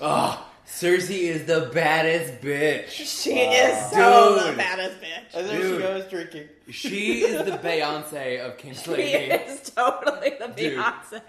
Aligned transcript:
Oh, 0.00 0.46
Cersei 0.66 1.22
is 1.24 1.44
the 1.46 1.70
baddest 1.74 2.40
bitch. 2.40 2.88
She 2.90 3.38
is 3.40 3.90
so 3.90 4.46
the 4.50 4.56
baddest 4.56 4.96
bitch. 5.00 5.34
And 5.34 5.48
there 5.48 5.56
she 5.56 5.62
Dude. 5.62 5.82
goes 5.82 6.04
drinking. 6.06 6.48
She 6.70 7.20
is 7.24 7.44
the 7.44 7.58
Beyonce 7.58 8.40
of 8.40 8.56
King's 8.56 8.82
She 8.82 8.92
is 8.92 9.70
totally 9.70 10.30
the 10.38 10.48
Dude. 10.48 10.78
Beyonce. 10.78 11.20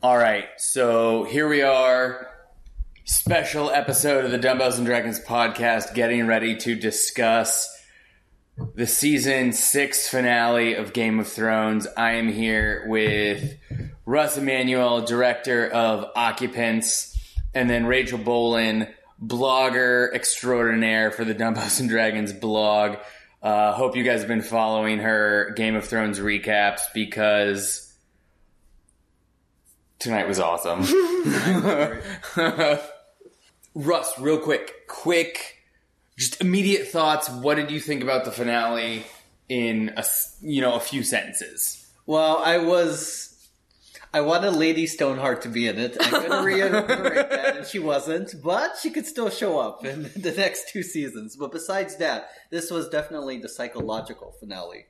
All 0.00 0.16
right, 0.16 0.46
so 0.58 1.24
here 1.24 1.48
we 1.48 1.62
are. 1.62 2.30
Special 3.04 3.68
episode 3.68 4.24
of 4.24 4.30
the 4.30 4.38
Dumbbells 4.38 4.78
and 4.78 4.86
Dragons 4.86 5.18
podcast, 5.18 5.92
getting 5.92 6.24
ready 6.28 6.56
to 6.58 6.76
discuss 6.76 7.68
the 8.76 8.86
season 8.86 9.50
six 9.50 10.08
finale 10.08 10.74
of 10.74 10.92
Game 10.92 11.18
of 11.18 11.26
Thrones. 11.26 11.88
I 11.96 12.12
am 12.12 12.28
here 12.28 12.84
with 12.86 13.56
Russ 14.06 14.38
Emanuel, 14.38 15.00
director 15.04 15.66
of 15.66 16.12
Occupants, 16.14 17.18
and 17.52 17.68
then 17.68 17.84
Rachel 17.84 18.20
Bohlen, 18.20 18.88
blogger 19.20 20.14
extraordinaire 20.14 21.10
for 21.10 21.24
the 21.24 21.34
Dumbbells 21.34 21.80
and 21.80 21.88
Dragons 21.88 22.32
blog. 22.32 22.98
Uh, 23.42 23.72
hope 23.72 23.96
you 23.96 24.04
guys 24.04 24.20
have 24.20 24.28
been 24.28 24.42
following 24.42 25.00
her 25.00 25.52
Game 25.56 25.74
of 25.74 25.86
Thrones 25.86 26.20
recaps 26.20 26.82
because 26.94 27.87
tonight 29.98 30.28
was 30.28 30.40
awesome. 30.40 30.82
Russ, 33.74 34.18
real 34.18 34.38
quick, 34.38 34.88
quick, 34.88 35.58
just 36.16 36.40
immediate 36.40 36.88
thoughts. 36.88 37.28
What 37.28 37.56
did 37.56 37.70
you 37.70 37.80
think 37.80 38.02
about 38.02 38.24
the 38.24 38.32
finale 38.32 39.04
in 39.48 39.92
a 39.96 40.04
you 40.40 40.60
know 40.60 40.74
a 40.74 40.80
few 40.80 41.02
sentences? 41.02 41.86
Well, 42.06 42.38
I 42.38 42.58
was. 42.58 43.24
I 44.12 44.22
wanted 44.22 44.52
Lady 44.52 44.86
Stoneheart 44.86 45.42
to 45.42 45.50
be 45.50 45.68
in 45.68 45.78
it. 45.78 45.94
I'm 46.00 46.10
going 46.10 46.30
to 46.30 46.42
reiterate 46.42 46.86
that, 47.30 47.56
and 47.58 47.66
she 47.66 47.78
wasn't, 47.78 48.34
but 48.42 48.78
she 48.80 48.88
could 48.88 49.04
still 49.04 49.28
show 49.28 49.58
up 49.58 49.84
in 49.84 50.10
the 50.16 50.32
next 50.32 50.70
two 50.70 50.82
seasons. 50.82 51.36
But 51.36 51.52
besides 51.52 51.96
that, 51.96 52.30
this 52.50 52.70
was 52.70 52.88
definitely 52.88 53.38
the 53.38 53.50
psychological 53.50 54.32
finale 54.40 54.86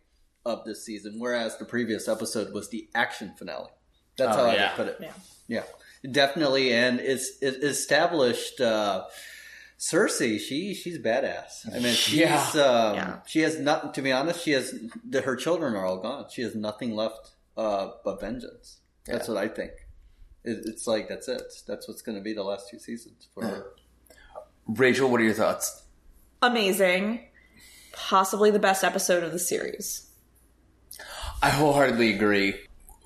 of 0.46 0.64
this 0.64 0.84
season, 0.84 1.16
whereas 1.18 1.58
the 1.58 1.64
previous 1.64 2.06
episode 2.06 2.54
was 2.54 2.70
the 2.70 2.88
action 2.94 3.34
finale. 3.36 3.70
That's 4.18 4.36
Oh, 4.36 4.40
how 4.44 4.50
I 4.50 4.54
yeah. 4.54 4.76
would 4.76 4.76
put 4.76 4.88
it. 4.88 4.96
Yeah. 5.00 5.62
Yeah, 6.02 6.10
definitely, 6.12 6.72
and 6.74 7.00
it's 7.00 7.40
it 7.40 7.62
established. 7.64 8.60
Uh, 8.60 9.04
Cersei, 9.78 10.38
she 10.40 10.74
she's 10.74 10.98
badass. 10.98 11.66
I 11.72 11.78
mean, 11.78 11.94
she's 11.94 12.18
Yeah. 12.18 12.42
um, 12.56 12.94
Yeah. 12.96 13.18
she 13.26 13.40
has 13.40 13.58
nothing. 13.58 13.92
To 13.92 14.02
be 14.02 14.12
honest, 14.12 14.42
she 14.44 14.50
has 14.52 14.74
the, 15.08 15.20
her 15.22 15.36
children 15.36 15.74
are 15.74 15.86
all 15.86 15.98
gone. 15.98 16.26
She 16.30 16.42
has 16.42 16.54
nothing 16.54 16.94
left 16.94 17.30
uh, 17.56 17.92
but 18.04 18.20
vengeance. 18.20 18.78
That's 19.06 19.26
what 19.28 19.36
I 19.38 19.48
think. 19.48 19.70
It, 20.44 20.58
it's 20.66 20.86
like 20.86 21.08
that's 21.08 21.28
it. 21.28 21.42
That's 21.66 21.88
what's 21.88 22.02
going 22.02 22.18
to 22.18 22.22
be 22.22 22.34
the 22.34 22.42
last 22.42 22.68
two 22.68 22.78
seasons 22.78 23.28
for 23.32 23.46
her. 23.46 23.66
Rachel, 24.66 25.08
what 25.10 25.20
are 25.20 25.24
your 25.24 25.32
thoughts? 25.34 25.84
Amazing. 26.42 27.28
Possibly 27.92 28.50
the 28.50 28.58
best 28.58 28.84
episode 28.84 29.22
of 29.24 29.32
the 29.32 29.38
series. 29.38 30.10
I 31.40 31.50
wholeheartedly 31.50 32.14
agree 32.14 32.54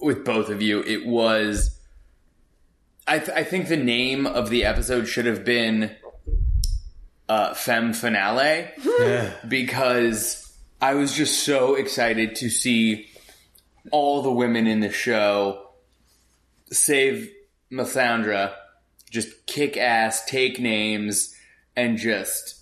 with 0.02 0.24
both 0.24 0.48
of 0.48 0.60
you. 0.60 0.82
It 0.82 1.06
was. 1.06 1.78
I, 3.06 3.18
th- 3.18 3.36
I 3.36 3.44
think 3.44 3.68
the 3.68 3.76
name 3.76 4.26
of 4.26 4.48
the 4.50 4.64
episode 4.64 5.06
should 5.06 5.26
have 5.26 5.44
been 5.44 5.94
uh, 7.28 7.54
Femme 7.54 7.92
Finale 7.92 8.68
because 9.48 10.56
I 10.80 10.94
was 10.94 11.12
just 11.12 11.44
so 11.44 11.74
excited 11.74 12.36
to 12.36 12.48
see 12.48 13.08
all 13.90 14.22
the 14.22 14.30
women 14.30 14.66
in 14.66 14.80
the 14.80 14.92
show, 14.92 15.70
save 16.70 17.32
Melisandre, 17.72 18.52
just 19.10 19.46
kick 19.46 19.76
ass, 19.76 20.24
take 20.26 20.60
names, 20.60 21.34
and 21.76 21.98
just 21.98 22.60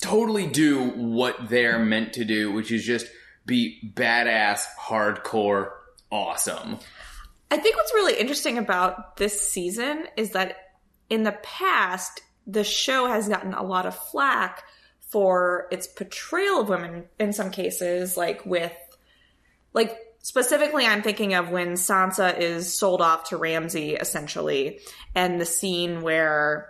totally 0.00 0.46
do 0.46 0.90
what 0.90 1.48
they're 1.48 1.78
meant 1.78 2.14
to 2.14 2.24
do, 2.24 2.50
which 2.50 2.72
is 2.72 2.84
just 2.84 3.06
be 3.46 3.92
badass, 3.94 4.64
hardcore, 4.80 5.70
awesome. 6.10 6.78
I 7.50 7.56
think 7.56 7.76
what's 7.76 7.94
really 7.94 8.18
interesting 8.18 8.58
about 8.58 9.16
this 9.16 9.50
season 9.50 10.06
is 10.16 10.30
that 10.30 10.56
in 11.08 11.24
the 11.24 11.36
past, 11.42 12.20
the 12.46 12.64
show 12.64 13.06
has 13.06 13.28
gotten 13.28 13.54
a 13.54 13.62
lot 13.62 13.86
of 13.86 13.96
flack 13.96 14.62
for 15.00 15.66
its 15.72 15.86
portrayal 15.86 16.60
of 16.60 16.68
women 16.68 17.04
in 17.18 17.32
some 17.32 17.50
cases, 17.50 18.16
like 18.16 18.46
with, 18.46 18.72
like, 19.72 19.98
specifically, 20.22 20.86
I'm 20.86 21.02
thinking 21.02 21.34
of 21.34 21.50
when 21.50 21.72
Sansa 21.74 22.38
is 22.38 22.72
sold 22.72 23.00
off 23.00 23.30
to 23.30 23.36
Ramsay, 23.36 23.94
essentially, 23.94 24.80
and 25.14 25.40
the 25.40 25.46
scene 25.46 26.02
where 26.02 26.68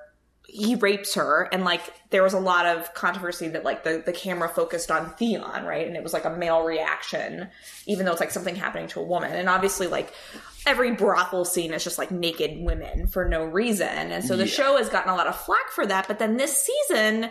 he 0.53 0.75
rapes 0.75 1.15
her 1.15 1.49
and 1.53 1.65
like 1.65 1.81
there 2.11 2.23
was 2.23 2.33
a 2.33 2.39
lot 2.41 2.67
of 2.67 2.93
controversy 2.95 3.49
that 3.49 3.65
like 3.65 3.85
the, 3.85 4.03
the 4.05 4.13
camera 4.13 4.49
focused 4.49 4.91
on 4.91 5.11
Theon, 5.15 5.65
right? 5.65 5.87
And 5.87 5.97
it 5.97 6.03
was 6.03 6.13
like 6.13 6.25
a 6.25 6.31
male 6.37 6.63
reaction, 6.63 7.49
even 7.87 8.05
though 8.05 8.13
it's 8.13 8.21
like 8.21 8.31
something 8.33 8.57
happening 8.57 8.89
to 8.89 9.01
a 9.01 9.05
woman. 9.05 9.33
And 9.33 9.49
obviously 9.49 9.87
like 9.87 10.13
every 10.67 10.93
brothel 10.93 11.45
scene 11.45 11.73
is 11.73 11.85
just 11.85 11.99
like 11.99 12.11
naked 12.11 12.59
women 12.61 13.07
for 13.07 13.29
no 13.29 13.45
reason. 13.45 13.87
And 13.89 14.25
so 14.25 14.37
the 14.37 14.45
Yeah. 14.47 14.51
show 14.53 14.77
has 14.77 14.89
gotten 14.89 15.11
a 15.11 15.17
lot 15.17 15.27
of 15.29 15.37
flack 15.37 15.71
for 15.73 15.87
that. 15.87 16.09
But 16.09 16.19
then 16.19 16.37
this 16.37 16.67
season, 16.67 17.31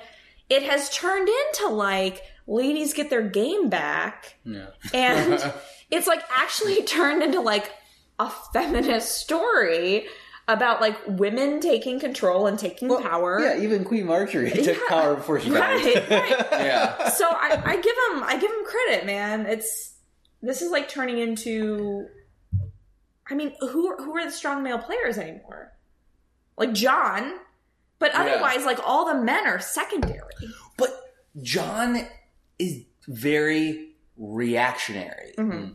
it 0.49 0.63
has 0.63 0.89
turned 0.89 1.27
into 1.29 1.67
like 1.67 2.23
ladies 2.47 2.94
get 2.94 3.09
their 3.09 3.27
game 3.27 3.69
back. 3.69 4.35
Yeah. 4.45 4.67
And 4.94 5.53
it's 5.91 6.07
like 6.07 6.23
actually 6.35 6.83
turned 6.83 7.21
into 7.21 7.41
like 7.41 7.71
a 8.17 8.29
feminist 8.53 9.17
story 9.17 10.07
about 10.49 10.81
like 10.81 10.97
women 11.07 11.59
taking 11.61 11.99
control 11.99 12.47
and 12.47 12.57
taking 12.59 12.89
power. 12.89 13.39
Yeah, 13.41 13.61
even 13.63 13.85
Queen 13.85 14.05
Margaery 14.05 14.51
took 14.63 14.65
Yeah. 14.77 14.83
power 14.89 15.15
before 15.15 15.39
she 15.39 15.49
died. 15.49 15.85
right. 16.09 16.47
Yeah. 16.51 17.09
So 17.09 17.25
I, 17.29 17.61
I 17.63 17.75
give 17.75 17.95
him 18.11 18.23
I 18.23 18.37
give 18.39 18.51
him 18.51 18.65
credit, 18.65 19.05
man. 19.05 19.45
It's 19.45 19.93
this 20.41 20.61
is 20.61 20.71
like 20.71 20.89
turning 20.89 21.19
into 21.19 22.07
I 23.29 23.35
mean, 23.35 23.53
who 23.59 23.95
who 23.97 24.17
are 24.17 24.25
the 24.25 24.31
strong 24.31 24.63
male 24.63 24.79
players 24.79 25.17
anymore? 25.17 25.71
Like 26.57 26.73
Jon, 26.73 27.35
But 27.99 28.13
otherwise, 28.15 28.65
like 28.65 28.79
all 28.85 29.05
the 29.05 29.21
men 29.21 29.45
are 29.47 29.59
secondary. 29.59 30.33
But 30.77 30.89
Jon 31.41 32.05
is 32.57 32.83
very 33.07 33.91
reactionary. 34.17 35.33
Mm-hmm. 35.37 35.73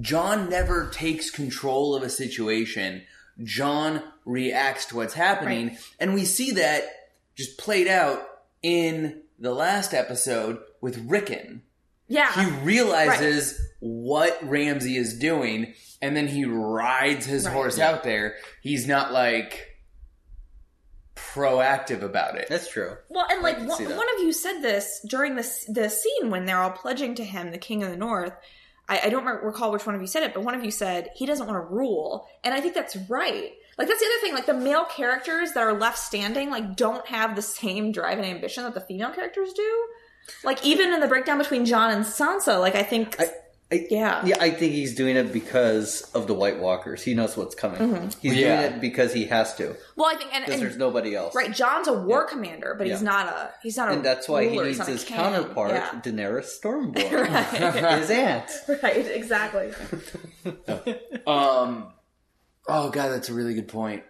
Jon 0.00 0.48
never 0.48 0.88
takes 0.90 1.30
control 1.30 1.94
of 1.94 2.02
a 2.02 2.08
situation. 2.10 3.02
Jon 3.42 4.02
reacts 4.24 4.86
to 4.86 4.96
what's 4.96 5.14
happening. 5.14 5.68
Right. 5.68 5.78
And 6.00 6.14
we 6.14 6.24
see 6.24 6.52
that 6.52 6.84
just 7.36 7.58
played 7.58 7.86
out 7.88 8.22
in 8.62 9.22
the 9.38 9.52
last 9.52 9.94
episode 9.94 10.58
with 10.80 10.98
Rickon. 11.08 11.62
Yeah. 12.08 12.32
He 12.32 12.50
realizes 12.64 13.60
what 13.80 14.38
Ramsay 14.42 14.96
is 14.96 15.18
doing 15.18 15.74
and 16.02 16.16
then 16.16 16.26
he 16.26 16.44
rides 16.44 17.26
his 17.26 17.44
Right. 17.44 17.52
horse 17.54 17.78
out 17.78 18.02
there. 18.02 18.36
He's 18.62 18.86
not 18.88 19.12
like 19.12 19.66
proactive 21.14 22.02
about 22.02 22.36
it. 22.36 22.48
That's 22.48 22.70
true. 22.70 22.96
Well, 23.08 23.26
and 23.30 23.42
like 23.42 23.58
one, 23.58 23.68
one 23.96 24.14
of 24.16 24.20
you 24.20 24.32
said 24.32 24.60
this 24.60 25.00
during 25.08 25.36
the 25.36 25.48
the 25.68 25.88
scene 25.88 26.30
when 26.30 26.44
they're 26.44 26.60
all 26.60 26.70
pledging 26.70 27.14
to 27.16 27.24
him, 27.24 27.50
the 27.50 27.58
King 27.58 27.82
of 27.82 27.90
the 27.90 27.96
North. 27.96 28.32
I, 28.88 29.00
I 29.04 29.08
don't 29.10 29.24
recall 29.24 29.70
which 29.70 29.86
one 29.86 29.94
of 29.94 30.00
you 30.00 30.06
said 30.06 30.22
it, 30.22 30.34
but 30.34 30.42
one 30.42 30.54
of 30.54 30.64
you 30.64 30.70
said 30.70 31.10
he 31.14 31.26
doesn't 31.26 31.46
want 31.46 31.56
to 31.56 31.74
rule, 31.74 32.26
and 32.42 32.54
I 32.54 32.60
think 32.60 32.74
that's 32.74 32.96
right. 33.08 33.52
Like 33.76 33.88
that's 33.88 34.00
the 34.00 34.06
other 34.06 34.20
thing. 34.20 34.34
Like 34.34 34.46
the 34.46 34.54
male 34.54 34.84
characters 34.84 35.52
that 35.52 35.60
are 35.60 35.72
left 35.72 35.98
standing, 35.98 36.50
like 36.50 36.76
don't 36.76 37.06
have 37.06 37.36
the 37.36 37.42
same 37.42 37.92
drive 37.92 38.18
and 38.18 38.26
ambition 38.26 38.64
that 38.64 38.74
the 38.74 38.80
female 38.80 39.10
characters 39.10 39.52
do. 39.52 39.88
Like 40.44 40.64
even 40.64 40.92
in 40.92 41.00
the 41.00 41.06
breakdown 41.06 41.38
between 41.38 41.64
Jon 41.64 41.90
and 41.90 42.04
Sansa, 42.04 42.60
like 42.60 42.74
I 42.74 42.82
think, 42.82 43.20
I, 43.20 43.30
I, 43.70 43.86
yeah, 43.90 44.24
Yeah, 44.24 44.36
I 44.40 44.48
think 44.50 44.72
he's 44.72 44.94
doing 44.94 45.16
it 45.16 45.30
because 45.30 46.00
of 46.14 46.26
the 46.26 46.32
White 46.32 46.58
Walkers. 46.58 47.02
He 47.02 47.12
knows 47.12 47.36
what's 47.36 47.54
coming. 47.54 47.78
Mm-hmm. 47.80 48.08
He's 48.20 48.34
Yeah. 48.34 48.62
doing 48.62 48.72
it 48.76 48.80
because 48.80 49.12
he 49.12 49.26
has 49.26 49.54
to. 49.56 49.76
Well, 49.94 50.06
I 50.06 50.14
think, 50.16 50.34
and, 50.34 50.46
Because 50.46 50.60
there's 50.60 50.76
nobody 50.78 51.14
else. 51.14 51.34
right, 51.34 51.52
Jon's 51.52 51.86
a 51.86 51.92
war 51.92 52.24
commander, 52.24 52.74
but 52.78 52.86
he's 52.86 53.02
not 53.02 53.26
a 53.26 53.50
he's 53.62 53.76
not 53.76 53.90
a 53.90 53.92
And 53.92 54.02
that's 54.02 54.26
why 54.26 54.44
he 54.44 54.50
ruler, 54.50 54.66
he's 54.68 54.78
needs 54.78 54.88
his 54.88 55.04
counterpart, 55.04 55.72
Yeah. 55.72 56.00
Daenerys 56.02 56.48
Stormborn, 56.62 57.98
his 57.98 58.10
aunt. 58.10 58.50
Right, 58.82 59.06
exactly. 59.06 59.72
Um 61.26 61.88
Oh 62.70 62.90
god, 62.90 63.08
that's 63.10 63.28
a 63.28 63.34
really 63.34 63.54
good 63.54 63.68
point. 63.68 64.02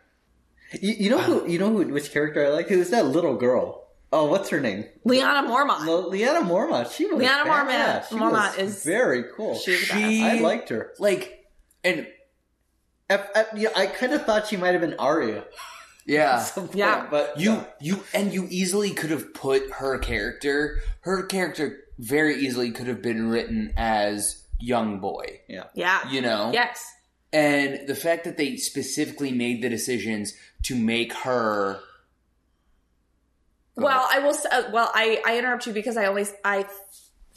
You, 0.80 0.94
you 0.98 1.10
know 1.10 1.18
who? 1.18 1.48
You 1.50 1.58
know 1.58 1.70
who? 1.70 1.84
Which 1.92 2.10
character 2.12 2.44
I 2.44 2.50
like? 2.50 2.70
It 2.70 2.76
was 2.76 2.90
that 2.90 3.06
little 3.06 3.36
girl. 3.36 3.87
Oh, 4.12 4.24
what's 4.26 4.48
her 4.50 4.60
name? 4.60 4.84
Lyanna 5.06 5.46
Mormont. 5.46 5.84
Le- 5.86 6.10
Lyanna 6.10 6.42
Mormont. 6.42 6.90
She 6.92 7.04
was 7.06 7.22
Lyanna 7.22 7.44
Mormont- 7.44 8.08
She 8.08 8.14
Mormont 8.14 8.56
was 8.58 8.76
is- 8.76 8.84
very 8.84 9.24
cool. 9.36 9.54
she 9.56 9.72
was 9.72 9.80
She- 9.80 10.22
I 10.24 10.38
liked 10.40 10.70
her. 10.70 10.92
Like 10.98 11.44
and 11.84 12.06
I, 13.10 13.20
I, 13.34 13.44
yeah, 13.56 13.68
I 13.76 13.86
kind 13.86 14.12
of 14.12 14.24
thought 14.24 14.46
she 14.48 14.56
might 14.56 14.72
have 14.72 14.80
been 14.80 14.94
Arya. 14.98 15.44
yeah. 16.06 16.44
point, 16.54 16.74
Yeah. 16.74 17.06
but 17.10 17.38
You 17.38 17.52
no. 17.52 17.66
you 17.80 18.02
and 18.14 18.32
you 18.32 18.46
easily 18.50 18.90
could 18.90 19.10
have 19.10 19.32
put 19.34 19.70
her 19.72 19.98
character 19.98 20.80
her 21.02 21.24
character 21.24 21.80
very 21.98 22.36
easily 22.36 22.70
could 22.70 22.86
have 22.86 23.02
been 23.02 23.28
written 23.28 23.72
as 23.76 24.42
young 24.60 25.00
boy. 25.00 25.40
yeah. 25.48 25.64
Yeah. 25.74 26.08
You 26.10 26.20
know? 26.22 26.50
Yes. 26.52 26.84
And 27.32 27.86
the 27.86 27.94
fact 27.94 28.24
that 28.24 28.36
they 28.38 28.56
specifically 28.56 29.32
made 29.32 29.62
the 29.62 29.68
decisions 29.68 30.32
to 30.64 30.74
make 30.74 31.12
her 31.12 31.80
Well, 33.82 34.06
I 34.10 34.18
will. 34.20 34.34
Say, 34.34 34.48
uh, 34.50 34.64
well, 34.72 34.90
I 34.94 35.22
I 35.26 35.38
interrupt 35.38 35.66
you 35.66 35.72
because 35.72 35.96
I 35.96 36.06
always 36.06 36.32
I 36.44 36.66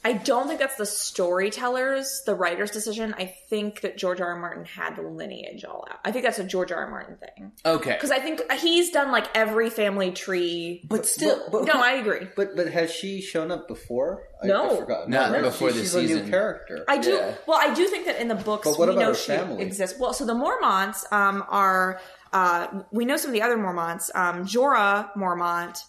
I 0.04 0.14
don't 0.14 0.48
think 0.48 0.60
that's 0.60 0.78
the 0.78 0.86
storytellers, 0.86 2.24
the 2.26 2.36
writer's 2.36 2.72
decision. 2.72 3.14
I 3.18 3.36
think 3.50 3.82
that 3.82 3.98
George 3.98 4.20
R. 4.22 4.30
R. 4.34 4.40
Martin 4.40 4.66
had 4.66 4.96
the 4.96 5.02
lineage 5.04 5.64
all 5.66 5.86
out. 5.90 6.00
I 6.04 6.12
think 6.12 6.26
that's 6.26 6.40
a 6.40 6.44
George 6.44 6.72
R. 6.72 6.80
R. 6.86 6.90
Martin 6.90 7.18
thing 7.18 7.52
Okay. 7.66 7.92
because 7.94 8.12
I 8.12 8.20
think 8.20 8.42
he's 8.54 8.92
done 8.92 9.12
like 9.12 9.28
every 9.36 9.70
family 9.70 10.12
tree. 10.12 10.84
But 10.88 11.06
still 11.06 11.48
but- 11.52 11.66
No, 11.66 11.74
I 11.74 11.94
agree. 11.94 12.28
But 12.36 12.56
but 12.56 12.68
has 12.68 12.92
she 12.92 13.22
shown 13.22 13.52
up 13.52 13.68
before? 13.68 14.24
I, 14.44 14.48
No. 14.48 14.76
I 14.76 14.80
forgot. 14.80 15.10
Not 15.10 15.32
right? 15.32 15.42
before 15.44 15.70
She- 15.72 15.80
this 15.80 15.94
she's 15.94 16.12
a 16.12 16.24
new 16.24 16.30
character. 16.30 16.84
I 16.88 16.98
do. 16.98 17.12
Yeah. 17.12 17.36
Well, 17.48 17.60
I 17.62 17.74
do 17.74 17.86
think 17.88 18.06
that 18.08 18.20
in 18.20 18.28
the 18.28 18.36
books 18.36 18.68
But 18.68 18.80
what 18.80 18.88
we 18.90 18.96
about 18.96 19.02
know 19.02 19.10
her 19.10 19.16
she 19.16 19.32
family? 19.34 19.64
exists. 19.64 20.00
Well, 20.00 20.14
so 20.14 20.26
the 20.26 20.34
Mormonts 20.34 21.12
um, 21.12 21.44
are. 21.50 22.00
Uh, 22.34 22.84
we 22.92 23.04
know 23.04 23.18
some 23.18 23.30
of 23.30 23.34
the 23.34 23.42
other 23.42 23.58
Mormonts. 23.58 24.10
Um, 24.16 24.46
Jorah 24.46 25.14
Mormont 25.16 25.84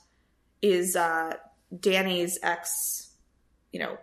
is 0.63 0.97
uh, 0.97 1.35
Danny's 1.79 2.39
ex. 2.43 3.11
You 3.73 3.81
know, 3.81 3.99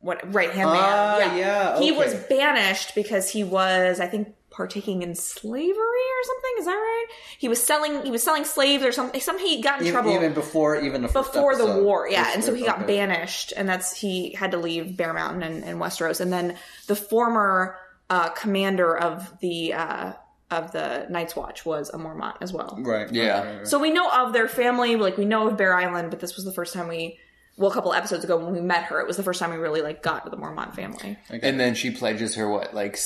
what 0.00 0.34
right 0.34 0.50
hand 0.50 0.70
man? 0.70 0.82
Ah, 0.82 1.36
yeah, 1.36 1.80
He 1.80 1.92
was 1.92 2.14
banished 2.14 2.94
because 2.94 3.30
he 3.30 3.44
was, 3.44 4.00
I 4.00 4.06
think, 4.06 4.34
partaking 4.50 5.02
in 5.02 5.14
slavery 5.14 5.68
or 5.76 6.24
something. 6.24 6.50
Is 6.58 6.64
that 6.66 6.72
right? 6.72 7.06
He 7.38 7.48
was 7.48 7.62
selling. 7.62 8.04
He 8.04 8.10
was 8.10 8.22
selling 8.22 8.44
slaves 8.44 8.84
or 8.84 8.92
something. 8.92 9.20
Some 9.20 9.38
he 9.38 9.60
got 9.60 9.80
in 9.80 9.86
even, 9.86 9.92
trouble 9.92 10.14
even 10.14 10.34
before 10.34 10.80
even 10.80 11.02
the 11.02 11.08
first 11.08 11.32
before 11.32 11.56
the 11.56 11.82
war 11.82 12.08
yeah 12.08 12.32
and 12.34 12.42
so 12.42 12.54
he 12.54 12.64
got 12.64 12.78
okay. 12.78 12.86
banished 12.86 13.52
and 13.56 13.68
that's 13.68 13.96
he 13.96 14.32
had 14.32 14.50
to 14.52 14.56
leave 14.56 14.96
bear 14.96 15.12
mountain 15.12 15.42
and, 15.42 15.64
and 15.64 15.80
westeros 15.80 16.20
and 16.20 16.32
then 16.32 16.56
the 16.86 16.96
former 16.96 17.76
uh, 18.10 18.30
commander 18.30 18.96
of 18.96 19.38
the 19.40 19.74
uh, 19.74 20.12
of 20.50 20.72
the 20.72 21.06
night's 21.10 21.36
watch 21.36 21.64
was 21.66 21.90
a 21.90 21.98
mormont 21.98 22.36
as 22.40 22.52
well 22.52 22.78
Right. 22.80 23.10
Yeah. 23.12 23.40
Right, 23.40 23.44
right, 23.46 23.56
right. 23.58 23.66
so 23.68 23.78
we 23.78 23.90
know 23.90 24.08
of 24.10 24.32
their 24.32 24.48
family 24.48 24.96
like 24.96 25.16
we 25.18 25.24
know 25.24 25.48
of 25.48 25.56
bear 25.56 25.74
island 25.74 26.10
but 26.10 26.20
this 26.20 26.36
was 26.36 26.44
the 26.44 26.52
first 26.52 26.72
time 26.74 26.88
we 26.88 27.18
well 27.56 27.70
a 27.70 27.74
couple 27.74 27.92
episodes 27.92 28.24
ago 28.24 28.36
when 28.36 28.52
we 28.54 28.60
met 28.60 28.84
her 28.84 29.00
it 29.00 29.06
was 29.06 29.16
the 29.16 29.22
first 29.22 29.40
time 29.40 29.50
we 29.50 29.56
really 29.56 29.82
like 29.82 30.02
got 30.02 30.24
to 30.24 30.30
the 30.30 30.36
mormont 30.36 30.74
family 30.74 31.18
and 31.28 31.58
then 31.60 31.74
she 31.74 31.90
pledges 31.90 32.34
her 32.36 32.48
what 32.48 32.74
like 32.74 32.96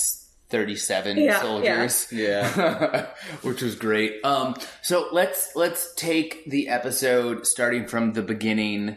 37 0.50 1.16
Yeah, 1.16 1.40
soldiers. 1.40 2.08
Yeah. 2.12 3.06
Which 3.42 3.62
was 3.62 3.74
great. 3.74 4.22
Um 4.22 4.54
so 4.82 5.08
let's 5.10 5.56
let's 5.56 5.94
take 5.94 6.44
the 6.50 6.68
episode 6.68 7.46
starting 7.46 7.86
from 7.86 8.12
the 8.12 8.20
beginning 8.22 8.96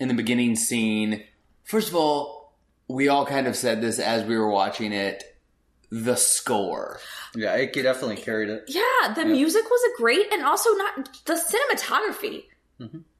in 0.00 0.08
the 0.08 0.14
beginning 0.14 0.56
scene. 0.56 1.24
First 1.64 1.88
of 1.88 1.94
all, 1.94 2.54
we 2.88 3.08
all 3.08 3.26
kind 3.26 3.46
of 3.46 3.54
said 3.54 3.82
this 3.82 3.98
as 3.98 4.24
we 4.24 4.36
were 4.38 4.50
watching 4.50 4.92
it. 4.94 5.35
The 5.90 6.16
score. 6.16 6.98
Yeah, 7.34 7.54
it 7.56 7.72
definitely 7.72 8.16
carried 8.16 8.48
it. 8.48 8.64
yeah 8.68 9.14
the 9.14 9.24
music 9.24 9.64
was 9.64 9.80
a 9.94 9.96
great 10.02 10.32
and 10.32 10.44
also 10.44 10.70
not 10.74 11.24
the 11.26 11.34
cinematography 11.34 12.44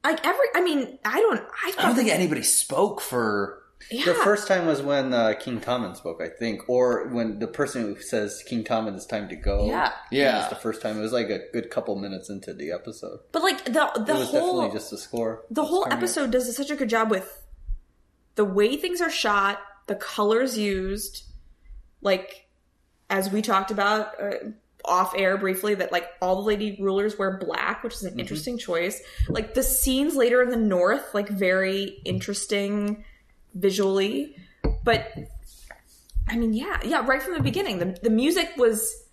like 0.05 0.25
every 0.27 0.47
i 0.55 0.61
mean 0.61 0.99
i 1.05 1.19
don't 1.21 1.41
i 1.65 1.71
Mm-hmm. 1.71 1.81
I 1.81 1.83
don't 1.85 1.95
think 1.97 2.11
anybody 2.11 2.43
spoke 2.43 3.01
for 3.01 3.63
yeah. 3.91 4.07
The 4.07 4.15
first 4.15 4.49
time 4.49 4.67
was 4.67 4.81
when 4.83 5.13
uh, 5.13 5.35
King 5.39 5.61
Tommen 5.61 5.95
spoke, 5.97 6.21
I 6.23 6.29
think, 6.29 6.63
or 6.67 7.09
when 7.09 7.39
the 7.39 7.47
person 7.47 7.83
who 7.83 8.01
says 8.01 8.43
King 8.49 8.65
Tommen 8.65 8.97
it's 8.97 9.05
time 9.07 9.29
to 9.29 9.37
go. 9.37 9.67
Yeah. 9.67 9.93
Yeah. 10.11 10.33
That 10.33 10.39
was 10.39 10.49
the 10.49 10.63
first 10.63 10.81
time. 10.83 10.99
It 10.99 11.03
was 11.03 11.13
like 11.13 11.29
a 11.29 11.41
good 11.53 11.71
couple 11.71 11.95
minutes 11.95 12.31
into 12.31 12.55
the 12.55 12.73
episode. 12.73 13.21
But 13.33 13.43
like 13.43 13.65
the 13.67 13.73
the 13.73 14.15
it 14.15 14.19
was 14.19 14.31
whole 14.31 14.57
definitely 14.63 14.71
just 14.79 14.91
the 14.91 14.99
score. 14.99 15.45
the 15.51 15.65
whole 15.67 15.85
Turning 15.85 15.99
episode 15.99 16.31
does 16.33 16.57
such 16.57 16.71
a 16.71 16.75
good 16.75 16.89
job 16.89 17.11
with 17.11 17.43
the 18.35 18.47
way 18.47 18.77
things 18.77 19.01
are 19.03 19.11
shot, 19.11 19.61
the 19.89 19.95
colors 19.95 20.57
used, 20.59 21.25
like 22.01 22.46
as 23.11 23.31
we 23.31 23.43
talked 23.43 23.71
about 23.71 24.21
uh, 24.21 24.31
off 24.85 25.15
air 25.17 25.37
briefly 25.37 25.75
that 25.75 25.91
like 25.93 26.07
all 26.23 26.37
the 26.37 26.43
lady 26.43 26.77
rulers 26.81 27.19
wear 27.19 27.39
black, 27.39 27.83
which 27.83 27.95
is 27.95 28.01
Mm-hmm. 28.05 28.15
an 28.15 28.21
interesting 28.21 28.59
choice. 28.59 29.03
Like 29.29 29.55
the 29.55 29.63
scenes 29.63 30.15
later 30.17 30.43
in 30.43 30.51
the 30.51 30.57
north, 30.57 31.15
like 31.15 31.29
very 31.29 32.01
interesting 32.05 33.05
visually, 33.55 34.37
but 34.85 35.13
I 36.29 36.37
mean, 36.37 36.53
yeah, 36.55 36.79
yeah, 36.85 37.05
right 37.07 37.23
from 37.23 37.35
the 37.35 37.43
beginning, 37.43 37.79
the 37.79 37.97
the 38.03 38.11
music 38.11 38.51
was 38.57 39.05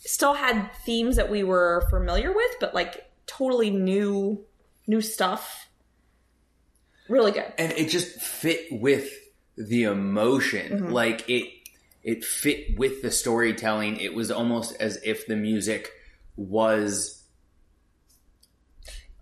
still 0.00 0.34
had 0.34 0.70
themes 0.84 1.16
that 1.16 1.30
we 1.30 1.42
were 1.42 1.86
familiar 1.90 2.32
with, 2.32 2.50
but 2.60 2.74
like 2.74 3.10
totally 3.26 3.70
new 3.70 4.44
new 4.86 5.00
stuff. 5.00 5.68
Really 7.08 7.32
good. 7.32 7.52
and 7.56 7.72
it 7.72 7.88
just 7.88 8.20
fit 8.20 8.66
with 8.70 9.10
the 9.56 9.84
emotion 9.84 10.72
Mm-hmm. 10.72 10.92
like 10.92 11.28
it 11.28 11.57
it 12.10 12.24
fit 12.24 12.78
with 12.78 13.02
the 13.02 13.10
storytelling 13.10 13.96
it 14.00 14.14
was 14.14 14.30
almost 14.30 14.74
as 14.80 14.98
if 15.04 15.26
the 15.26 15.36
music 15.36 15.90
was 16.36 17.22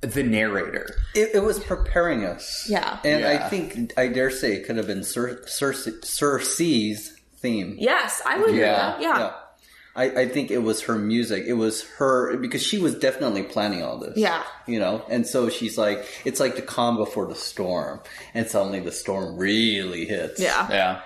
the 0.02 0.22
narrator 0.22 0.86
It, 1.14 1.30
it 1.34 1.42
was 1.42 1.58
preparing 1.58 2.24
us. 2.24 2.66
Yeah. 2.68 2.98
And 3.04 3.20
Yeah. 3.22 3.44
I 3.44 3.48
think, 3.48 3.92
I 3.96 4.08
dare 4.08 4.30
say, 4.30 4.52
it 4.52 4.66
could 4.66 4.76
have 4.76 4.86
been 4.86 5.02
Cer- 5.02 5.42
Cersei- 5.46 6.00
Cersei's 6.02 7.12
theme. 7.38 7.76
Yes, 7.78 8.22
I 8.24 8.38
would. 8.38 8.54
Yeah. 8.54 8.98
Yeah, 9.00 9.00
yeah, 9.00 9.18
Yeah. 9.18 9.32
I, 9.96 10.04
I 10.22 10.28
think 10.28 10.50
it 10.50 10.58
was 10.58 10.82
her 10.82 10.96
music. 10.96 11.44
It 11.46 11.54
was 11.54 11.82
her 11.98 12.36
because 12.36 12.62
she 12.62 12.78
was 12.78 12.94
definitely 12.98 13.42
planning 13.44 13.82
all 13.82 13.98
this. 13.98 14.16
Yeah. 14.16 14.42
You 14.66 14.78
know, 14.78 15.02
and 15.08 15.26
so 15.26 15.48
she's 15.48 15.78
like, 15.78 16.04
it's 16.26 16.38
like 16.38 16.54
the 16.54 16.62
calm 16.62 16.98
before 16.98 17.26
the 17.26 17.34
storm, 17.34 18.00
and 18.34 18.46
suddenly 18.46 18.80
the 18.80 18.92
storm 18.92 19.36
really 19.38 20.04
hits. 20.04 20.38
yeah. 20.38 20.68
yeah 20.70 21.00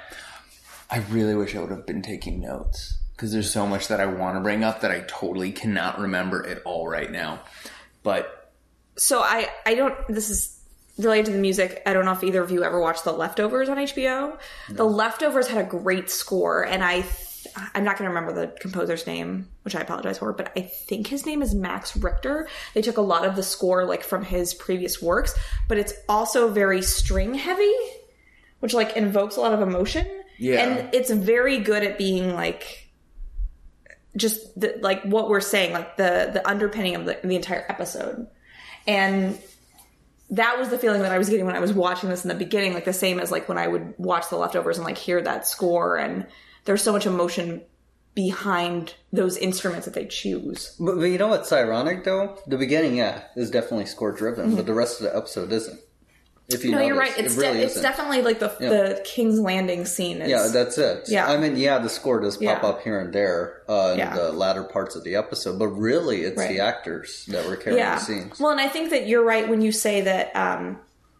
i 0.90 0.98
really 1.10 1.34
wish 1.34 1.54
i 1.54 1.60
would 1.60 1.70
have 1.70 1.86
been 1.86 2.02
taking 2.02 2.40
notes 2.40 2.98
because 3.12 3.32
there's 3.32 3.52
so 3.52 3.66
much 3.66 3.88
that 3.88 4.00
i 4.00 4.06
want 4.06 4.36
to 4.36 4.40
bring 4.40 4.64
up 4.64 4.80
that 4.80 4.90
i 4.90 5.00
totally 5.08 5.52
cannot 5.52 5.98
remember 5.98 6.46
at 6.46 6.62
all 6.62 6.88
right 6.88 7.10
now 7.10 7.40
but 8.02 8.36
So 8.96 9.20
I, 9.20 9.48
I 9.66 9.74
don't. 9.74 9.94
This 10.08 10.30
is 10.30 10.58
related 10.98 11.26
to 11.26 11.32
the 11.32 11.38
music. 11.38 11.82
I 11.86 11.92
don't 11.92 12.04
know 12.04 12.12
if 12.12 12.22
either 12.22 12.42
of 12.42 12.50
you 12.50 12.64
ever 12.64 12.78
watched 12.78 13.04
The 13.04 13.12
Leftovers 13.12 13.68
on 13.68 13.78
HBO. 13.78 14.38
The 14.68 14.84
Leftovers 14.84 15.48
had 15.48 15.64
a 15.64 15.68
great 15.68 16.10
score, 16.10 16.64
and 16.66 16.84
I 16.84 17.04
I'm 17.74 17.84
not 17.84 17.96
going 17.96 18.08
to 18.10 18.14
remember 18.14 18.32
the 18.38 18.48
composer's 18.60 19.06
name, 19.06 19.48
which 19.62 19.74
I 19.74 19.80
apologize 19.80 20.18
for, 20.18 20.32
but 20.32 20.52
I 20.56 20.60
think 20.60 21.06
his 21.06 21.24
name 21.24 21.40
is 21.42 21.54
Max 21.54 21.96
Richter. 21.96 22.48
They 22.74 22.82
took 22.82 22.98
a 22.98 23.02
lot 23.02 23.24
of 23.24 23.34
the 23.36 23.42
score 23.42 23.84
like 23.86 24.04
from 24.04 24.24
his 24.24 24.52
previous 24.52 25.00
works, 25.00 25.34
but 25.68 25.78
it's 25.78 25.94
also 26.08 26.50
very 26.50 26.82
string 26.82 27.34
heavy, 27.34 27.74
which 28.60 28.74
like 28.74 28.96
invokes 28.96 29.36
a 29.36 29.40
lot 29.40 29.54
of 29.54 29.62
emotion. 29.62 30.06
Yeah. 30.40 30.60
And 30.60 30.94
it's 30.94 31.10
very 31.10 31.58
good 31.58 31.84
at 31.84 31.98
being 31.98 32.34
like 32.34 32.88
just 34.16 34.58
the, 34.58 34.78
like 34.80 35.02
what 35.02 35.28
we're 35.28 35.40
saying, 35.40 35.72
like 35.72 35.96
the 35.96 36.30
the 36.32 36.46
underpinning 36.48 36.96
of 36.96 37.04
the, 37.04 37.20
the 37.22 37.36
entire 37.36 37.64
episode. 37.68 38.26
And 38.86 39.38
that 40.30 40.58
was 40.58 40.70
the 40.70 40.78
feeling 40.78 41.02
that 41.02 41.12
I 41.12 41.18
was 41.18 41.28
getting 41.28 41.44
when 41.44 41.56
I 41.56 41.60
was 41.60 41.72
watching 41.72 42.08
this 42.08 42.24
in 42.24 42.28
the 42.28 42.34
beginning, 42.34 42.72
like 42.72 42.86
the 42.86 42.92
same 42.92 43.20
as 43.20 43.30
like 43.30 43.48
when 43.48 43.58
I 43.58 43.68
would 43.68 43.94
watch 43.98 44.30
the 44.30 44.36
leftovers 44.36 44.78
and 44.78 44.86
like 44.86 44.96
hear 44.96 45.20
that 45.20 45.46
score 45.46 45.96
and 45.96 46.26
there's 46.64 46.82
so 46.82 46.92
much 46.92 47.06
emotion 47.06 47.62
behind 48.14 48.94
those 49.12 49.36
instruments 49.36 49.84
that 49.84 49.94
they 49.94 50.06
choose. 50.06 50.74
But, 50.80 50.96
but 50.96 51.04
you 51.04 51.18
know 51.18 51.28
what's 51.28 51.52
ironic 51.52 52.04
though? 52.04 52.38
The 52.46 52.56
beginning, 52.56 52.96
yeah, 52.96 53.24
is 53.36 53.50
definitely 53.50 53.86
score 53.86 54.12
driven, 54.12 54.56
but 54.56 54.66
the 54.66 54.74
rest 54.74 55.00
of 55.00 55.04
the 55.04 55.16
episode 55.16 55.52
isn't. 55.52 55.80
If 56.52 56.64
you. 56.64 56.72
No, 56.72 56.80
you're 56.80 56.96
right. 56.96 57.16
It's 57.16 57.36
it 57.36 57.40
really 57.40 57.58
de- 57.60 57.64
it's 57.66 57.80
definitely 57.80 58.22
like 58.22 58.38
the 58.40 58.48
the 58.58 59.02
King's 59.04 59.38
Landing 59.38 59.84
scene. 59.84 60.20
Is, 60.22 60.28
Yeah, 60.30 60.48
that's 60.52 60.78
it. 60.78 61.04
Yeah. 61.08 61.26
I 61.30 61.36
mean, 61.36 61.56
yeah, 61.56 61.78
the 61.78 61.88
score 61.88 62.20
does 62.20 62.36
pop 62.36 62.62
Yeah. 62.62 62.68
up 62.68 62.82
here 62.82 62.98
and 63.00 63.12
there 63.12 63.62
uh, 63.68 63.90
in 63.92 63.98
Yeah. 63.98 64.14
the 64.16 64.32
latter 64.32 64.64
parts 64.64 64.96
of 64.96 65.04
the 65.04 65.14
episode, 65.16 65.58
but 65.58 65.68
really, 65.68 66.22
it's 66.22 66.36
Right. 66.36 66.48
the 66.48 66.60
actors 66.60 67.24
that 67.28 67.46
were 67.46 67.56
carrying 67.56 67.78
yeah. 67.78 67.94
the 67.96 68.04
scenes. 68.04 68.40
Well, 68.40 68.50
and 68.50 68.60
I 68.60 68.68
think 68.68 68.90
that 68.90 69.06
you're 69.06 69.24
right 69.24 69.48
when 69.48 69.62
you 69.62 69.70
say 69.72 70.00
that 70.02 70.34
um, 70.34 70.78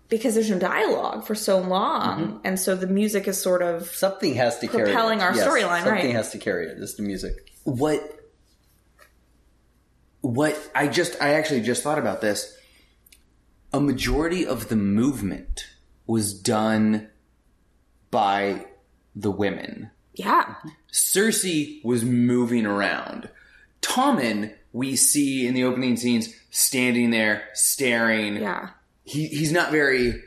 because 0.08 0.34
there's 0.34 0.50
no 0.50 0.58
dialogue 0.58 1.25
for 1.25 1.37
so 1.37 1.58
long, 1.60 2.20
Mm-hmm. 2.20 2.37
and 2.44 2.58
so 2.58 2.75
the 2.75 2.88
music 2.88 3.28
is 3.28 3.40
sort 3.40 3.62
of 3.62 3.87
Something 3.94 4.34
has 4.34 4.58
to 4.58 4.66
carry 4.66 4.90
Propelling 4.92 5.20
it. 5.20 5.22
our 5.22 5.34
Yes, 5.34 5.46
storyline, 5.46 5.84
Something 5.84 6.06
right. 6.06 6.10
has 6.14 6.30
to 6.32 6.38
carry 6.38 6.66
it. 6.66 6.78
It's 6.80 6.94
the 6.94 7.02
music. 7.04 7.52
what 7.64 8.16
what 10.22 10.58
I 10.75 10.87
just 10.88 11.16
I 11.20 11.34
actually 11.34 11.62
just 11.62 11.82
thought 11.82 11.99
about 11.99 12.20
this. 12.20 12.56
A 13.72 13.80
majority 13.80 14.46
of 14.46 14.68
the 14.68 14.76
movement 14.76 15.66
was 16.06 16.34
done 16.34 17.08
by 18.10 18.66
the 19.14 19.30
women. 19.30 19.90
yeah, 20.14 20.54
Cersei 20.92 21.84
was 21.84 22.04
moving 22.04 22.66
around. 22.66 23.28
Tommen, 23.80 24.52
we 24.72 24.96
see 24.96 25.46
in 25.46 25.54
the 25.54 25.64
opening 25.64 25.96
scenes 25.96 26.34
standing 26.50 27.10
there 27.10 27.44
staring. 27.54 28.36
yeah, 28.36 28.70
He 29.04 29.26
he's 29.28 29.52
not 29.52 29.70
very 29.70 30.20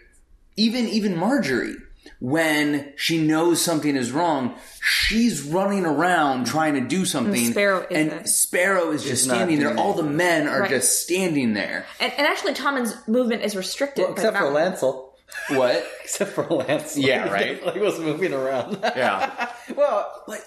even 0.55 0.87
even 0.87 1.15
Margaery 1.15 1.75
when 2.23 2.93
she 2.95 3.17
knows 3.17 3.61
something 3.61 3.97
is 3.97 4.13
wrong, 4.13 4.55
she's 4.81 5.41
running 5.43 5.85
around 5.85 6.47
trying 6.47 6.73
to 6.75 6.79
do 6.79 7.03
something. 7.03 7.51
Sparrow 7.51 7.85
and. 7.91 8.29
Sparrow 8.29 8.91
is 8.91 9.03
just 9.03 9.25
standing 9.25 9.59
there. 9.59 9.77
All 9.77 9.91
the 9.93 10.03
men 10.03 10.47
are 10.47 10.61
Right. 10.61 10.69
just 10.69 11.03
standing 11.03 11.53
there. 11.53 11.85
and, 11.99 12.13
and 12.13 12.25
actually, 12.25 12.53
Tommen's 12.53 12.95
movement 13.09 13.41
is 13.43 13.57
restricted, 13.57 14.05
by 14.05 14.11
Except 14.13 14.37
for 14.37 14.49
mountain. 14.51 14.73
Lancel. 14.73 15.09
What? 15.49 15.85
Except 16.03 16.31
for 16.31 16.45
Lancel. 16.45 17.03
Yeah, 17.03 17.29
right? 17.33 17.55
definitely 17.55 17.81
was 17.81 17.99
moving 17.99 18.33
around. 18.33 18.77
Yeah. 18.81 19.51
well, 19.75 20.23
But 20.25 20.39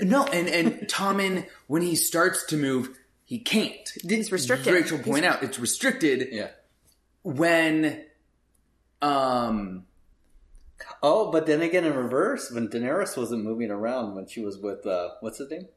no, 0.00 0.24
and 0.24 0.48
and 0.48 0.88
Tommen 0.88 1.46
when 1.66 1.82
he 1.82 1.94
starts 1.94 2.46
to 2.46 2.56
move, 2.56 2.88
he 3.26 3.38
can't. 3.38 3.86
He's 4.02 4.32
restricted. 4.32 4.72
Rachel 4.72 4.98
point 4.98 5.26
out 5.26 5.42
it's 5.42 5.58
restricted 5.58 6.28
yeah. 6.32 6.48
when 7.22 8.02
um 9.02 9.84
Oh, 11.02 11.30
but 11.30 11.46
then 11.46 11.62
again, 11.62 11.84
in 11.84 11.94
reverse, 11.94 12.50
when 12.50 12.68
Daenerys 12.68 13.16
wasn't 13.16 13.44
moving 13.44 13.70
around 13.70 14.14
when 14.14 14.26
she 14.26 14.40
was 14.40 14.58
with 14.58 14.86
uh, 14.86 15.10
what's 15.20 15.38
his 15.38 15.50
name, 15.50 15.68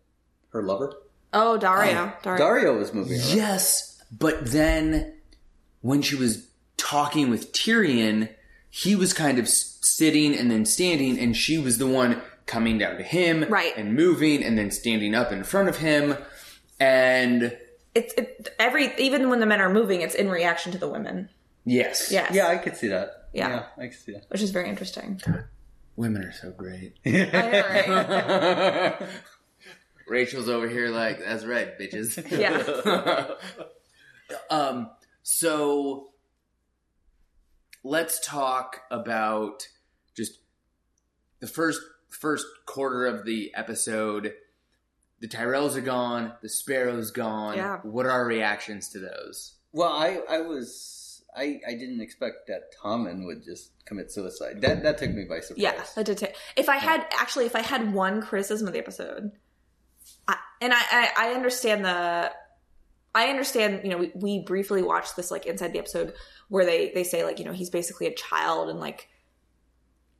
her 0.51 0.63
lover, 0.63 0.93
Oh, 1.33 1.57
Daario, 1.61 2.13
Daario. 2.23 2.37
Daario 2.39 2.77
was 2.79 2.93
moving 2.93 3.19
around. 3.19 3.35
yes, 3.35 4.01
but 4.11 4.45
then 4.51 5.13
when 5.81 6.01
she 6.01 6.15
was 6.15 6.47
talking 6.77 7.29
with 7.29 7.51
Tyrion, 7.53 8.29
he 8.69 8.95
was 8.95 9.13
kind 9.13 9.39
of 9.39 9.47
sitting 9.47 10.35
and 10.35 10.49
then 10.51 10.65
standing, 10.65 11.17
and 11.19 11.35
she 11.37 11.57
was 11.57 11.77
the 11.77 11.87
one 11.87 12.21
coming 12.47 12.77
down 12.77 12.97
to 12.97 13.03
him, 13.03 13.45
Right. 13.49 13.75
and 13.77 13.95
moving, 13.95 14.43
and 14.43 14.57
then 14.57 14.71
standing 14.71 15.15
up 15.15 15.31
in 15.31 15.43
front 15.43 15.69
of 15.69 15.77
him, 15.77 16.17
and 16.79 17.57
It's 17.95 18.13
it, 18.15 18.49
every 18.59 18.91
even 18.97 19.29
when 19.29 19.39
the 19.39 19.45
men 19.45 19.61
are 19.61 19.71
moving, 19.71 20.01
it's 20.01 20.15
in 20.15 20.29
reaction 20.29 20.71
to 20.73 20.77
the 20.77 20.87
women. 20.89 21.29
yes, 21.65 22.11
Yes, 22.11 22.33
Yeah, 22.33 22.47
I 22.47 22.57
could 22.57 22.75
see 22.75 22.87
that. 22.89 23.20
Yeah. 23.33 23.65
I 23.77 23.88
could 23.88 23.93
see 23.93 24.11
that. 24.13 24.25
which 24.29 24.41
is 24.41 24.51
very 24.51 24.69
interesting. 24.69 25.21
women 25.95 26.23
are 26.23 26.31
so 26.33 26.51
great. 26.51 26.95
Know, 27.05 27.29
right? 27.33 29.07
Rachel's 30.07 30.50
over 30.50 30.67
here 30.67 30.89
like, 30.89 31.19
that's 31.19 31.45
right, 31.45 31.77
bitches. 31.79 32.17
Yeah. 32.38 33.35
um, 34.50 34.89
so 35.23 36.09
let's 37.83 38.19
talk 38.25 38.81
about 38.91 39.67
just 40.15 40.39
the 41.39 41.47
first 41.47 41.81
first 42.09 42.45
quarter 42.65 43.05
of 43.05 43.25
the 43.25 43.51
episode. 43.55 44.33
The 45.21 45.27
Tyrells 45.27 45.75
are 45.75 45.81
gone, 45.81 46.33
the 46.41 46.50
Sparrow's 46.50 47.11
gone. 47.11 47.55
Yeah. 47.57 47.77
What 47.83 48.05
are 48.05 48.11
our 48.11 48.25
reactions 48.25 48.89
to 48.89 49.00
those? 49.00 49.53
Well, 49.71 49.91
I, 49.91 50.19
I 50.29 50.41
was, 50.41 51.00
I, 51.35 51.61
I 51.67 51.71
didn't 51.73 52.01
expect 52.01 52.47
that 52.47 52.73
Tommen 52.81 53.25
would 53.25 53.43
just 53.43 53.71
commit 53.85 54.11
suicide. 54.11 54.61
That, 54.61 54.83
that 54.83 54.97
took 54.97 55.11
me 55.11 55.25
by 55.29 55.39
surprise. 55.39 55.61
Yeah, 55.61 55.83
that 55.95 56.05
did 56.05 56.17
take. 56.17 56.35
If 56.55 56.67
I 56.67 56.77
had 56.77 57.05
actually, 57.19 57.45
if 57.45 57.55
I 57.55 57.61
had 57.61 57.93
one 57.93 58.21
criticism 58.21 58.67
of 58.67 58.73
the 58.73 58.79
episode, 58.79 59.31
I, 60.27 60.38
and 60.61 60.73
I, 60.73 60.81
I, 60.91 61.09
I 61.17 61.33
understand 61.33 61.85
the, 61.85 62.31
I 63.15 63.27
understand. 63.27 63.81
You 63.83 63.91
know, 63.91 63.97
we, 63.97 64.11
we 64.15 64.39
briefly 64.39 64.81
watched 64.81 65.15
this 65.15 65.31
like 65.31 65.45
inside 65.45 65.73
the 65.73 65.79
episode 65.79 66.13
where 66.50 66.65
they 66.65 66.91
they 66.93 67.03
say 67.03 67.23
like 67.23 67.39
you 67.39 67.45
know 67.45 67.53
he's 67.53 67.69
basically 67.69 68.07
a 68.07 68.13
child 68.13 68.69
and 68.69 68.79
like 68.79 69.07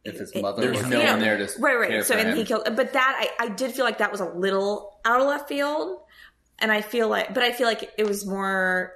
If 0.06 0.18
his 0.18 0.34
mother 0.36 0.62
There's 0.62 0.78
was 0.78 0.88
no 0.88 1.04
one 1.04 1.20
there 1.20 1.38
to 1.38 1.50
right 1.60 1.76
right. 1.76 2.06
So 2.06 2.18
and 2.18 2.30
him. 2.30 2.38
he 2.38 2.46
killed, 2.46 2.64
but 2.76 2.94
that 2.94 3.30
I 3.40 3.46
I 3.46 3.50
did 3.50 3.72
feel 3.72 3.86
like 3.86 3.98
that 3.98 4.12
was 4.12 4.22
a 4.22 4.30
little 4.30 5.00
out 5.04 5.20
of 5.20 5.28
left 5.28 5.50
field, 5.50 6.00
and 6.60 6.72
I 6.72 6.82
feel 6.82 7.10
like, 7.10 7.34
but 7.34 7.44
I 7.44 7.52
feel 7.52 7.68
like 7.68 7.92
it 7.98 8.08
was 8.08 8.26
more 8.26 8.94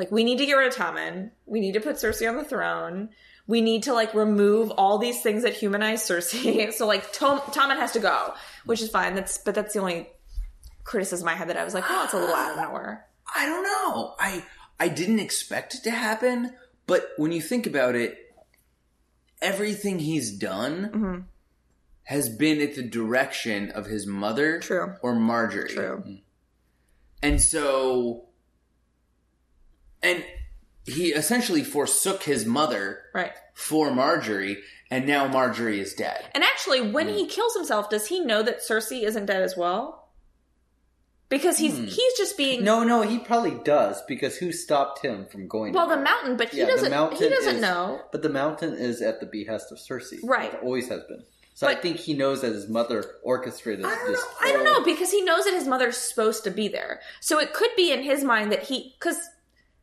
like 0.00 0.10
we 0.10 0.24
need 0.24 0.38
to 0.38 0.46
get 0.46 0.54
rid 0.54 0.66
of 0.68 0.74
Tommen. 0.74 1.30
We 1.46 1.60
need 1.60 1.74
to 1.74 1.80
put 1.80 1.96
Cersei 1.96 2.28
on 2.28 2.36
the 2.36 2.44
throne. 2.44 3.10
We 3.46 3.60
need 3.60 3.82
to 3.84 3.92
like 3.92 4.14
remove 4.14 4.70
all 4.72 4.96
these 4.98 5.22
things 5.22 5.42
that 5.42 5.52
humanize 5.54 6.02
Cersei. 6.02 6.72
so 6.78 6.86
like 6.86 7.12
Tom 7.12 7.38
Tommen 7.40 7.76
has 7.76 7.92
to 7.92 8.00
go, 8.00 8.32
which 8.64 8.80
is 8.80 8.88
fine. 8.90 9.14
That's 9.14 9.36
but 9.38 9.54
that's 9.54 9.74
the 9.74 9.80
only 9.80 10.08
criticism 10.84 11.28
I 11.28 11.34
had 11.34 11.48
that 11.50 11.56
I 11.58 11.64
was 11.64 11.74
like, 11.74 11.84
oh, 11.88 12.04
it's 12.04 12.14
a 12.14 12.18
little 12.18 12.34
out 12.34 12.52
of 12.52 12.56
nowhere. 12.56 13.06
I 13.36 13.44
don't 13.46 13.62
know. 13.62 14.14
I 14.18 14.42
I 14.80 14.88
didn't 14.88 15.20
expect 15.20 15.74
it 15.74 15.82
to 15.84 15.90
happen, 15.90 16.54
but 16.86 17.10
when 17.18 17.30
you 17.32 17.42
think 17.42 17.66
about 17.66 17.94
it, 17.94 18.16
everything 19.42 19.98
he's 19.98 20.30
done 20.32 20.90
Mhm. 20.94 21.24
has 22.04 22.28
been 22.28 22.60
at 22.60 22.74
the 22.74 22.82
direction 22.82 23.70
of 23.70 23.86
his 23.86 24.06
mother 24.06 24.58
True. 24.60 24.94
or 25.02 25.14
Margaery. 25.14 25.68
True. 25.68 26.18
And 27.22 27.40
so 27.40 28.24
and 30.02 30.24
he 30.84 31.08
essentially 31.12 31.62
forsook 31.62 32.22
his 32.22 32.46
mother 32.46 33.02
Right. 33.14 33.32
for 33.54 33.90
Margaery, 33.90 34.56
and 34.90 35.06
now 35.06 35.28
Margaery 35.28 35.78
is 35.78 35.94
dead. 35.94 36.26
And 36.34 36.42
actually, 36.42 36.80
when 36.80 37.08
hmm. 37.08 37.14
he 37.14 37.26
kills 37.26 37.54
himself, 37.54 37.90
does 37.90 38.08
he 38.08 38.20
know 38.20 38.42
that 38.42 38.60
Cersei 38.60 39.02
isn't 39.04 39.26
dead 39.26 39.42
as 39.42 39.56
well? 39.56 40.08
Because 41.28 41.58
he's 41.58 41.76
hmm. 41.76 41.84
he's 41.84 42.16
just 42.18 42.36
being 42.36 42.64
No, 42.64 42.82
no, 42.82 43.02
he 43.02 43.18
probably 43.18 43.56
does 43.64 44.02
because 44.08 44.36
who 44.38 44.50
stopped 44.50 45.04
him 45.04 45.26
from 45.26 45.46
going? 45.46 45.72
well 45.72 45.86
to 45.86 45.90
the 45.90 45.98
her? 45.98 46.02
mountain, 46.02 46.36
but 46.36 46.48
he 46.48 46.58
Yeah, 46.58 46.64
the 46.64 46.72
doesn't. 46.72 46.90
mountain 46.90 47.18
He 47.18 47.28
doesn't 47.28 47.56
is- 47.56 47.62
know. 47.62 48.02
But 48.10 48.22
the 48.22 48.30
mountain 48.30 48.74
is 48.74 49.00
at 49.00 49.20
the 49.20 49.26
behest 49.26 49.70
of 49.70 49.78
Cersei, 49.78 50.18
Right. 50.24 50.52
It 50.52 50.60
always 50.62 50.88
has 50.88 51.02
been. 51.04 51.22
So 51.54 51.68
I 51.68 51.74
think 51.74 51.98
he 51.98 52.14
knows 52.14 52.40
that 52.40 52.52
his 52.52 52.68
mother 52.68 53.04
orchestrated 53.22 53.84
I 53.84 53.94
don't 53.94 54.06
this. 54.12 54.20
know. 54.20 54.28
I 54.40 54.52
don't 54.52 54.64
know 54.64 54.82
because 54.82 55.10
he 55.12 55.20
knows 55.22 55.44
that 55.44 55.52
his 55.52 55.68
mother's 55.68 55.98
supposed 55.98 56.42
to 56.44 56.50
be 56.50 56.68
there. 56.68 57.00
So 57.20 57.38
it 57.38 57.52
could 57.52 57.70
be 57.76 57.92
in 57.92 58.02
his 58.02 58.24
mind 58.24 58.50
that 58.50 58.62
he 58.64 58.94
because 58.98 59.18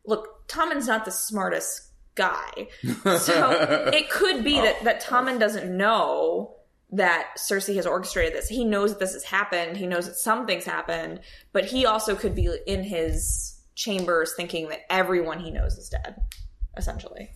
look, 0.08 0.48
Tommen's 0.48 0.88
not 0.88 1.04
the 1.04 1.12
smartest 1.12 1.82
guy, 2.14 2.68
so 3.18 3.90
it 3.92 4.10
could 4.10 4.42
be 4.42 4.60
that 4.60 4.82
that 4.84 5.02
Tommen 5.02 5.38
doesn't 5.38 5.76
know 5.76 6.56
that 6.90 7.34
Cersei 7.38 7.76
has 7.76 7.86
orchestrated 7.86 8.34
this. 8.34 8.48
He 8.48 8.64
knows 8.64 8.92
that 8.92 8.98
this 8.98 9.12
has 9.12 9.24
happened. 9.24 9.76
He 9.76 9.86
knows 9.86 10.06
that 10.06 10.16
something's 10.16 10.64
happened, 10.64 11.20
but 11.52 11.66
he 11.66 11.84
also 11.84 12.16
could 12.16 12.34
be 12.34 12.50
in 12.66 12.82
his 12.82 13.60
chambers 13.74 14.32
thinking 14.34 14.70
that 14.70 14.90
everyone 14.90 15.38
he 15.38 15.50
knows 15.50 15.76
is 15.76 15.90
dead, 15.90 16.16
essentially. 16.76 17.30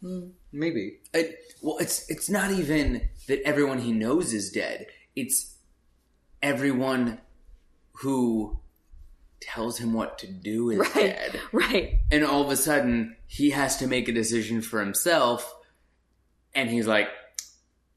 Hmm. 0.00 0.28
Maybe. 0.50 1.00
It, 1.12 1.38
well, 1.62 1.76
it's 1.78 2.10
it's 2.10 2.30
not 2.30 2.50
even 2.50 3.08
that 3.28 3.42
everyone 3.44 3.78
he 3.78 3.92
knows 3.92 4.32
is 4.32 4.50
dead. 4.50 4.86
It's 5.14 5.56
everyone 6.42 7.20
who 7.92 8.58
tells 9.40 9.78
him 9.78 9.92
what 9.92 10.18
to 10.18 10.26
do 10.26 10.70
is 10.70 10.78
Right. 10.78 10.94
dead. 10.94 11.40
Right. 11.52 11.98
And 12.10 12.24
all 12.24 12.42
of 12.42 12.50
a 12.50 12.56
sudden, 12.56 13.16
he 13.26 13.50
has 13.50 13.76
to 13.78 13.86
make 13.86 14.08
a 14.08 14.12
decision 14.12 14.60
for 14.62 14.80
himself, 14.80 15.52
and 16.54 16.68
he's 16.70 16.86
like, 16.86 17.08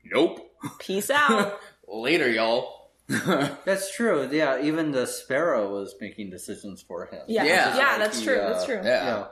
"Nope, 0.06 0.40
Peace 0.80 1.10
out. 1.10 1.60
later, 1.88 2.30
y'all." 2.30 2.92
That's 3.08 3.94
true. 3.94 4.30
Yeah, 4.32 4.62
even 4.64 4.92
the 4.92 5.06
sparrow 5.06 5.70
was 5.74 5.94
making 6.00 6.30
decisions 6.30 6.82
for 6.82 7.06
him. 7.08 7.22
Yeah, 7.28 7.44
Yeah. 7.44 7.76
yeah, 7.78 7.88
Like 7.92 8.00
that's 8.00 8.20
he, 8.20 8.26
true. 8.26 8.40
uh, 8.40 8.50
that's 8.54 8.66
true. 8.66 8.76
Yeah. 8.76 8.82
Yeah. 9.06 9.28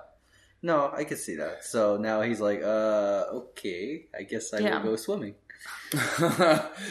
No, 0.61 0.91
I 0.93 1.05
could 1.05 1.17
see 1.17 1.35
that. 1.37 1.63
So 1.63 1.95
now 1.97 2.21
he's 2.21 2.39
like, 2.41 2.61
uh, 2.61 3.23
okay, 3.33 4.07
I 4.17 4.23
guess 4.23 4.53
I 4.53 4.59
Yeah. 4.59 4.77
will 4.83 4.91
go 4.91 4.95
swimming. 4.97 5.35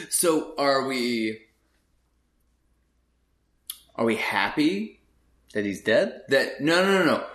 so 0.09 0.55
are 0.57 0.87
we 0.87 1.39
are 3.95 4.05
we 4.05 4.15
happy 4.15 5.00
That 5.53 5.65
he's 5.65 5.81
dead? 5.81 6.21
that 6.29 6.61
no 6.61 6.83
no 6.83 6.99
no 6.99 7.05
no 7.05 7.25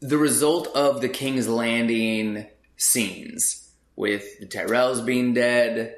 the 0.00 0.18
result 0.18 0.68
of 0.74 1.00
the 1.00 1.08
King's 1.08 1.48
Landing 1.48 2.46
scenes 2.76 3.70
with 3.96 4.38
the 4.40 4.46
Tyrells 4.46 5.04
being 5.06 5.32
dead, 5.32 5.94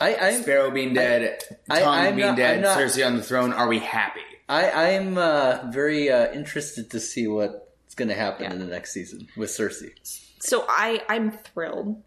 I, 0.00 0.14
I'm 0.14 0.42
Sparrow 0.42 0.70
being 0.70 0.94
dead, 0.94 1.38
I- 1.68 1.80
Tom 1.80 1.88
I'm 1.88 2.14
being 2.16 2.28
not- 2.28 2.36
dead, 2.36 2.56
I'm 2.58 2.62
not- 2.62 2.78
Cersei 2.78 3.04
on 3.04 3.16
the 3.16 3.22
throne, 3.22 3.52
are 3.52 3.66
we 3.68 3.80
happy? 3.80 4.20
I, 4.48 4.94
I'm 4.94 5.18
uh, 5.18 5.70
very 5.72 6.08
uh, 6.08 6.32
interested 6.32 6.90
to 6.92 7.00
see 7.00 7.26
what's 7.26 7.96
going 7.96 8.08
to 8.08 8.14
happen 8.14 8.44
Yeah. 8.44 8.52
in 8.52 8.60
the 8.60 8.66
next 8.66 8.92
season 8.92 9.26
with 9.36 9.50
Cersei. 9.50 9.90
So 10.38 10.64
I 10.68 11.02
I'm 11.08 11.32
thrilled. 11.32 12.00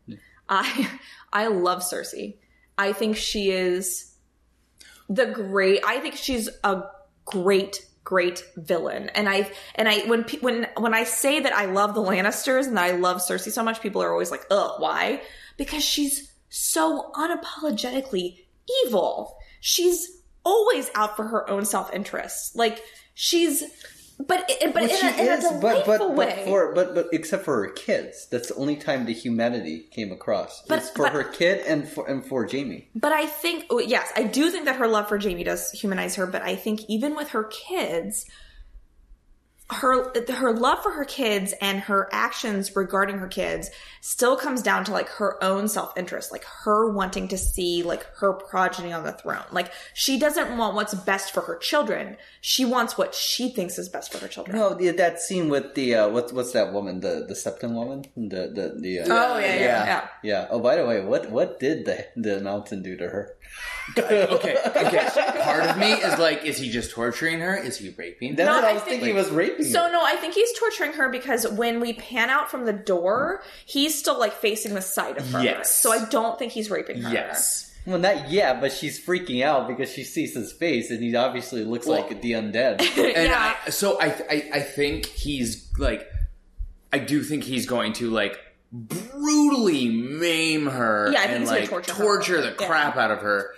I 0.48 0.90
I 1.34 1.48
love 1.48 1.82
Cersei. 1.82 2.36
I 2.78 2.94
think 2.94 3.18
she 3.18 3.52
is 3.52 4.16
the 5.10 5.26
great. 5.26 5.82
I 5.86 6.00
think 6.00 6.16
she's 6.16 6.48
a 6.64 6.84
great 7.26 7.86
great 8.04 8.44
villain. 8.58 9.10
And 9.10 9.30
I 9.30 9.52
and 9.76 9.88
I 9.88 10.00
when 10.08 10.24
when 10.42 10.68
when 10.78 10.94
I 10.94 11.04
say 11.04 11.40
that 11.40 11.54
I 11.54 11.66
love 11.66 11.94
the 11.94 12.02
Lannisters 12.02 12.68
and 12.68 12.78
that 12.78 12.86
I 12.86 12.92
love 12.92 13.18
Cersei 13.18 13.52
so 13.52 13.64
much, 13.64 13.82
people 13.82 14.02
are 14.02 14.12
always 14.12 14.32
like, 14.32 14.46
"Ugh, 14.50 14.80
why?" 14.80 15.22
Because 15.58 15.84
she's 15.84 16.34
so 16.50 17.12
unapologetically 17.16 18.46
evil. 18.86 19.38
She's 19.60 20.22
always 20.44 20.90
out 20.96 21.16
for 21.16 21.26
her 21.26 21.50
own 21.50 21.66
self 21.66 21.94
interest. 21.94 22.56
Like 22.56 22.82
she's. 23.14 23.64
But 24.28 24.52
but 24.74 24.74
Well, 24.76 24.84
in, 24.84 25.06
a, 25.20 25.22
in 25.24 25.28
a 25.30 25.32
is, 25.36 25.44
delightful 25.48 25.84
but 25.86 26.00
but 26.00 26.14
way. 26.16 26.34
but 26.44 26.46
for 26.46 26.74
but 26.74 26.94
but 26.94 27.08
except 27.14 27.46
for 27.46 27.64
her 27.64 27.70
kids, 27.72 28.28
that's 28.30 28.50
the 28.50 28.56
only 28.56 28.76
time 28.76 29.06
the 29.06 29.14
humanity 29.14 29.88
came 29.92 30.12
across. 30.12 30.62
But- 30.68 30.80
it's 30.80 30.90
for 30.90 31.04
but- 31.04 31.14
her 31.14 31.24
kid 31.24 31.66
and 31.66 31.88
for 31.88 32.06
and 32.08 32.24
for 32.26 32.46
Jaime. 32.46 32.90
But 32.94 33.14
I 33.14 33.26
think, 33.26 33.66
oh, 33.70 33.80
yes, 33.80 34.12
I 34.18 34.24
do 34.24 34.52
think 34.52 34.66
that 34.66 34.76
her 34.76 34.88
love 34.88 35.08
for 35.08 35.18
Jaime 35.18 35.44
does 35.46 35.72
humanize 35.72 36.16
her. 36.16 36.28
But 36.28 36.42
I 36.42 36.56
think 36.56 36.82
even 36.90 37.16
with 37.16 37.30
her 37.30 37.46
kids, 37.46 38.26
her 39.72 40.12
her 40.32 40.52
love 40.52 40.82
for 40.82 40.92
her 40.92 41.06
kids 41.06 41.54
and 41.62 41.80
her 41.82 42.10
actions 42.12 42.76
regarding 42.76 43.20
her 43.20 43.28
kids 43.28 43.70
still 44.02 44.36
comes 44.36 44.64
down 44.64 44.84
to 44.86 44.92
like 44.92 45.08
her 45.10 45.42
own 45.44 45.68
self 45.68 45.96
interest, 45.96 46.32
like 46.32 46.44
her 46.64 46.92
wanting 46.92 47.28
to 47.28 47.38
see 47.38 47.84
like 47.84 48.06
her 48.18 48.34
progeny 48.34 48.92
on 48.92 49.04
the 49.04 49.12
throne. 49.12 49.44
Like 49.52 49.72
she 49.94 50.18
doesn't 50.18 50.58
want 50.58 50.74
what's 50.76 50.96
best 50.96 51.34
for 51.34 51.42
her 51.42 51.56
children; 51.58 52.18
she 52.42 52.66
wants 52.66 52.98
what 52.98 53.14
she 53.14 53.50
thinks 53.50 53.78
is 53.78 53.90
best 53.90 54.12
for 54.12 54.18
her 54.18 54.28
children. 54.28 54.58
No, 54.58 54.74
that 54.74 55.20
scene 55.20 55.50
with 55.50 55.76
the 55.76 55.96
uh, 55.96 56.10
what's 56.10 56.34
what's 56.34 56.54
that 56.54 56.74
woman, 56.74 57.02
the 57.02 57.26
the 57.28 57.36
Septon 57.36 57.74
woman, 57.74 58.06
the 58.16 58.48
the 58.48 58.76
the. 58.80 59.00
Uh, 59.02 59.06
Oh 59.10 59.38
yeah, 59.38 59.46
yeah, 59.48 59.56
Yeah. 59.56 59.86
yeah. 59.86 60.08
yeah. 60.24 60.48
Oh, 60.50 60.60
by 60.60 60.78
the 60.78 60.86
way, 60.86 61.04
what 61.04 61.30
what 61.30 61.60
did 61.60 61.86
the 61.86 62.08
the 62.16 62.40
mountain 62.40 62.82
do 62.82 62.98
to 62.98 63.08
her? 63.10 63.36
Okay, 63.98 64.58
okay. 64.66 65.42
Part 65.44 65.64
of 65.66 65.78
me 65.78 65.92
is 65.94 66.20
like, 66.20 66.44
is 66.46 66.58
he 66.58 66.70
just 66.70 66.92
torturing 66.92 67.40
her? 67.40 67.56
Is 67.56 67.78
he 67.78 67.90
raping? 67.98 68.36
That's 68.36 68.48
No, 68.48 68.56
what 68.56 68.64
I 68.66 68.70
I 68.70 68.74
was 68.74 68.82
think- 68.84 69.02
thinking. 69.02 69.08
He 69.10 69.14
was 69.14 69.30
raping. 69.30 69.66
So 69.66 69.84
her. 69.84 69.92
no, 69.92 70.02
I 70.04 70.16
think 70.16 70.34
he's 70.34 70.52
torturing 70.60 70.94
her 70.94 71.10
because 71.10 71.48
when 71.50 71.80
we 71.80 71.94
pan 71.94 72.30
out 72.30 72.50
from 72.52 72.66
the 72.66 72.74
door, 72.74 73.42
he's 73.66 73.98
still 73.98 74.20
like 74.20 74.34
facing 74.34 74.74
the 74.74 74.82
side 74.82 75.18
of 75.18 75.30
her. 75.32 75.44
Yes. 75.44 75.80
So 75.82 75.92
I 75.92 76.06
don't 76.06 76.38
think 76.38 76.52
he's 76.52 76.70
raping 76.70 77.02
her. 77.02 77.12
Yes. 77.12 77.66
Well, 77.86 77.98
not 77.98 78.30
yet, 78.30 78.62
but 78.62 78.72
she's 78.72 79.04
freaking 79.04 79.44
out 79.44 79.68
because 79.68 79.90
she 79.92 80.04
sees 80.04 80.36
his 80.36 80.52
face, 80.52 80.92
and 80.92 81.02
he 81.02 81.16
obviously 81.16 81.64
looks 81.64 81.88
Well- 81.88 82.02
like 82.02 82.22
the 82.22 82.34
undead. 82.34 82.82
And 82.98 83.30
yeah. 83.30 83.56
I, 83.66 83.70
so 83.70 84.00
I, 84.00 84.08
I 84.30 84.50
I 84.56 84.60
think 84.62 85.06
he's 85.08 85.72
like 85.80 86.08
I 86.94 87.00
do 87.00 87.24
think 87.24 87.44
he's 87.44 87.66
going 87.66 87.94
to 87.94 88.10
like 88.10 88.38
brutally 88.72 89.90
maim 89.90 90.68
her 90.68 91.12
Yeah, 91.12 91.20
I 91.20 91.22
think 91.24 91.32
and 91.32 91.40
he's 91.42 91.50
gonna 91.50 91.60
like 91.62 91.70
torture 91.70 91.94
torture, 91.94 92.36
her. 92.38 92.42
the 92.42 92.56
Yeah. 92.62 92.68
crap 92.68 92.98
out 92.98 93.12
of 93.12 93.20
her. 93.20 93.52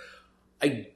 I 0.62 0.86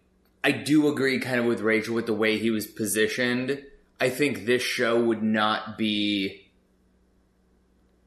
I 0.45 0.53
do 0.53 0.89
agree 0.89 1.19
kind 1.19 1.41
of 1.41 1.47
with 1.47 1.61
Rachel 1.61 1.95
with 1.95 2.07
the 2.07 2.15
way 2.15 2.39
he 2.39 2.51
was 2.51 2.67
positioned. 2.67 3.63
I 4.01 4.11
think 4.11 4.47
this 4.47 4.63
show 4.63 5.03
would 5.03 5.23
not 5.23 5.77
be 5.79 6.43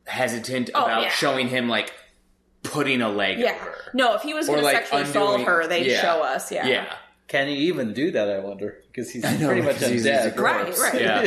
hesitant 0.06 0.70
Oh, 0.74 0.84
about 0.86 1.02
yeah. 1.04 1.10
showing 1.10 1.48
him 1.50 1.68
like 1.68 1.92
putting 2.64 3.02
a 3.02 3.10
leg 3.10 3.40
Yeah. 3.40 3.56
over. 3.60 3.76
No, 3.94 4.16
if 4.16 4.22
he 4.22 4.34
was 4.34 4.48
Or, 4.48 4.54
going 4.54 4.60
to 4.60 4.66
like, 4.66 4.78
sexually 4.88 5.02
assault 5.04 5.42
her, 5.42 5.68
they'd 5.68 5.86
yeah. 5.88 6.02
show 6.02 6.22
us. 6.22 6.52
Yeah. 6.52 6.68
Yeah. 6.68 6.94
Can 7.28 7.48
he 7.48 7.56
even 7.68 7.94
do 7.94 8.12
that? 8.12 8.30
I 8.30 8.40
wonder 8.40 8.78
because 8.88 9.12
he's 9.12 9.24
know, 9.24 9.48
pretty 9.48 9.62
much 9.62 9.76
because 9.80 9.90
he's- 10.04 10.04
he's 10.04 10.06
a 10.06 10.32
undead. 10.32 10.38
Right, 10.40 10.78
right. 10.78 11.02
Yeah. 11.02 11.22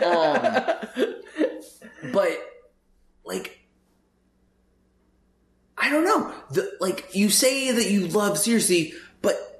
Yeah. 0.00 0.98
Um, 1.04 2.12
but 2.12 2.30
like, 3.24 3.58
I 5.76 5.90
don't 5.90 6.04
know. 6.04 6.32
The 6.52 6.76
like 6.80 7.14
you 7.14 7.28
say 7.30 7.70
that 7.72 7.90
you 7.90 8.06
love 8.08 8.36
Cersei, 8.36 8.92
but 9.22 9.57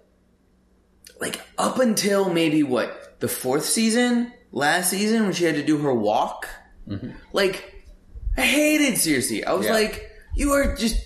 like 1.21 1.41
up 1.57 1.79
until 1.79 2.29
maybe 2.33 2.63
what 2.63 3.21
the 3.21 3.29
fourth 3.29 3.65
season, 3.65 4.33
last 4.53 4.91
season 4.91 5.25
when 5.25 5.33
she 5.33 5.45
had 5.45 5.57
to 5.57 5.65
do 5.65 5.79
her 5.79 5.95
walk, 5.95 6.47
like 7.33 7.75
I 8.37 8.43
hated 8.43 8.95
Cersei. 8.95 9.45
I 9.45 9.53
was 9.55 9.67
Yeah. 9.67 9.73
like, 9.73 10.11
you 10.37 10.53
are 10.53 10.77
just 10.77 10.97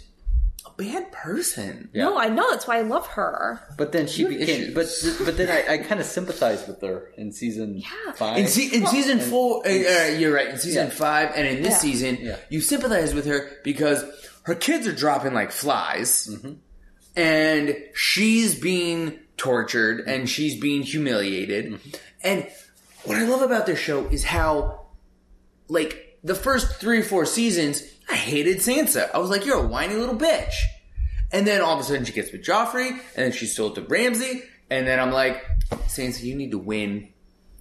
a 0.66 0.70
bad 0.77 1.11
person. 1.12 1.88
Yeah. 1.94 2.05
No, 2.05 2.18
I 2.18 2.29
know. 2.29 2.51
That's 2.51 2.66
why 2.68 2.77
I 2.79 2.83
love 2.83 3.07
her. 3.09 3.61
But 3.79 3.92
then 3.92 4.07
she 4.07 4.25
became. 4.25 4.75
But 4.75 4.87
but 5.25 5.37
then 5.38 5.48
I, 5.51 5.75
I 5.75 5.79
kind 5.79 6.01
of 6.01 6.07
sympathized 6.07 6.68
with 6.68 6.83
her 6.83 7.11
in 7.16 7.33
season 7.33 7.79
Yeah. 7.79 8.12
five. 8.14 8.37
In, 8.38 8.46
se- 8.46 8.70
in 8.77 8.87
season 8.87 9.18
four, 9.18 9.66
uh, 9.66 9.70
uh, 9.70 10.07
you're 10.18 10.35
right. 10.35 10.48
In 10.48 10.59
season 10.59 10.88
Yeah. 10.88 10.94
five, 10.94 11.31
and 11.35 11.48
in 11.48 11.62
this 11.62 11.72
Yeah. 11.72 11.79
season, 11.79 12.18
Yeah. 12.20 12.37
you 12.51 12.61
sympathize 12.61 13.14
with 13.14 13.25
her 13.27 13.51
because 13.64 14.05
her 14.44 14.55
kids 14.55 14.87
are 14.87 14.92
dropping 14.92 15.33
like 15.35 15.53
flies, 15.53 16.29
Mm-hmm. 16.31 16.53
and 17.16 17.77
she's 17.94 18.55
being 18.59 19.18
tortured 19.42 20.05
and 20.07 20.31
she's 20.31 20.59
being 20.59 20.83
humiliated. 20.83 21.72
Mm-hmm. 21.72 21.90
And 22.22 22.46
what 23.05 23.18
I 23.18 23.24
love 23.24 23.42
about 23.42 23.66
this 23.66 23.81
show 23.81 24.07
is 24.07 24.22
how, 24.22 24.87
like, 25.66 26.18
the 26.22 26.37
first 26.37 26.76
three 26.76 27.00
or 27.00 27.02
four 27.02 27.26
seasons, 27.26 27.83
I 28.09 28.14
hated 28.14 28.59
Sansa. 28.59 29.11
I 29.12 29.18
was 29.18 29.31
like, 29.31 29.44
"You're 29.44 29.59
a 29.59 29.66
whiny 29.66 29.94
little 29.94 30.16
bitch." 30.16 30.55
And 31.33 31.44
then 31.44 31.61
all 31.61 31.74
of 31.74 31.81
a 31.81 31.83
sudden, 31.83 32.05
she 32.05 32.12
gets 32.12 32.31
with 32.31 32.44
Joffrey, 32.44 32.90
and 32.90 33.00
then 33.16 33.33
she's 33.33 33.57
sold 33.57 33.74
to 33.74 33.83
Ramsay, 33.83 34.44
and 34.70 34.87
then 34.87 35.00
I'm 35.00 35.11
like, 35.11 35.44
"Sansa, 35.88 36.22
you 36.22 36.37
need 36.37 36.52
to 36.52 36.59
win." 36.59 37.12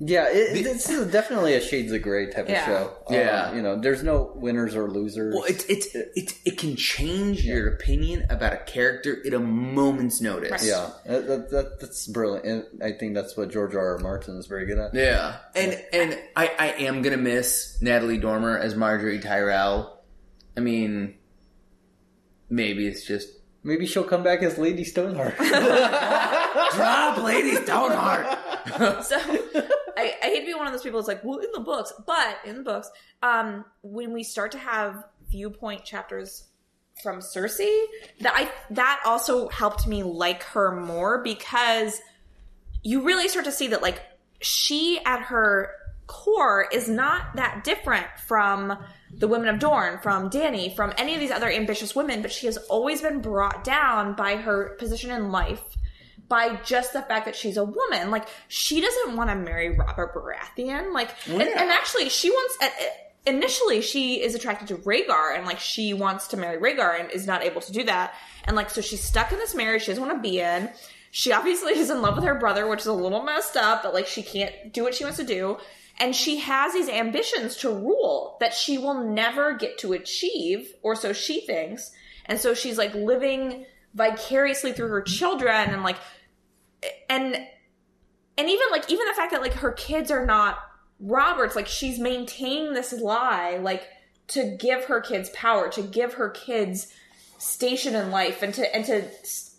Yeah, 0.03 0.25
it, 0.31 0.63
this 0.63 0.89
is 0.89 1.11
definitely 1.11 1.53
a 1.53 1.61
Shades 1.61 1.91
of 1.91 2.01
Grey 2.01 2.25
type 2.31 2.49
Yeah. 2.49 2.61
of 2.61 2.65
show. 2.65 2.93
Yeah. 3.11 3.49
Um, 3.49 3.55
you 3.55 3.61
know, 3.61 3.79
there's 3.79 4.01
no 4.01 4.31
winners 4.35 4.75
or 4.75 4.89
losers. 4.89 5.35
Well, 5.35 5.43
it's 5.43 5.63
it's 5.65 5.93
it, 5.93 6.33
it 6.43 6.57
can 6.57 6.75
change 6.75 7.45
your 7.45 7.67
opinion 7.75 8.25
about 8.31 8.51
a 8.53 8.57
character 8.57 9.21
at 9.23 9.31
a 9.35 9.39
moment's 9.39 10.19
notice. 10.19 10.65
yeah, 10.67 10.89
that, 11.05 11.27
that, 11.27 11.51
that, 11.51 11.79
that's 11.79 12.07
brilliant. 12.07 12.45
And 12.45 12.81
I 12.83 12.93
think 12.97 13.13
that's 13.13 13.37
what 13.37 13.51
George 13.51 13.75
R. 13.75 13.91
R. 13.93 13.97
Martin 13.99 14.37
is 14.37 14.47
very 14.47 14.65
good 14.65 14.79
at. 14.79 14.95
yeah. 14.95 15.37
And 15.55 15.79
and 15.93 16.17
I 16.35 16.51
I 16.57 16.67
am 16.83 17.03
gonna 17.03 17.17
miss 17.17 17.77
Natalie 17.79 18.17
Dormer 18.17 18.57
as 18.57 18.73
Margaery 18.73 19.21
Tyrell. 19.21 20.01
I 20.57 20.61
mean, 20.61 21.13
maybe 22.49 22.87
it's 22.87 23.05
just 23.05 23.29
Maybe 23.63 23.85
she'll 23.85 24.03
come 24.03 24.23
back 24.23 24.41
as 24.41 24.57
Lady 24.57 24.83
Stoneheart. 24.83 25.37
drop 26.75 27.17
Lady 27.23 27.55
Stoneheart. 27.57 28.39
So 29.03 29.17
I, 29.97 30.15
I 30.21 30.25
hate 30.27 30.41
to 30.41 30.45
be 30.45 30.53
one 30.53 30.67
of 30.67 30.73
those 30.73 30.83
people 30.83 30.99
that's 30.99 31.07
like, 31.07 31.23
well, 31.23 31.39
in 31.39 31.49
the 31.53 31.59
books, 31.59 31.93
but 32.05 32.37
in 32.45 32.57
the 32.57 32.63
books, 32.63 32.89
um, 33.21 33.65
when 33.81 34.13
we 34.13 34.23
start 34.23 34.51
to 34.53 34.57
have 34.57 35.05
viewpoint 35.29 35.83
chapters 35.83 36.47
from 37.01 37.19
Cersei, 37.19 37.85
that 38.19 38.33
I 38.35 38.51
that 38.73 39.01
also 39.05 39.47
helped 39.49 39.87
me 39.87 40.03
like 40.03 40.43
her 40.43 40.75
more 40.75 41.23
because 41.23 41.99
you 42.83 43.03
really 43.03 43.27
start 43.27 43.45
to 43.45 43.51
see 43.51 43.67
that 43.67 43.81
like 43.81 44.01
she 44.39 44.99
at 45.05 45.21
her 45.23 45.71
core 46.07 46.67
is 46.73 46.89
not 46.89 47.35
that 47.35 47.63
different 47.63 48.05
from 48.27 48.77
the 49.13 49.27
women 49.27 49.47
of 49.47 49.59
Dorne, 49.59 49.99
from 49.99 50.29
Danny, 50.29 50.73
from 50.75 50.93
any 50.97 51.13
of 51.13 51.19
these 51.19 51.31
other 51.31 51.49
ambitious 51.49 51.95
women, 51.95 52.21
but 52.21 52.31
she 52.31 52.47
has 52.47 52.57
always 52.57 53.01
been 53.01 53.21
brought 53.21 53.63
down 53.63 54.15
by 54.15 54.35
her 54.35 54.75
position 54.77 55.11
in 55.11 55.31
life 55.31 55.63
by 56.31 56.55
just 56.63 56.93
the 56.93 57.01
fact 57.01 57.25
that 57.25 57.35
she's 57.35 57.57
a 57.57 57.65
woman. 57.65 58.09
Like 58.09 58.25
she 58.47 58.79
doesn't 58.79 59.17
want 59.17 59.29
to 59.29 59.35
marry 59.35 59.75
Robert 59.75 60.15
Baratheon. 60.15 60.93
Like, 60.93 61.09
oh, 61.29 61.33
and, 61.33 61.41
and 61.41 61.69
actually, 61.69 62.07
she 62.07 62.29
wants. 62.31 62.57
Initially, 63.27 63.81
she 63.81 64.23
is 64.23 64.33
attracted 64.33 64.69
to 64.69 64.77
Rhaegar, 64.77 65.35
and 65.35 65.45
like 65.45 65.59
she 65.59 65.93
wants 65.93 66.27
to 66.29 66.37
marry 66.37 66.57
Rhaegar, 66.57 67.01
and 67.01 67.11
is 67.11 67.27
not 67.27 67.43
able 67.43 67.59
to 67.59 67.71
do 67.73 67.83
that. 67.83 68.15
And 68.45 68.55
like, 68.55 68.69
so 68.69 68.79
she's 68.79 69.03
stuck 69.03 69.33
in 69.33 69.39
this 69.39 69.53
marriage 69.53 69.83
she 69.83 69.91
doesn't 69.91 70.03
want 70.03 70.17
to 70.17 70.27
be 70.27 70.39
in. 70.39 70.69
She 71.11 71.33
obviously 71.33 71.73
is 71.77 71.89
in 71.89 72.01
love 72.01 72.15
with 72.15 72.23
her 72.23 72.35
brother, 72.35 72.65
which 72.65 72.79
is 72.79 72.87
a 72.87 72.93
little 72.93 73.23
messed 73.23 73.57
up, 73.57 73.83
but 73.83 73.93
like 73.93 74.07
she 74.07 74.23
can't 74.23 74.71
do 74.71 74.83
what 74.83 74.95
she 74.95 75.03
wants 75.03 75.19
to 75.19 75.25
do. 75.25 75.57
And 75.99 76.15
she 76.15 76.37
has 76.37 76.73
these 76.73 76.87
ambitions 76.87 77.57
to 77.57 77.69
rule 77.69 78.37
that 78.39 78.53
she 78.53 78.77
will 78.77 79.03
never 79.03 79.53
get 79.53 79.77
to 79.79 79.91
achieve, 79.91 80.73
or 80.81 80.95
so 80.95 81.11
she 81.11 81.41
thinks. 81.41 81.91
And 82.25 82.39
so 82.39 82.53
she's 82.53 82.77
like 82.77 82.95
living 82.95 83.65
vicariously 83.93 84.71
through 84.71 84.87
her 84.87 85.01
children 85.01 85.69
and 85.69 85.83
like 85.83 85.97
and 87.09 87.35
and 88.37 88.49
even 88.49 88.67
like 88.71 88.89
even 88.91 89.05
the 89.07 89.13
fact 89.13 89.31
that 89.31 89.41
like 89.41 89.53
her 89.53 89.71
kids 89.71 90.09
are 90.11 90.25
not 90.25 90.57
Roberts, 90.99 91.55
like 91.55 91.67
she's 91.67 91.97
maintaining 91.99 92.73
this 92.73 92.93
lie, 92.93 93.57
like 93.57 93.83
to 94.29 94.55
give 94.59 94.85
her 94.85 95.01
kids 95.01 95.29
power, 95.31 95.67
to 95.69 95.81
give 95.81 96.13
her 96.13 96.29
kids 96.29 96.93
station 97.39 97.95
in 97.95 98.11
life, 98.11 98.43
and 98.43 98.53
to 98.53 98.75
and 98.75 98.85
to 98.85 99.07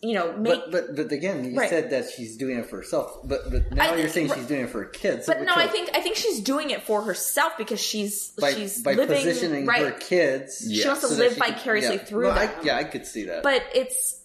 you 0.02 0.14
know 0.14 0.36
make. 0.36 0.62
But, 0.70 0.70
but 0.70 0.96
but 0.96 1.12
again, 1.12 1.44
you 1.44 1.58
Right. 1.58 1.68
said 1.68 1.90
that 1.90 2.10
she's 2.10 2.36
doing 2.36 2.58
it 2.58 2.66
for 2.66 2.76
herself. 2.76 3.18
But 3.24 3.50
but 3.50 3.72
now 3.72 3.92
I- 3.92 3.96
you're 3.96 4.08
saying 4.08 4.28
right. 4.28 4.38
she's 4.38 4.46
doing 4.46 4.60
it 4.62 4.70
for 4.70 4.84
her 4.84 4.88
kids. 4.90 5.26
but 5.26 5.42
no, 5.42 5.52
I 5.54 5.66
think 5.66 5.90
I 5.94 6.00
think 6.00 6.14
she's 6.16 6.40
doing 6.40 6.70
it 6.70 6.82
for 6.84 7.02
herself 7.02 7.54
because 7.58 7.80
she's 7.80 8.28
by, 8.38 8.52
she's 8.54 8.80
by 8.82 8.94
living 8.94 9.16
positioning 9.24 9.66
right. 9.66 9.82
her 9.82 9.90
kids, 9.90 10.68
She 10.72 10.86
wants 10.86 11.02
to 11.02 11.08
so 11.08 11.14
live 11.16 11.34
she 11.34 11.40
can- 11.40 11.54
vicariously 11.54 11.96
yeah. 11.96 12.04
through 12.04 12.22
No, 12.28 12.30
I, 12.30 12.46
them. 12.46 12.60
yeah, 12.64 12.76
I 12.76 12.84
could 12.84 13.04
see 13.06 13.24
that. 13.24 13.42
but 13.42 13.64
it's 13.74 14.20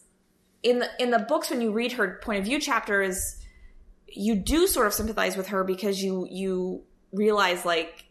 in 0.68 0.80
the 0.80 0.90
in 1.00 1.12
the 1.12 1.20
books 1.20 1.50
when 1.50 1.62
you 1.62 1.72
read 1.72 1.94
her 1.94 2.20
point 2.22 2.40
of 2.40 2.46
view 2.46 2.60
chapters 2.60 3.38
you 4.08 4.36
do 4.36 4.68
sort 4.68 4.88
of 4.88 4.94
sympathize 4.94 5.38
with 5.38 5.48
her 5.48 5.64
because 5.64 6.04
you 6.04 6.28
you 6.30 6.84
realize 7.12 7.66
like 7.66 8.06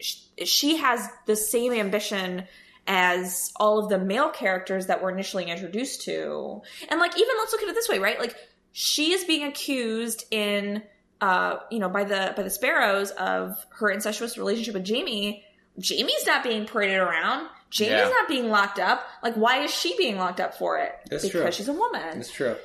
sh- 0.00 0.22
she 0.44 0.76
has 0.76 1.08
the 1.26 1.36
same 1.36 1.72
ambition 1.72 2.44
as 2.86 3.52
all 3.56 3.78
of 3.78 3.88
the 3.88 3.98
male 3.98 4.30
characters 4.30 4.86
that 4.86 5.02
we're 5.02 5.10
initially 5.10 5.44
introduced 5.44 6.02
to. 6.02 6.62
And 6.88 7.00
like 7.00 7.18
even 7.18 7.34
let's 7.38 7.52
look 7.52 7.62
at 7.62 7.68
it 7.68 7.74
this 7.74 7.88
way 7.88 7.98
right? 7.98 8.18
Like 8.18 8.36
she 8.72 9.12
is 9.12 9.24
being 9.24 9.44
accused 9.44 10.24
in 10.30 10.82
uh 11.20 11.56
you 11.70 11.78
know 11.78 11.88
by 11.88 12.04
the 12.04 12.34
by 12.36 12.42
the 12.42 12.50
sparrows 12.50 13.10
of 13.12 13.64
her 13.70 13.90
incestuous 13.90 14.36
relationship 14.36 14.74
with 14.74 14.88
jaime. 14.88 15.44
Jaime's 15.82 16.26
not 16.26 16.42
being 16.42 16.66
paraded 16.66 16.98
around 16.98 17.48
jaime's 17.72 17.90
Yeah. 17.90 18.08
not 18.08 18.28
being 18.28 18.48
locked 18.50 18.78
up 18.78 19.06
like 19.22 19.34
why 19.34 19.62
is 19.62 19.70
she 19.74 19.96
being 19.96 20.16
locked 20.18 20.40
up 20.40 20.54
for 20.54 20.78
it 20.78 20.92
That's 21.10 21.24
because 21.24 21.42
true. 21.42 21.50
she's 21.52 21.68
a 21.68 21.72
woman 21.72 22.18
it's 22.18 22.30
true. 22.30 22.56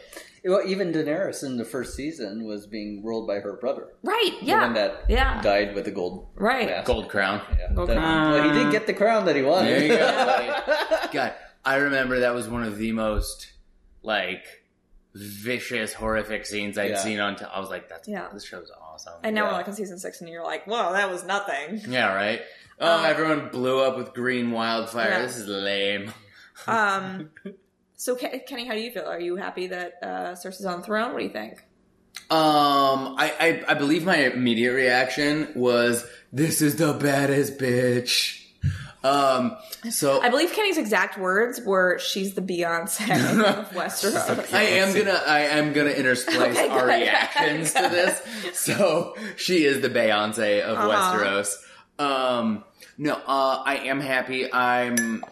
Well, 0.44 0.64
even 0.66 0.92
Daenerys 0.92 1.44
in 1.44 1.58
the 1.58 1.66
first 1.66 1.96
season 1.96 2.46
was 2.46 2.66
being 2.66 3.04
ruled 3.06 3.28
by 3.28 3.42
her 3.42 3.54
brother, 3.58 3.90
right 4.02 4.32
the 4.40 4.46
yeah 4.48 4.62
one 4.62 4.74
that 4.74 5.04
yeah 5.08 5.40
died 5.44 5.76
with 5.76 5.86
the 5.86 5.92
gold 5.92 6.30
right 6.34 6.66
mask. 6.68 6.88
Gold 6.88 7.10
crown. 7.10 7.42
Yeah, 7.60 7.72
Gold 7.76 7.90
that- 7.90 7.98
crown. 7.98 8.32
well, 8.32 8.44
he 8.52 8.64
did 8.64 8.72
get 8.72 8.88
the 8.88 8.94
crown 8.96 9.26
that 9.26 9.36
he 9.36 9.44
wanted. 9.44 9.68
There 9.70 9.84
you 9.84 9.90
go. 9.90 10.98
God, 11.14 11.34
I 11.64 11.76
remember 11.76 12.22
that 12.22 12.34
was 12.34 12.50
one 12.50 12.64
of 12.64 12.80
the 12.80 12.92
most 12.92 13.52
like 14.02 14.44
vicious, 15.14 15.94
horrific 15.94 16.46
scenes 16.46 16.78
I'd 16.78 16.92
Yeah. 16.92 16.98
seen 16.98 17.20
on. 17.20 17.36
T- 17.36 17.46
I 17.46 17.60
was 17.60 17.70
like, 17.70 17.90
"That's 17.90 18.08
Yeah. 18.08 18.28
this 18.34 18.46
show's 18.46 18.72
awesome." 18.82 19.14
and 19.24 19.36
now 19.36 19.44
Yeah. 19.44 19.52
we're 19.52 19.58
like 19.58 19.68
on 19.68 19.74
season 19.76 19.98
six 20.00 20.22
and 20.22 20.30
you're 20.30 20.44
like 20.44 20.66
whoa 20.66 20.94
that 20.94 21.10
was 21.12 21.24
nothing 21.24 21.82
yeah, 21.88 22.14
right. 22.14 22.42
Oh, 22.82 22.98
Um, 23.00 23.06
everyone 23.06 23.50
blew 23.50 23.80
up 23.80 23.96
with 23.98 24.14
green 24.14 24.52
wildfire. 24.52 25.10
Yeah. 25.10 25.22
This 25.22 25.38
is 25.38 25.48
lame. 25.48 26.12
um 26.68 27.30
so 27.96 28.16
Ke- 28.16 28.46
kenny 28.48 28.66
how 28.68 28.74
do 28.74 28.82
you 28.82 28.92
feel 28.92 29.06
are 29.06 29.20
you 29.20 29.36
happy 29.36 29.68
that 29.68 29.94
uh 30.04 30.32
cersei's 30.34 30.66
on 30.66 30.80
the 30.82 30.86
throne 30.86 31.12
what 31.14 31.20
do 31.20 31.26
you 31.26 31.32
think 31.32 31.64
Um, 32.30 33.16
I, 33.18 33.34
I 33.40 33.64
I 33.70 33.74
believe 33.76 34.06
my 34.06 34.18
immediate 34.18 34.74
reaction 34.74 35.52
was, 35.56 36.06
"This 36.32 36.62
is 36.62 36.76
the 36.78 36.94
baddest 36.94 37.58
bitch." 37.58 38.38
Um, 39.04 39.58
so 39.90 40.22
I 40.22 40.30
believe 40.30 40.54
Kenny's 40.54 40.78
exact 40.78 41.18
words 41.18 41.60
were, 41.62 42.00
"She's 42.00 42.34
the 42.36 42.42
Beyonce 42.42 43.10
of 43.60 43.70
Westeros." 43.80 44.54
I 44.54 44.64
am 44.64 44.94
gonna 44.96 45.20
I 45.28 45.40
am 45.60 45.74
gonna 45.74 45.92
intersplice 45.92 46.52
Okay, 46.52 46.68
our 46.70 46.86
reactions 46.88 47.74
to 47.74 47.82
this. 47.90 48.22
So 48.58 49.16
she 49.36 49.66
is 49.66 49.82
the 49.82 49.90
Beyonce 49.90 50.62
of 50.62 50.78
Uh-huh. 50.78 50.90
Westeros. 50.90 51.50
Um 52.00 52.64
no, 52.98 53.14
uh 53.14 53.64
I 53.66 53.76
am 53.86 54.00
happy. 54.00 54.52
I'm 54.52 55.24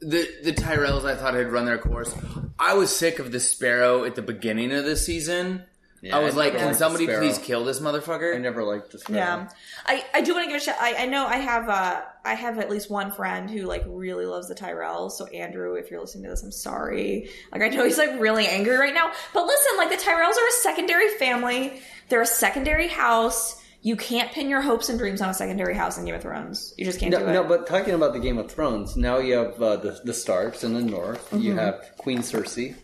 the 0.00 0.28
the 0.42 0.52
Tyrells 0.52 1.04
I 1.04 1.14
thought 1.16 1.34
had 1.34 1.50
run 1.50 1.64
their 1.64 1.78
course. 1.78 2.14
I 2.58 2.74
was 2.74 2.94
sick 2.94 3.18
of 3.18 3.32
the 3.32 3.40
Sparrow 3.40 4.04
at 4.04 4.14
the 4.14 4.22
beginning 4.22 4.72
of 4.72 4.84
the 4.84 4.96
season. 4.96 5.64
Yeah, 6.02 6.18
I 6.18 6.22
was 6.22 6.36
like, 6.36 6.54
can 6.58 6.74
somebody 6.74 7.06
please 7.06 7.38
kill 7.38 7.64
this 7.64 7.80
motherfucker? 7.80 8.34
I 8.34 8.38
never 8.38 8.62
liked 8.62 8.92
the 8.92 8.98
Sparrow. 8.98 9.18
yeah, 9.18 9.48
I, 9.86 10.04
I 10.12 10.20
do 10.20 10.34
want 10.34 10.44
to 10.44 10.50
give 10.52 10.60
a 10.60 10.64
shout. 10.64 10.76
I, 10.78 11.04
I 11.04 11.06
know 11.06 11.26
I 11.26 11.36
have 11.36 11.66
uh 11.70 12.02
I 12.26 12.34
have 12.34 12.58
at 12.58 12.68
least 12.68 12.90
one 12.90 13.10
friend 13.10 13.48
who 13.50 13.62
like 13.62 13.84
really 13.86 14.26
loves 14.26 14.48
the 14.48 14.54
Tyrells. 14.54 15.12
So 15.12 15.24
Andrew, 15.28 15.76
if 15.76 15.90
you're 15.90 16.00
listening 16.00 16.24
to 16.24 16.30
this, 16.30 16.42
I'm 16.42 16.52
sorry. 16.52 17.30
Like 17.52 17.62
I 17.62 17.68
know 17.68 17.84
he's 17.84 17.96
like 17.96 18.20
really 18.20 18.46
angry 18.46 18.76
right 18.76 18.92
now, 18.92 19.12
but 19.32 19.46
listen, 19.46 19.78
like 19.78 19.88
the 19.88 19.96
Tyrells 19.96 20.36
are 20.36 20.48
a 20.48 20.52
secondary 20.60 21.08
family. 21.16 21.80
They're 22.10 22.20
a 22.20 22.26
secondary 22.26 22.88
house. 22.88 23.62
You 23.84 23.96
can't 23.96 24.32
pin 24.32 24.48
your 24.48 24.62
hopes 24.62 24.88
and 24.88 24.98
dreams 24.98 25.20
on 25.20 25.28
a 25.28 25.34
secondary 25.34 25.74
house 25.74 25.98
in 25.98 26.06
Game 26.06 26.14
of 26.14 26.22
Thrones. 26.22 26.72
You 26.78 26.86
just 26.86 26.98
can't 26.98 27.12
No, 27.12 27.18
do 27.20 27.26
it. 27.26 27.32
no, 27.34 27.44
but 27.44 27.66
talking 27.66 27.92
about 27.94 28.14
the 28.14 28.18
Game 28.18 28.38
of 28.38 28.50
Thrones, 28.50 28.96
now 28.96 29.18
you 29.18 29.34
have 29.36 29.62
uh, 29.62 29.76
the 29.76 30.00
the 30.04 30.14
Starks 30.14 30.64
in 30.64 30.72
the 30.72 30.80
north. 30.80 31.24
Mm-hmm. 31.30 31.40
You 31.42 31.54
have 31.56 31.92
Queen 31.98 32.18
Cersei. 32.20 32.74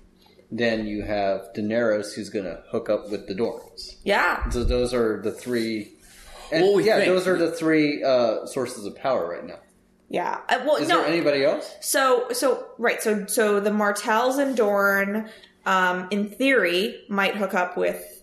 Then 0.52 0.86
you 0.86 1.02
have 1.02 1.48
Daenerys, 1.56 2.12
who's 2.14 2.28
going 2.28 2.44
to 2.44 2.62
hook 2.70 2.90
up 2.90 3.08
with 3.10 3.26
the 3.28 3.34
Dorns. 3.34 3.96
yeah, 4.04 4.48
So 4.50 4.62
those 4.64 4.92
are 4.92 5.22
the 5.22 5.30
three. 5.32 5.92
And 6.52 6.64
What 6.64 6.74
we 6.74 6.84
yeah, 6.86 6.96
think. 6.98 7.06
those 7.06 7.26
are 7.28 7.38
the 7.38 7.52
three 7.52 8.02
uh, 8.02 8.44
sources 8.46 8.84
of 8.84 8.94
power 8.96 9.26
right 9.30 9.46
now. 9.46 9.60
yeah. 10.08 10.40
Uh, 10.48 10.58
well, 10.66 10.76
Is 10.76 10.88
no, 10.88 10.98
there 11.02 11.06
anybody 11.06 11.44
else? 11.44 11.72
So 11.80 12.26
so 12.32 12.66
right 12.78 13.00
so 13.02 13.24
so 13.26 13.60
the 13.60 13.72
Martells 13.72 14.36
and 14.38 14.56
Dorn, 14.56 15.30
um, 15.64 16.08
in 16.10 16.28
theory, 16.28 17.04
might 17.08 17.36
hook 17.36 17.54
up 17.54 17.76
with 17.76 18.19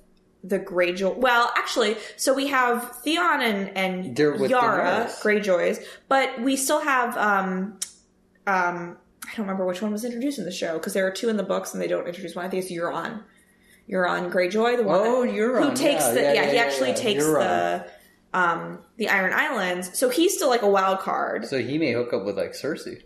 the 0.48 0.60
Greyjoy. 0.60 1.18
Well, 1.18 1.52
actually, 1.58 1.98
so 2.16 2.34
we 2.34 2.48
have 2.48 2.96
Theon 3.04 3.42
and 3.42 3.78
and 3.78 4.18
Yara. 4.18 5.10
Greyjoys, 5.22 5.84
but 6.08 6.40
we 6.42 6.56
still 6.56 6.82
have 6.82 7.18
um 7.18 7.80
um 8.46 8.98
I 9.26 9.30
don't 9.36 9.46
remember 9.46 9.66
which 9.66 9.82
one 9.82 9.92
was 9.92 10.06
introduced 10.06 10.40
in 10.40 10.46
the 10.46 10.52
show 10.52 10.74
because 10.74 10.94
there 10.94 11.06
are 11.06 11.12
two 11.12 11.30
in 11.30 11.38
the 11.38 11.44
books 11.44 11.74
and 11.74 11.82
they 11.82 11.88
don't 11.88 12.08
introduce 12.08 12.36
one. 12.36 12.46
I 12.46 12.50
think 12.50 12.64
it's 12.64 12.72
Euron. 12.72 13.24
Euron 13.90 14.32
Greyjoy, 14.32 14.78
the 14.78 14.84
one 14.84 15.00
Oh, 15.02 15.26
that, 15.26 15.34
Euron, 15.34 15.70
who 15.70 15.76
takes 15.76 16.04
yeah, 16.04 16.12
the 16.12 16.22
yeah, 16.22 16.34
yeah, 16.34 16.44
yeah, 16.44 16.52
he 16.52 16.58
actually 16.58 16.94
takes 16.94 17.24
Euron. 17.24 17.40
the 18.34 18.38
um 18.38 18.80
the 18.98 19.10
Iron 19.10 19.34
Islands. 19.34 19.98
So 19.98 20.10
he's 20.10 20.34
still 20.36 20.50
like 20.50 20.62
a 20.62 20.70
wild 20.70 21.00
card. 21.00 21.46
So 21.46 21.60
he 21.60 21.78
may 21.78 21.94
hook 21.94 22.14
up 22.14 22.24
with 22.26 22.38
like 22.38 22.52
Cersei. 22.52 23.02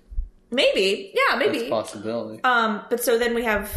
Maybe. 0.52 1.14
Yeah, 1.16 1.38
maybe. 1.38 1.60
That's 1.60 1.68
a 1.68 1.70
possibility. 1.70 2.44
Um, 2.44 2.84
but 2.90 3.02
so 3.02 3.18
then 3.18 3.34
we 3.34 3.44
have 3.46 3.72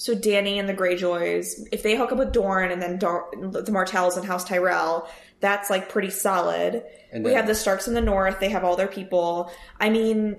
so 0.00 0.14
Danny 0.14 0.58
and 0.58 0.66
the 0.66 0.72
Greyjoys. 0.72 1.68
If 1.72 1.82
they 1.82 1.94
hook 1.94 2.10
up 2.10 2.16
with 2.16 2.32
Dorn 2.32 2.70
and 2.70 2.80
then 2.80 2.98
Dor- 2.98 3.28
the 3.38 3.70
Martells 3.70 4.16
and 4.16 4.24
House 4.24 4.44
Tyrell, 4.44 5.06
that's 5.40 5.68
like 5.68 5.90
pretty 5.90 6.08
solid. 6.08 6.82
And 7.12 7.22
we 7.22 7.30
then- 7.30 7.36
have 7.36 7.46
the 7.46 7.54
Starks 7.54 7.86
in 7.86 7.92
the 7.92 8.00
north. 8.00 8.40
They 8.40 8.48
have 8.48 8.64
all 8.64 8.76
their 8.76 8.88
people. 8.88 9.52
I 9.78 9.90
mean, 9.90 10.38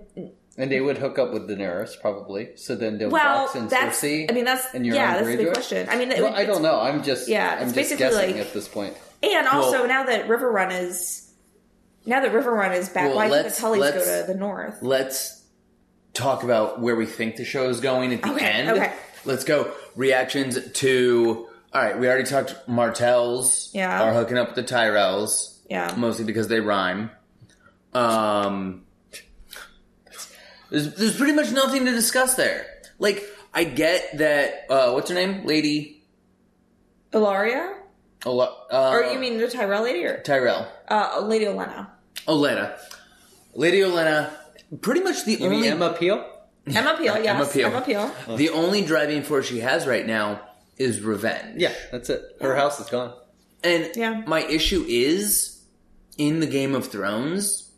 and 0.57 0.71
they 0.71 0.81
would 0.81 0.97
hook 0.97 1.19
up 1.19 1.31
with 1.31 1.47
Daenerys 1.47 1.91
probably. 2.01 2.55
So 2.55 2.75
then 2.75 2.97
they'll 2.97 3.11
well, 3.11 3.45
box 3.45 3.55
in 3.55 3.67
that's. 3.67 4.01
Cersei. 4.01 4.31
I 4.31 4.33
mean, 4.33 4.45
that's 4.45 4.73
and 4.73 4.83
yeah. 4.83 5.13
That's 5.17 5.27
the 5.27 5.37
big 5.37 5.53
question. 5.53 5.87
I 5.89 5.95
mean, 5.95 6.11
it 6.11 6.21
well, 6.21 6.31
would- 6.31 6.39
I 6.39 6.45
don't 6.45 6.63
know. 6.63 6.79
I'm 6.81 7.03
just 7.03 7.29
Yeah, 7.29 7.59
I'm 7.61 7.71
just 7.71 7.95
guessing 7.99 8.35
like- 8.35 8.37
at 8.37 8.53
this 8.53 8.67
point. 8.67 8.97
And 9.21 9.47
also 9.47 9.81
Well- 9.81 9.87
now 9.87 10.03
that 10.05 10.27
Riverrun 10.27 10.71
is 10.71 11.31
now 12.07 12.19
that 12.21 12.31
Riverrun 12.31 12.75
is 12.75 12.89
back, 12.89 13.09
Well, 13.09 13.17
why 13.17 13.29
can't 13.29 13.43
the 13.47 13.53
Tullys 13.53 13.93
go 13.93 14.21
to 14.23 14.27
the 14.27 14.33
north? 14.33 14.79
let's 14.81 15.43
talk 16.15 16.41
about 16.41 16.81
where 16.81 16.95
we 16.95 17.05
think 17.05 17.35
the 17.35 17.45
show 17.45 17.69
is 17.69 17.79
going 17.79 18.11
at 18.11 18.23
the 18.23 18.33
Okay, 18.33 18.45
end. 18.45 18.69
okay. 18.71 18.91
Let's 19.25 19.43
go. 19.43 19.71
Reactions 19.95 20.57
to. 20.73 21.47
All 21.73 21.81
right, 21.81 21.97
we 21.97 22.07
already 22.07 22.23
talked. 22.25 22.67
Martells 22.67 23.69
Yeah. 23.73 24.03
are 24.03 24.13
hooking 24.13 24.37
up 24.37 24.55
with 24.55 24.55
the 24.67 24.73
Tyrells, 24.75 25.57
Yeah. 25.69 25.93
mostly 25.95 26.25
because 26.25 26.47
they 26.47 26.59
rhyme. 26.59 27.11
Um, 27.93 28.83
there's, 30.69 30.93
there's 30.95 31.17
pretty 31.17 31.33
much 31.33 31.51
nothing 31.51 31.85
to 31.85 31.91
discuss 31.91 32.35
there. 32.35 32.65
Like, 32.99 33.23
I 33.53 33.63
get 33.63 34.17
that. 34.17 34.65
Uh, 34.69 34.91
what's 34.91 35.09
her 35.09 35.15
name? 35.15 35.45
Lady. 35.45 36.03
Ellaria, 37.13 37.73
Ola, 38.25 38.55
uh, 38.71 38.91
or 38.91 39.03
you 39.03 39.19
mean 39.19 39.37
the 39.37 39.49
Tyrell 39.49 39.83
lady, 39.83 40.05
or 40.05 40.21
Tyrell? 40.21 40.65
uh, 40.87 41.19
Lady 41.23 41.43
Olenna? 41.43 41.89
Olena. 42.25 42.77
Lady 43.53 43.79
Olenna. 43.81 44.29
Pretty 44.79 45.01
much 45.01 45.25
the 45.25 45.33
You 45.33 45.45
only 45.47 45.57
mean 45.63 45.71
Emma 45.73 45.91
Peel? 45.91 46.25
Emma 46.75 46.95
Peel, 46.97 47.17
yes, 47.23 47.25
Emma 47.27 47.45
Peel. 47.45 47.67
Emma 47.67 47.81
Peel. 47.81 48.11
The 48.37 48.49
only 48.49 48.83
driving 48.83 49.23
force 49.23 49.47
she 49.47 49.59
has 49.59 49.85
right 49.87 50.05
now 50.05 50.41
is 50.77 51.01
revenge. 51.01 51.59
Yeah, 51.61 51.73
that's 51.91 52.09
it. 52.09 52.21
Her 52.41 52.55
house 52.55 52.79
is 52.79 52.89
gone. 52.89 53.13
And 53.63 53.91
Yeah. 53.95 54.23
my 54.25 54.41
issue 54.43 54.83
is 54.87 55.61
in 56.17 56.39
the 56.39 56.47
Game 56.47 56.73
of 56.75 56.87
Thrones, 56.87 57.69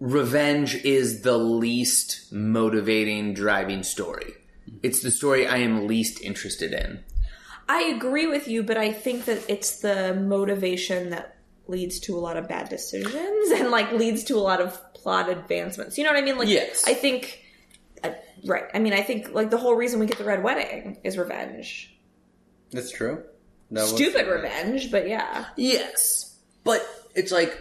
revenge 0.00 0.74
is 0.84 1.22
the 1.22 1.36
least 1.38 2.32
motivating 2.32 3.34
driving 3.34 3.82
story. 3.82 4.32
It's 4.82 5.00
the 5.02 5.10
story 5.10 5.46
I 5.46 5.58
am 5.58 5.86
least 5.86 6.20
interested 6.20 6.72
in. 6.72 7.04
I 7.68 7.82
agree 7.84 8.26
with 8.26 8.48
you, 8.48 8.62
but 8.62 8.76
I 8.76 8.92
think 8.92 9.24
that 9.26 9.48
it's 9.48 9.80
the 9.80 10.14
motivation 10.14 11.10
that 11.10 11.36
leads 11.68 12.00
to 12.00 12.16
a 12.16 12.20
lot 12.20 12.36
of 12.36 12.48
bad 12.48 12.68
decisions 12.68 13.50
and 13.54 13.70
like 13.70 13.92
leads 13.92 14.24
to 14.24 14.36
a 14.36 14.40
lot 14.40 14.60
of 14.60 14.80
plot 14.94 15.28
advancements. 15.28 15.96
You 15.96 16.04
know 16.04 16.10
what 16.10 16.18
I 16.18 16.22
mean? 16.24 16.36
Like, 16.38 16.48
Yes. 16.48 16.84
I 16.86 16.94
think, 16.94 17.40
right. 18.44 18.64
I 18.74 18.78
mean, 18.78 18.92
I 18.92 19.02
think 19.02 19.32
like 19.32 19.50
the 19.50 19.58
whole 19.58 19.74
reason 19.74 20.00
we 20.00 20.06
get 20.06 20.18
the 20.18 20.24
Red 20.24 20.42
Wedding 20.42 20.98
is 21.04 21.16
revenge. 21.18 21.94
That's 22.70 22.90
true. 22.90 23.22
That 23.70 23.82
was- 23.82 23.94
Stupid 23.94 24.26
revenge, 24.26 24.90
but 24.90 25.08
yeah. 25.08 25.46
Yes. 25.56 26.36
But 26.64 26.86
it's 27.14 27.32
like 27.32 27.58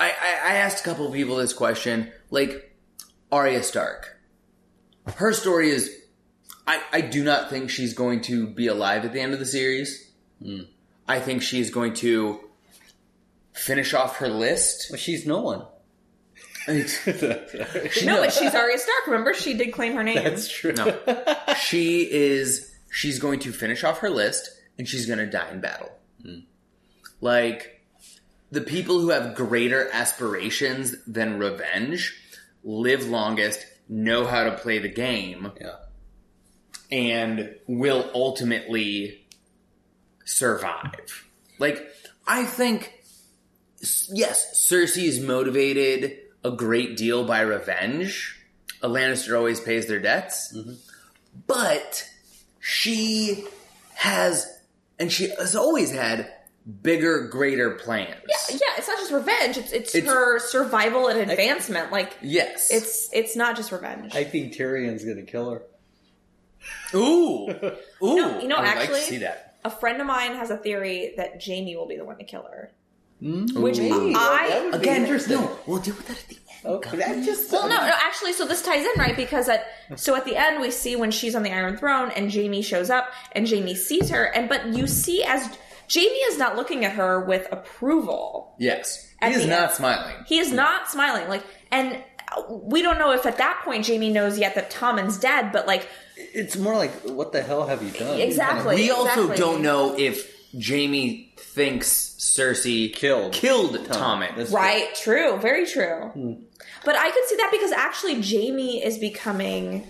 I, 0.00 0.10
I, 0.10 0.52
I 0.52 0.54
asked 0.56 0.80
a 0.84 0.88
couple 0.88 1.06
of 1.06 1.12
people 1.12 1.36
this 1.36 1.52
question. 1.52 2.10
Like 2.30 2.74
Arya 3.30 3.62
Stark. 3.62 4.18
Her 5.16 5.32
story 5.32 5.70
is 5.70 5.90
I, 6.66 6.82
I 6.92 7.00
do 7.02 7.22
not 7.22 7.50
think 7.50 7.70
she's 7.70 7.92
going 7.94 8.22
to 8.22 8.46
be 8.46 8.66
alive 8.68 9.04
at 9.04 9.12
the 9.12 9.20
end 9.20 9.34
of 9.34 9.38
the 9.38 9.46
series. 9.46 10.10
Hmm. 10.42 10.62
I 11.06 11.20
think 11.20 11.42
she's 11.42 11.70
going 11.70 11.92
to 11.94 12.40
finish 13.52 13.92
off 13.92 14.16
her 14.16 14.28
list. 14.28 14.86
Well, 14.90 14.98
she's 14.98 15.26
no 15.26 15.42
one. 15.42 15.66
No, 16.66 18.20
but 18.20 18.32
she's 18.32 18.54
Arya 18.54 18.78
Stark. 18.78 19.06
Remember, 19.06 19.34
she 19.34 19.54
did 19.54 19.72
claim 19.72 19.94
her 19.94 20.02
name. 20.02 20.22
That's 20.22 20.50
true. 20.50 20.72
No. 20.72 20.96
she 21.60 22.02
is 22.10 22.70
she's 22.90 23.18
going 23.18 23.40
to 23.40 23.52
finish 23.52 23.84
off 23.84 23.98
her 23.98 24.10
list 24.10 24.50
and 24.78 24.88
she's 24.88 25.06
going 25.06 25.18
to 25.18 25.26
die 25.26 25.50
in 25.50 25.60
battle. 25.60 25.90
Hmm. 26.22 26.38
Like 27.20 27.82
the 28.50 28.60
people 28.60 29.00
who 29.00 29.10
have 29.10 29.34
greater 29.34 29.88
aspirations 29.92 30.94
than 31.06 31.38
revenge 31.38 32.16
live 32.62 33.06
longest, 33.08 33.64
know 33.88 34.26
how 34.26 34.44
to 34.44 34.52
play 34.52 34.78
the 34.78 34.88
game, 34.88 35.52
Yeah. 35.60 35.76
and 36.90 37.54
will 37.66 38.10
ultimately 38.14 39.26
survive. 40.24 41.28
Like 41.58 41.86
I 42.26 42.44
think 42.44 42.92
yes, 44.10 44.66
Cersei 44.68 45.04
is 45.04 45.20
motivated 45.20 46.18
a 46.44 46.50
great 46.52 46.96
deal 46.96 47.24
by 47.24 47.40
revenge. 47.40 48.40
A 48.82 48.88
Lannister 48.88 49.36
always 49.36 49.60
pays 49.60 49.86
their 49.86 49.98
debts. 50.00 50.54
Mm-hmm. 50.56 50.74
But 51.46 52.08
she 52.60 53.44
has 53.94 54.60
and 54.98 55.10
she 55.10 55.28
has 55.38 55.56
always 55.56 55.90
had 55.90 56.30
bigger, 56.82 57.26
greater 57.28 57.72
plans. 57.72 58.14
Yeah, 58.28 58.36
yeah. 58.56 58.58
it's 58.78 58.86
not 58.88 58.98
just 58.98 59.12
revenge. 59.12 59.56
It's 59.58 59.72
it's, 59.72 59.94
It's- 59.94 60.12
her 60.12 60.38
survival 60.38 61.08
and 61.08 61.30
advancement. 61.30 61.90
Like 61.90 62.16
Yes. 62.22 62.70
it's 62.70 63.08
it's 63.12 63.36
not 63.36 63.56
just 63.56 63.72
revenge. 63.72 64.14
I 64.14 64.24
think 64.24 64.54
Tyrion's 64.54 65.04
gonna 65.04 65.22
kill 65.22 65.50
her. 65.50 65.62
Ooh. 66.94 67.50
Ooh. 68.02 68.16
know- 68.16 68.40
you 68.40 68.48
know, 68.48 68.56
I 68.56 68.60
would 68.60 68.66
like 68.68 68.76
actually- 68.80 69.00
to 69.00 69.06
see 69.06 69.18
that. 69.18 69.56
a 69.64 69.70
friend 69.70 70.00
of 70.00 70.06
mine 70.06 70.34
has 70.34 70.50
a 70.50 70.56
theory 70.56 71.14
that 71.16 71.42
Jaime 71.44 71.74
will 71.76 71.86
be 71.86 71.96
the 71.96 72.04
one 72.04 72.18
to 72.18 72.24
kill 72.24 72.42
her. 72.50 72.70
Ooh. 73.24 73.46
Which 73.60 73.78
oh. 73.80 74.12
I 74.16 74.60
would 74.64 74.72
be 74.72 74.78
Again, 74.78 75.02
interesting. 75.02 75.40
no, 75.40 75.58
we'll 75.66 75.80
deal 75.80 75.94
with 75.94 76.06
that 76.08 76.18
at 76.18 76.28
the 76.28 76.34
end. 76.34 76.40
Oh, 76.66 76.80
that 76.96 77.24
just 77.24 77.52
Well, 77.52 77.68
no, 77.68 77.76
no, 77.76 77.92
actually, 78.02 78.32
so 78.32 78.46
this 78.46 78.62
ties 78.62 78.84
in, 78.86 78.98
right? 78.98 79.16
Because 79.16 79.48
at 79.48 79.66
so 79.96 80.14
at 80.14 80.24
the 80.24 80.36
end 80.36 80.60
we 80.60 80.70
see 80.70 80.96
when 80.96 81.10
she's 81.10 81.34
on 81.34 81.42
the 81.42 81.50
Iron 81.52 81.76
Throne 81.76 82.10
and 82.16 82.32
Jaime 82.32 82.62
shows 82.62 82.88
up 82.88 83.10
and 83.32 83.48
Jaime 83.48 83.74
sees 83.74 84.10
her, 84.10 84.24
and 84.24 84.48
but 84.48 84.68
you 84.68 84.86
see 84.86 85.22
as 85.24 85.46
Jaime 85.92 86.06
is 86.06 86.38
not 86.38 86.56
looking 86.56 86.84
at 86.84 86.92
her 86.92 87.20
with 87.20 87.46
approval. 87.52 88.54
Yes. 88.58 89.10
At 89.20 89.32
He 89.32 89.38
is 89.38 89.46
not 89.46 89.68
end. 89.68 89.72
smiling. 89.72 90.16
He 90.26 90.38
is 90.38 90.52
not 90.52 90.88
smiling, 90.88 91.28
like, 91.28 91.44
and 91.70 92.02
we 92.50 92.82
don't 92.82 92.98
know 92.98 93.12
if 93.12 93.26
at 93.26 93.38
that 93.38 93.62
point 93.64 93.86
Jaime 93.86 94.10
knows 94.10 94.38
yet 94.38 94.54
that 94.54 94.70
Tommen's 94.70 95.18
dead, 95.18 95.52
but 95.52 95.66
like, 95.66 95.86
It's 96.16 96.56
more 96.56 96.76
like, 96.76 96.92
what 97.02 97.32
the 97.32 97.42
hell 97.42 97.66
have 97.66 97.82
you 97.82 97.90
done? 97.90 98.20
Exactly. 98.20 98.76
We 98.76 98.90
also 98.90 99.34
don't 99.34 99.62
know 99.62 99.94
if 99.96 100.33
Jaime 100.60 101.32
thinks 101.36 102.14
Cersei 102.18 102.92
Killed. 102.94 103.32
killed 103.32 103.84
Tom. 103.86 104.20
Tommen. 104.20 104.28
That's- 104.30 104.50
right? 104.50 104.94
True, 104.94 105.36
very 105.38 105.66
true. 105.66 106.38
But 106.84 106.96
I 106.96 107.10
could 107.10 107.24
see 107.26 107.36
that 107.36 107.50
because 107.50 107.72
actually 107.72 108.20
Jaime 108.22 108.82
is 108.84 108.98
becoming 108.98 109.86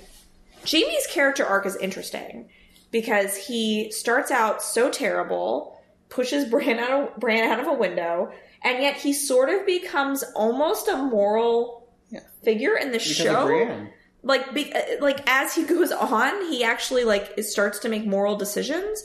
Jaime's 0.67 1.07
character 1.09 1.45
arc 1.45 1.67
is 1.67 1.77
interesting 1.77 2.49
because 2.91 3.37
he 3.37 3.91
starts 3.93 4.31
out 4.31 4.63
so 4.63 4.91
terrible, 4.91 5.79
pushes 6.09 6.45
Bran 6.51 6.79
out 6.79 6.91
of 7.15 7.17
Bran 7.21 7.51
out 7.51 7.61
of 7.61 7.67
a 7.67 7.73
window, 7.75 8.33
and 8.63 8.83
yet 8.83 8.97
he 8.97 9.13
sort 9.13 9.49
of 9.51 9.67
becomes 9.67 10.23
almost 10.35 10.89
a 10.89 10.97
moral 10.97 11.89
Yeah. 12.11 12.21
figure 12.43 12.77
in 12.77 12.89
the 12.93 12.99
Because 12.99 13.17
show. 13.17 13.49
of 13.69 13.89
Like, 14.23 14.55
be, 14.55 14.73
uh, 14.73 14.81
like 15.01 15.21
as 15.29 15.55
he 15.55 15.65
goes 15.65 15.93
on, 15.93 16.51
he 16.51 16.65
actually 16.65 17.05
like 17.05 17.39
starts 17.43 17.79
to 17.81 17.89
make 17.91 18.07
moral 18.07 18.37
decisions. 18.37 19.03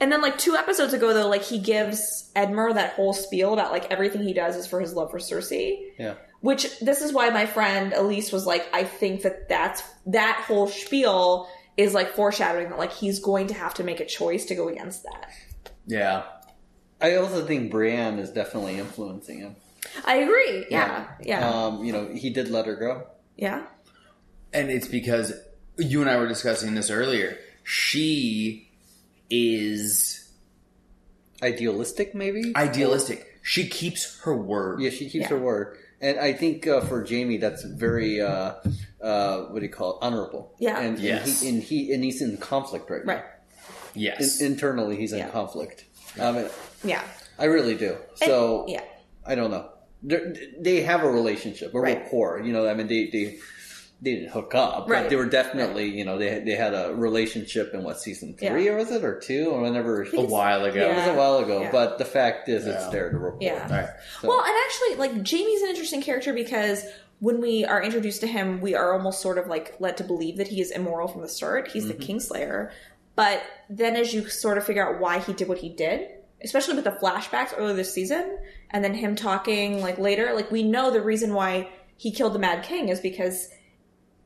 And 0.00 0.10
then 0.10 0.22
like 0.22 0.38
two 0.38 0.54
episodes 0.56 0.94
ago, 0.94 1.12
though, 1.12 1.28
like 1.28 1.42
he 1.42 1.58
gives 1.58 2.30
Edmure 2.34 2.72
that 2.74 2.94
whole 2.94 3.12
spiel 3.12 3.52
about 3.52 3.70
like 3.72 3.90
everything 3.90 4.22
he 4.22 4.32
does 4.32 4.56
is 4.56 4.66
for 4.66 4.80
his 4.80 4.94
love 4.94 5.10
for 5.10 5.18
Cersei. 5.18 5.90
Yeah. 5.98 6.14
Which 6.40 6.78
this 6.80 7.02
is 7.02 7.12
why 7.12 7.28
my 7.30 7.44
friend 7.44 7.92
Elise 7.92 8.32
was 8.32 8.46
like, 8.46 8.66
I 8.72 8.84
think 8.84 9.22
that 9.22 9.48
that's 9.50 9.82
that 10.06 10.42
whole 10.46 10.68
spiel 10.68 11.48
is 11.76 11.92
like 11.92 12.14
foreshadowing 12.14 12.70
that 12.70 12.78
like 12.78 12.92
he's 12.92 13.18
going 13.20 13.48
to 13.48 13.54
have 13.54 13.74
to 13.74 13.84
make 13.84 14.00
a 14.00 14.06
choice 14.06 14.46
to 14.46 14.54
go 14.54 14.68
against 14.68 15.02
that. 15.04 15.30
Yeah. 15.86 16.22
I 17.00 17.16
also 17.16 17.44
think 17.46 17.70
Brienne 17.70 18.18
is 18.18 18.30
definitely 18.30 18.78
influencing 18.78 19.38
him. 19.40 19.56
I 20.06 20.16
agree. 20.16 20.66
Yeah, 20.70 21.08
yeah, 21.22 21.48
Um, 21.48 21.84
you 21.84 21.92
know, 21.92 22.08
he 22.14 22.30
did 22.30 22.48
let 22.50 22.66
her 22.66 22.76
go. 22.76 23.06
yeah. 23.36 23.64
And 24.52 24.68
it's 24.70 24.88
because 24.88 25.32
you 25.78 26.00
and 26.00 26.10
I 26.10 26.16
were 26.16 26.26
discussing 26.28 26.74
this 26.74 26.90
earlier. 26.90 27.38
She 27.64 28.69
is 29.30 30.28
Idealistic, 31.42 32.14
maybe? 32.14 32.52
idealistic. 32.54 33.26
She 33.42 33.66
keeps 33.68 34.20
her 34.24 34.36
word. 34.36 34.80
Yeah, 34.82 34.90
she 34.90 35.08
keeps 35.08 35.22
Yeah. 35.24 35.28
her 35.28 35.38
word. 35.38 35.78
And 36.02 36.18
I 36.18 36.32
think 36.34 36.66
uh, 36.66 36.80
for 36.82 37.06
Jaime, 37.06 37.38
that's 37.38 37.62
very, 37.62 38.20
uh, 38.20 38.54
uh, 39.02 39.38
what 39.44 39.60
do 39.60 39.66
you 39.66 39.72
call 39.72 39.92
it, 39.92 39.98
honorable. 40.02 40.54
Yeah. 40.58 40.78
And, 40.78 40.98
Yes. 40.98 41.42
and, 41.42 41.42
he, 41.42 41.48
and 41.48 41.62
he 41.62 41.92
and 41.94 42.04
he's 42.04 42.20
in 42.22 42.36
conflict 42.36 42.90
right 42.90 43.04
now. 43.06 43.14
Right. 43.14 43.24
Yes. 43.94 44.40
In, 44.40 44.52
internally, 44.52 44.96
he's 44.96 45.12
in 45.12 45.18
Yeah. 45.20 45.28
conflict. 45.30 45.84
I 46.20 46.32
mean, 46.32 46.46
Yeah. 46.84 47.02
I 47.38 47.44
really 47.46 47.74
do. 47.74 47.96
So 48.16 48.66
yeah. 48.68 48.82
I 49.26 49.34
don't 49.34 49.50
know. 49.50 49.70
They're, 50.02 50.34
they 50.58 50.82
have 50.82 51.02
a 51.04 51.10
relationship, 51.10 51.74
a 51.74 51.80
Right. 51.80 51.98
rapport. 52.02 52.40
You 52.40 52.52
know, 52.52 52.66
I 52.68 52.74
mean, 52.74 52.86
they 52.88 53.08
they 53.10 53.38
they 54.02 54.14
didn't 54.14 54.30
hook 54.30 54.54
up, 54.54 54.86
but 54.86 54.92
Right. 54.94 55.10
they 55.10 55.16
were 55.16 55.26
definitely, 55.26 55.88
you 55.90 56.04
know, 56.04 56.16
they 56.16 56.40
they 56.40 56.52
had 56.52 56.72
a 56.74 56.94
relationship 56.94 57.74
in 57.74 57.82
what 57.82 58.00
season 58.00 58.34
three 58.38 58.64
Yeah. 58.64 58.72
or 58.72 58.76
was 58.76 58.90
it 58.90 59.04
or 59.04 59.18
two 59.18 59.50
or 59.50 59.60
whenever 59.60 60.02
a 60.02 60.20
while 60.22 60.64
ago. 60.64 60.90
it 60.90 60.96
was 60.96 61.06
a 61.06 61.14
while 61.14 61.38
ago. 61.38 61.62
Yeah. 61.62 61.70
But 61.70 61.98
the 61.98 62.04
fact 62.06 62.48
is, 62.48 62.66
it's 62.66 62.86
there 62.88 63.10
to 63.10 63.18
report. 63.18 63.42
Yeah. 63.42 63.66
All 63.68 63.76
right. 63.76 63.88
So- 64.22 64.28
Well, 64.28 64.40
and 64.40 64.54
actually, 64.66 64.94
like 64.96 65.26
Jaime's 65.28 65.62
an 65.62 65.68
interesting 65.68 66.02
character 66.02 66.32
because 66.32 66.84
when 67.18 67.42
we 67.42 67.66
are 67.66 67.82
introduced 67.82 68.22
to 68.22 68.26
him, 68.26 68.62
we 68.62 68.74
are 68.74 68.94
almost 68.94 69.20
sort 69.20 69.36
of 69.36 69.46
like 69.46 69.74
led 69.78 69.98
to 69.98 70.04
believe 70.04 70.38
that 70.38 70.48
he 70.48 70.60
is 70.62 70.70
immoral 70.70 71.06
from 71.06 71.20
the 71.20 71.28
start. 71.28 71.68
He's 71.68 71.86
the 71.86 71.92
mm-hmm. 71.94 72.16
Kingslayer, 72.16 72.70
but 73.16 73.42
then 73.68 73.96
as 73.96 74.14
you 74.14 74.28
sort 74.30 74.56
of 74.56 74.64
figure 74.64 74.86
out 74.86 74.98
why 75.00 75.18
he 75.18 75.34
did 75.34 75.46
what 75.46 75.58
he 75.58 75.68
did, 75.68 76.08
especially 76.42 76.74
with 76.74 76.84
the 76.84 76.92
flashbacks 76.92 77.52
earlier 77.54 77.74
this 77.74 77.92
season, 77.92 78.38
and 78.70 78.82
then 78.82 78.94
him 78.94 79.14
talking 79.14 79.82
like 79.82 79.98
later, 79.98 80.32
like 80.34 80.50
we 80.50 80.62
know 80.62 80.90
the 80.90 81.02
reason 81.02 81.34
why 81.34 81.68
he 81.98 82.10
killed 82.10 82.32
the 82.32 82.38
Mad 82.38 82.64
King 82.64 82.88
is 82.88 83.00
because 83.00 83.50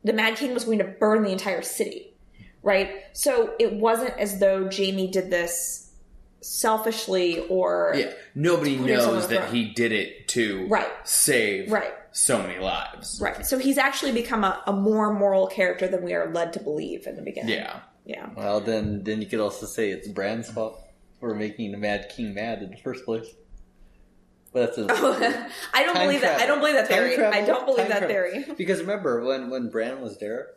the 0.05 0.12
Mad 0.12 0.37
King 0.37 0.55
was 0.55 0.64
going 0.64 0.79
to 0.79 0.85
burn 0.85 1.23
the 1.23 1.31
entire 1.33 1.62
city, 1.62 2.14
right? 2.62 2.90
So 3.12 3.55
it 3.59 3.73
wasn't 3.75 4.19
as 4.19 4.38
though 4.38 4.69
Jaime 4.71 5.09
did 5.09 5.31
this 5.31 5.93
selfishly 6.40 7.40
or 7.49 7.95
Yeah. 7.97 8.12
Nobody 8.35 8.77
Put 8.77 8.88
yourself 8.88 9.09
on 9.09 9.14
knows 9.14 9.29
that 9.29 9.51
he 9.53 9.71
did 9.73 9.93
it 9.93 10.29
to 10.29 10.67
Right. 10.69 10.87
save 11.05 11.73
right. 11.73 11.93
so 12.12 12.38
many 12.43 12.59
lives. 12.59 13.19
Right. 13.21 13.45
So 13.47 13.59
he's 13.59 13.79
actually 13.79 14.12
become 14.12 14.45
a, 14.45 14.62
a 14.67 14.73
more 14.73 15.12
moral 15.14 15.47
character 15.47 15.88
than 15.88 16.03
we 16.03 16.12
are 16.12 16.31
led 16.33 16.53
to 16.53 16.61
believe 16.61 17.07
in 17.07 17.17
the 17.17 17.23
beginning. 17.23 17.55
Yeah. 17.55 17.81
Yeah. 18.05 18.29
Well, 18.37 18.61
then 18.61 19.03
then 19.05 19.23
you 19.23 19.27
could 19.27 19.40
also 19.40 19.64
say 19.64 19.88
it's 19.90 20.07
Bran's 20.09 20.51
fault 20.51 20.79
for 21.19 21.35
making 21.35 21.73
the 21.73 21.79
Mad 21.79 22.12
King 22.14 22.35
mad 22.35 22.62
in 22.62 22.71
the 22.71 22.77
first 22.77 23.07
place. 23.07 23.27
But 24.55 24.75
that's 24.77 24.79
a, 24.79 25.47
I 25.75 25.83
don't 25.83 25.95
Time 25.97 26.07
believe 26.07 26.21
that. 26.23 26.40
I 26.40 26.47
don't 26.47 26.61
believe 26.61 26.77
that 26.77 26.88
theory. 26.88 27.17
travel. 27.17 27.38
I 27.38 27.45
don't 27.45 27.67
believe 27.67 27.88
that 27.88 27.99
travel. 27.99 28.09
theory. 28.09 28.45
Because 28.57 28.81
remember 28.81 29.23
when 29.25 29.51
when 29.51 29.69
Bran 29.69 30.01
was 30.01 30.17
there, 30.19 30.53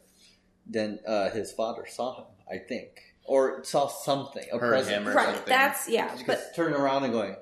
then 0.67 0.99
uh, 1.05 1.31
his 1.31 1.51
father 1.51 1.85
saw 1.89 2.15
him, 2.19 2.25
I 2.49 2.59
think, 2.59 3.01
or 3.25 3.63
saw 3.65 3.87
something, 3.87 4.45
a 4.53 4.57
Heard 4.59 4.69
presence, 4.69 4.95
him 4.95 5.07
or 5.09 5.13
Right. 5.15 5.25
something. 5.25 5.43
That's 5.47 5.89
yeah. 5.89 6.09
Just 6.13 6.27
But 6.27 6.55
turn 6.55 6.73
around 6.73 7.05
and 7.05 7.11
going, 7.13 7.35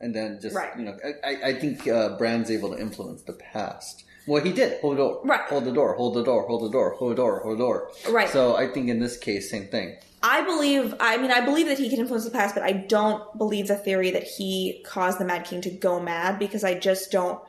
and 0.00 0.14
then 0.14 0.38
just 0.40 0.54
Right. 0.54 0.70
you 0.78 0.84
know, 0.84 0.96
I, 1.04 1.30
I- 1.32 1.48
I 1.48 1.54
think 1.58 1.88
uh, 1.88 2.16
Bran's 2.18 2.50
able 2.52 2.70
to 2.74 2.80
influence 2.80 3.22
the 3.22 3.32
past. 3.34 4.03
Well, 4.26 4.42
he 4.42 4.52
did. 4.52 4.80
Hold 4.80 4.94
the 4.94 5.02
door. 5.02 5.20
Right. 5.24 5.40
Hold 5.48 5.64
the 5.64 5.72
door. 5.72 5.94
Hold 5.94 6.14
the 6.14 6.22
door. 6.24 6.46
Hold 6.46 6.62
the 6.62 6.70
door. 6.70 6.94
Hold 6.94 7.12
the 7.12 7.16
door. 7.16 7.40
Hold 7.40 7.58
the 7.58 7.62
door. 7.62 7.90
Right. 8.10 8.28
So 8.28 8.56
I 8.56 8.68
think 8.68 8.88
in 8.88 9.00
this 9.00 9.16
case, 9.16 9.50
same 9.50 9.66
thing. 9.66 9.96
I 10.22 10.42
believe. 10.42 10.94
I 11.00 11.18
mean, 11.18 11.30
I 11.30 11.42
believe 11.42 11.66
that 11.66 11.78
he 11.78 11.90
can 11.90 11.98
influence 11.98 12.24
the 12.24 12.30
past, 12.30 12.54
but 12.54 12.64
I 12.64 12.72
don't 12.72 13.36
believe 13.36 13.68
the 13.68 13.76
theory 13.76 14.10
that 14.12 14.24
he 14.24 14.82
caused 14.86 15.18
the 15.18 15.24
Mad 15.24 15.44
King 15.44 15.60
to 15.62 15.70
go 15.70 16.00
mad 16.00 16.38
because 16.38 16.64
I 16.64 16.78
just 16.78 17.10
don't. 17.10 17.40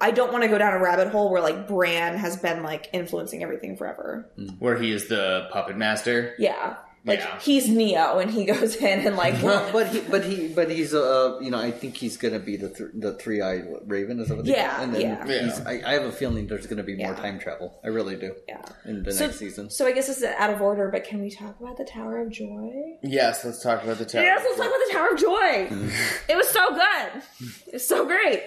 I 0.00 0.12
don't 0.12 0.32
want 0.32 0.44
to 0.44 0.48
go 0.48 0.56
down 0.56 0.72
a 0.72 0.78
rabbit 0.78 1.08
hole 1.08 1.30
where 1.30 1.42
like 1.42 1.68
Bran 1.68 2.16
has 2.16 2.36
been 2.36 2.62
like 2.62 2.88
influencing 2.92 3.42
everything 3.42 3.76
forever. 3.76 4.30
Where 4.58 4.78
he 4.78 4.92
is 4.92 5.08
the 5.08 5.48
puppet 5.52 5.76
master. 5.76 6.34
Yeah. 6.38 6.76
Like 7.02 7.20
Yeah. 7.20 7.38
he's 7.40 7.66
Neo 7.66 8.18
and 8.18 8.30
he 8.30 8.44
goes 8.52 8.76
in 8.76 9.06
and 9.06 9.16
like 9.16 9.40
But 9.40 9.88
he, 9.88 10.00
but 10.00 10.22
he, 10.22 10.48
but 10.48 10.70
he's, 10.70 10.92
uh, 10.92 11.38
you 11.40 11.50
know, 11.50 11.58
I 11.58 11.70
think 11.70 11.96
he's 11.96 12.18
gonna 12.18 12.38
be 12.38 12.56
the 12.58 12.68
th- 12.68 12.90
the 12.92 13.14
three 13.14 13.40
eyed 13.40 13.64
raven. 13.86 14.20
Is 14.20 14.28
that 14.28 14.36
what 14.36 14.44
they 14.44 14.52
Yeah. 14.52 14.82
And 14.82 14.94
then 14.94 15.00
yeah. 15.00 15.26
Yeah. 15.26 15.62
I, 15.66 15.82
I 15.86 15.92
have 15.94 16.04
a 16.04 16.12
feeling 16.12 16.46
there's 16.46 16.66
gonna 16.66 16.82
be 16.82 16.96
more 16.96 17.12
Yeah. 17.12 17.14
time 17.16 17.38
travel. 17.38 17.80
I 17.82 17.88
really 17.88 18.16
do. 18.16 18.34
yeah. 18.46 18.60
In 18.84 19.02
the 19.02 19.12
So- 19.12 19.26
next 19.26 19.38
season. 19.38 19.70
So 19.70 19.86
I 19.86 19.92
guess 19.92 20.08
this 20.08 20.18
is 20.18 20.24
out 20.24 20.50
of 20.50 20.60
order, 20.60 20.88
but 20.92 21.04
can 21.04 21.22
we 21.22 21.30
talk 21.30 21.58
about 21.58 21.78
the 21.78 21.84
Tower 21.86 22.20
of 22.20 22.30
Joy? 22.30 22.98
Yes, 23.02 23.46
let's 23.46 23.62
talk 23.62 23.82
about 23.82 23.96
the 23.96 24.04
tower. 24.04 24.22
Yes, 24.22 24.42
let's 24.44 24.56
talk 24.58 24.66
about 24.66 24.80
the 24.86 24.92
Tower 24.92 25.08
of 25.14 25.18
Joy. 25.18 25.90
it 26.28 26.36
was 26.36 26.48
so 26.48 26.68
good. 26.74 27.22
It 27.68 27.72
was 27.74 27.86
so 27.86 28.04
great. 28.04 28.42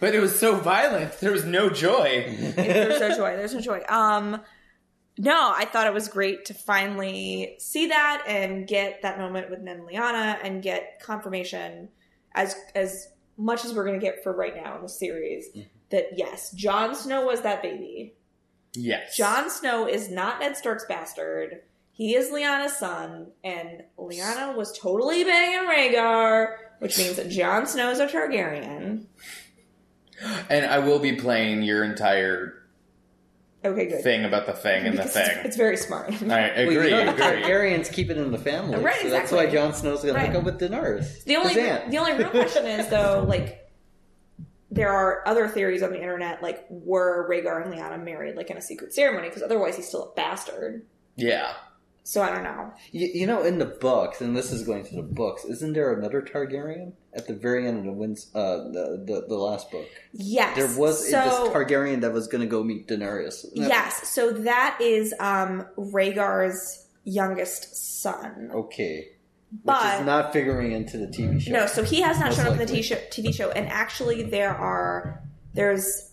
But 0.00 0.14
it 0.14 0.20
was 0.20 0.36
so 0.36 0.56
violent. 0.56 1.20
There 1.20 1.30
was 1.32 1.44
no 1.44 1.68
joy. 1.70 2.24
There's 2.56 2.98
no 2.98 3.14
joy. 3.14 3.36
There's 3.36 3.54
no 3.54 3.60
joy. 3.60 3.82
Um, 3.88 4.40
no, 5.18 5.52
I 5.54 5.64
thought 5.66 5.86
it 5.86 5.92
was 5.94 6.08
great 6.08 6.46
to 6.46 6.54
finally 6.54 7.56
see 7.58 7.88
that 7.88 8.24
and 8.26 8.66
get 8.66 9.02
that 9.02 9.18
moment 9.18 9.50
with 9.50 9.60
Ned 9.60 9.76
and 9.78 9.88
Lyanna 9.88 10.38
and 10.42 10.62
get 10.62 11.00
confirmation 11.02 11.88
as 12.34 12.56
as 12.74 13.08
much 13.36 13.64
as 13.64 13.74
we're 13.74 13.84
going 13.86 13.98
to 13.98 14.04
get 14.04 14.22
for 14.22 14.32
right 14.32 14.54
now 14.56 14.76
in 14.76 14.82
the 14.82 14.88
series 14.88 15.46
Mhm. 15.54 15.66
that 15.90 16.06
yes, 16.16 16.50
Jon 16.52 16.94
Snow 16.94 17.26
was 17.26 17.40
that 17.42 17.62
baby. 17.62 18.14
Yes. 18.74 19.16
Jon 19.16 19.50
Snow 19.50 19.86
is 19.86 20.10
not 20.10 20.40
Ned 20.40 20.56
Stark's 20.56 20.84
bastard. 20.86 21.62
He 21.94 22.14
is 22.14 22.30
Lyanna's 22.30 22.76
son, 22.78 23.32
and 23.44 23.84
Lyanna 23.98 24.56
was 24.56 24.76
totally 24.78 25.24
banging 25.24 25.68
Rhaegar, 25.68 26.56
which 26.78 26.96
means 26.96 27.16
that 27.16 27.28
Jon 27.28 27.66
Snow 27.66 27.90
is 27.90 28.00
a 28.00 28.06
Targaryen. 28.06 29.04
And 30.48 30.64
I 30.66 30.78
will 30.78 31.00
be 31.00 31.16
playing 31.16 31.62
your 31.62 31.82
entire 31.82 32.61
Okay, 33.64 33.86
good. 33.86 34.02
thing 34.02 34.24
about 34.24 34.46
the 34.46 34.52
thing 34.52 34.86
and 34.86 34.98
the 34.98 35.02
Because 35.02 35.16
it's- 35.16 35.34
thing. 35.36 35.46
It's 35.46 35.56
very 35.56 35.76
smart. 35.76 36.10
I 36.22 36.26
Well, 36.26 36.68
agree, 36.68 36.84
you 36.84 36.90
know, 36.90 37.10
agree. 37.12 37.22
Targaryens 37.42 37.92
keep 37.92 38.10
it 38.10 38.16
in 38.16 38.32
the 38.32 38.38
family. 38.38 38.78
Right, 38.78 39.00
so 39.02 39.08
that's 39.10 39.30
why 39.30 39.44
exactly. 39.44 39.58
Jon 39.58 39.72
Snow's 39.74 40.02
going 40.02 40.14
Right. 40.14 40.26
to 40.26 40.32
hook 40.32 40.38
up 40.38 40.44
with 40.44 40.58
Daenerys. 40.60 41.24
The 41.24 41.36
only 41.36 41.60
aunt. 41.60 41.90
the 41.90 41.98
only 41.98 42.12
real 42.14 42.28
question 42.30 42.66
is 42.66 42.88
though, 42.90 43.24
like 43.28 43.60
there 44.70 44.90
are 44.90 45.22
other 45.28 45.48
theories 45.48 45.82
on 45.82 45.90
the 45.90 46.00
internet, 46.00 46.42
like 46.42 46.64
were 46.70 47.28
Rhaegar 47.30 47.64
and 47.64 47.72
Lyanna 47.74 48.02
married 48.02 48.36
like 48.36 48.50
in 48.50 48.56
a 48.56 48.62
secret 48.62 48.92
ceremony? 48.94 49.28
Because 49.28 49.42
otherwise 49.42 49.76
he's 49.76 49.86
still 49.86 50.10
a 50.10 50.14
bastard. 50.14 50.82
Yeah. 51.16 51.52
So 52.04 52.20
I 52.20 52.30
don't 52.30 52.42
know. 52.42 52.72
You, 52.90 53.08
you 53.14 53.26
know, 53.26 53.44
in 53.44 53.58
the 53.58 53.64
books, 53.66 54.20
and 54.20 54.36
this 54.36 54.50
is 54.50 54.64
going 54.64 54.84
to 54.86 54.96
the 54.96 55.02
books, 55.02 55.44
isn't 55.44 55.72
there 55.72 55.92
another 55.92 56.20
Targaryen 56.20 56.92
at 57.14 57.28
the 57.28 57.34
very 57.34 57.66
end 57.68 57.78
of 57.78 57.84
the 57.84 57.92
wins, 57.92 58.28
uh, 58.34 58.56
the, 58.56 59.02
the 59.06 59.26
the 59.28 59.36
last 59.36 59.70
book? 59.70 59.86
Yes, 60.12 60.56
There 60.56 60.78
was 60.78 61.08
so, 61.08 61.20
this 61.22 61.34
Targaryen 61.54 62.00
that 62.00 62.12
was 62.12 62.26
going 62.26 62.40
to 62.40 62.48
go 62.48 62.64
meet 62.64 62.88
Daenerys. 62.88 63.46
Yes, 63.54 64.08
so 64.08 64.32
that 64.32 64.78
is 64.80 65.14
um 65.20 65.64
Rhaegar's 65.76 66.86
youngest 67.04 68.00
son. 68.02 68.50
Okay. 68.52 69.08
Which 69.52 69.60
But- 69.64 70.00
is 70.00 70.06
not 70.06 70.32
figuring 70.32 70.72
into 70.72 70.98
the 70.98 71.06
TV 71.06 71.40
show. 71.40 71.52
No, 71.52 71.66
so 71.66 71.84
he 71.84 72.00
has 72.00 72.18
not 72.18 72.32
shown 72.34 72.46
up 72.46 72.52
in 72.52 72.58
the. 72.58 72.64
TV 72.64 72.82
show, 72.82 72.96
TV 73.10 73.32
show, 73.34 73.50
and 73.50 73.68
actually 73.68 74.22
there 74.24 74.54
are 74.56 75.22
there's 75.54 76.11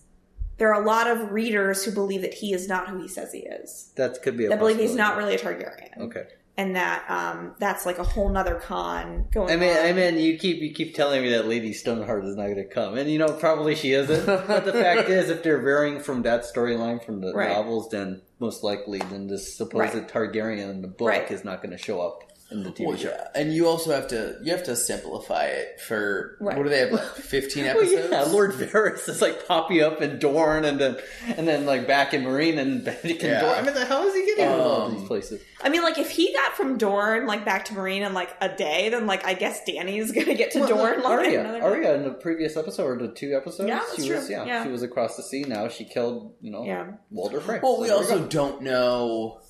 there 0.60 0.74
are 0.74 0.82
a 0.82 0.86
lot 0.86 1.08
of 1.08 1.32
readers 1.32 1.84
who 1.84 1.92
believe 1.92 2.22
that 2.22 2.34
he 2.36 2.54
is 2.54 2.68
not 2.68 2.88
who 2.90 3.02
he 3.02 3.08
says 3.08 3.32
he 3.34 3.40
is. 3.40 3.92
that 3.96 4.22
could 4.22 4.38
be 4.38 4.46
a 4.46 4.50
That 4.50 4.60
believe 4.60 4.78
he's 4.78 4.96
not 4.96 5.18
really 5.18 5.36
a 5.36 5.40
Targaryen. 5.40 5.98
Okay. 5.98 6.24
and 6.58 6.76
that 6.76 7.10
um, 7.10 7.56
that's 7.60 7.86
like 7.86 7.98
a 8.00 8.04
whole 8.04 8.30
nother 8.30 8.56
con 8.56 9.28
going 9.32 9.50
I 9.52 9.56
mean, 9.56 9.76
on. 9.78 9.86
I 9.86 9.94
mean, 9.94 10.18
you 10.18 10.38
keep 10.38 10.62
you 10.62 10.74
keep 10.74 10.94
telling 10.94 11.22
me 11.22 11.30
that 11.30 11.48
Lady 11.48 11.72
Stoneheart 11.74 12.26
is 12.26 12.36
not 12.36 12.44
going 12.44 12.58
to 12.58 12.66
come, 12.66 12.98
and 12.98 13.10
you 13.10 13.18
know 13.18 13.32
probably 13.32 13.76
she 13.76 13.94
isn't. 13.94 14.26
but 14.26 14.66
the 14.66 14.74
fact 14.74 15.10
is, 15.18 15.30
if 15.30 15.42
they're 15.44 15.62
varying 15.62 16.00
from 16.02 16.24
that 16.24 16.44
storyline 16.44 17.04
from 17.04 17.22
the 17.22 17.34
Right. 17.34 17.50
novels, 17.50 17.90
then 17.90 18.22
most 18.40 18.64
likely, 18.64 19.00
then 19.00 19.28
this 19.28 19.56
supposed 19.58 19.94
Right. 19.96 20.08
Targaryen 20.08 20.70
in 20.70 20.82
the 20.82 20.88
book 20.90 21.08
Right. 21.10 21.32
is 21.32 21.44
not 21.46 21.62
going 21.62 21.72
to 21.72 21.78
show 21.78 22.02
up 22.02 22.24
in 22.52 22.64
the 22.64 22.72
TV 22.72 22.88
Well, 22.88 22.98
show. 22.98 23.16
And 23.36 23.54
you 23.54 23.68
also 23.68 23.92
have 23.92 24.08
to 24.10 24.38
you 24.42 24.52
have 24.52 24.64
to 24.64 24.76
simplify 24.76 25.46
it 25.46 25.80
for 25.82 26.36
Right. 26.40 26.58
what 26.58 26.64
do 26.64 26.70
they 26.70 26.80
have? 26.80 26.92
Like 26.92 27.04
Fifteen 27.16 27.66
Well, 27.66 27.78
episodes. 27.78 28.08
yeah, 28.12 28.24
Lord 28.24 28.52
Varys 28.54 29.08
is 29.08 29.22
like 29.22 29.48
popping 29.48 29.82
up 29.82 30.02
in 30.02 30.18
Dorne, 30.20 30.66
and 30.66 30.80
then 30.80 30.98
and 31.38 31.48
then 31.48 31.66
like 31.66 31.86
back 31.88 32.14
in 32.14 32.24
Meereen 32.24 32.58
and 32.58 32.84
back 32.86 33.06
in 33.06 33.18
Yeah. 33.18 33.42
Dorne. 33.42 33.56
I 33.56 33.62
mean, 33.62 33.74
the, 33.76 33.86
how 33.86 34.06
is 34.08 34.14
he 34.16 34.26
getting 34.26 34.46
to 34.46 34.52
all 34.58 34.82
Um, 34.84 34.96
these 34.98 35.08
places? 35.08 35.42
I 35.62 35.70
mean, 35.70 35.84
like 35.84 35.98
if 36.00 36.10
he 36.10 36.34
got 36.34 36.54
from 36.56 36.78
Dorne 36.78 37.28
like 37.28 37.46
back 37.46 37.66
to 37.66 37.74
Meereen 37.74 38.06
in 38.06 38.14
like 38.14 38.36
a 38.42 38.50
day, 38.56 38.90
then 38.90 39.06
like 39.06 39.26
I 39.26 39.34
guess 39.36 39.64
Danny's 39.66 40.12
gonna 40.12 40.34
get 40.36 40.52
to 40.52 40.60
Well, 40.62 40.70
Dorne 40.70 41.02
like 41.04 41.30
in 41.34 41.46
Arya. 41.46 41.62
Arya 41.64 41.94
in 41.96 42.04
the 42.04 42.12
previous 42.14 42.58
episode 42.58 42.86
or 42.86 42.98
the 42.98 43.14
two 43.14 43.36
episodes, 43.36 43.68
Yeah, 43.70 43.80
that's 43.80 43.96
she 44.02 44.08
true. 44.08 44.18
was 44.18 44.30
yeah, 44.30 44.46
Yeah. 44.46 44.64
she 44.64 44.70
was 44.72 44.82
across 44.84 45.18
the 45.18 45.24
sea. 45.24 45.44
Now 45.48 45.68
she 45.68 45.86
killed 45.86 46.34
you 46.42 46.52
know 46.52 46.64
Yeah. 46.66 46.88
Walder 47.12 47.42
Frey. 47.42 47.60
Well, 47.62 47.76
So 47.76 47.82
we 47.82 47.90
also 47.92 48.20
go. 48.20 48.28
don't 48.28 48.62
know. 48.64 49.42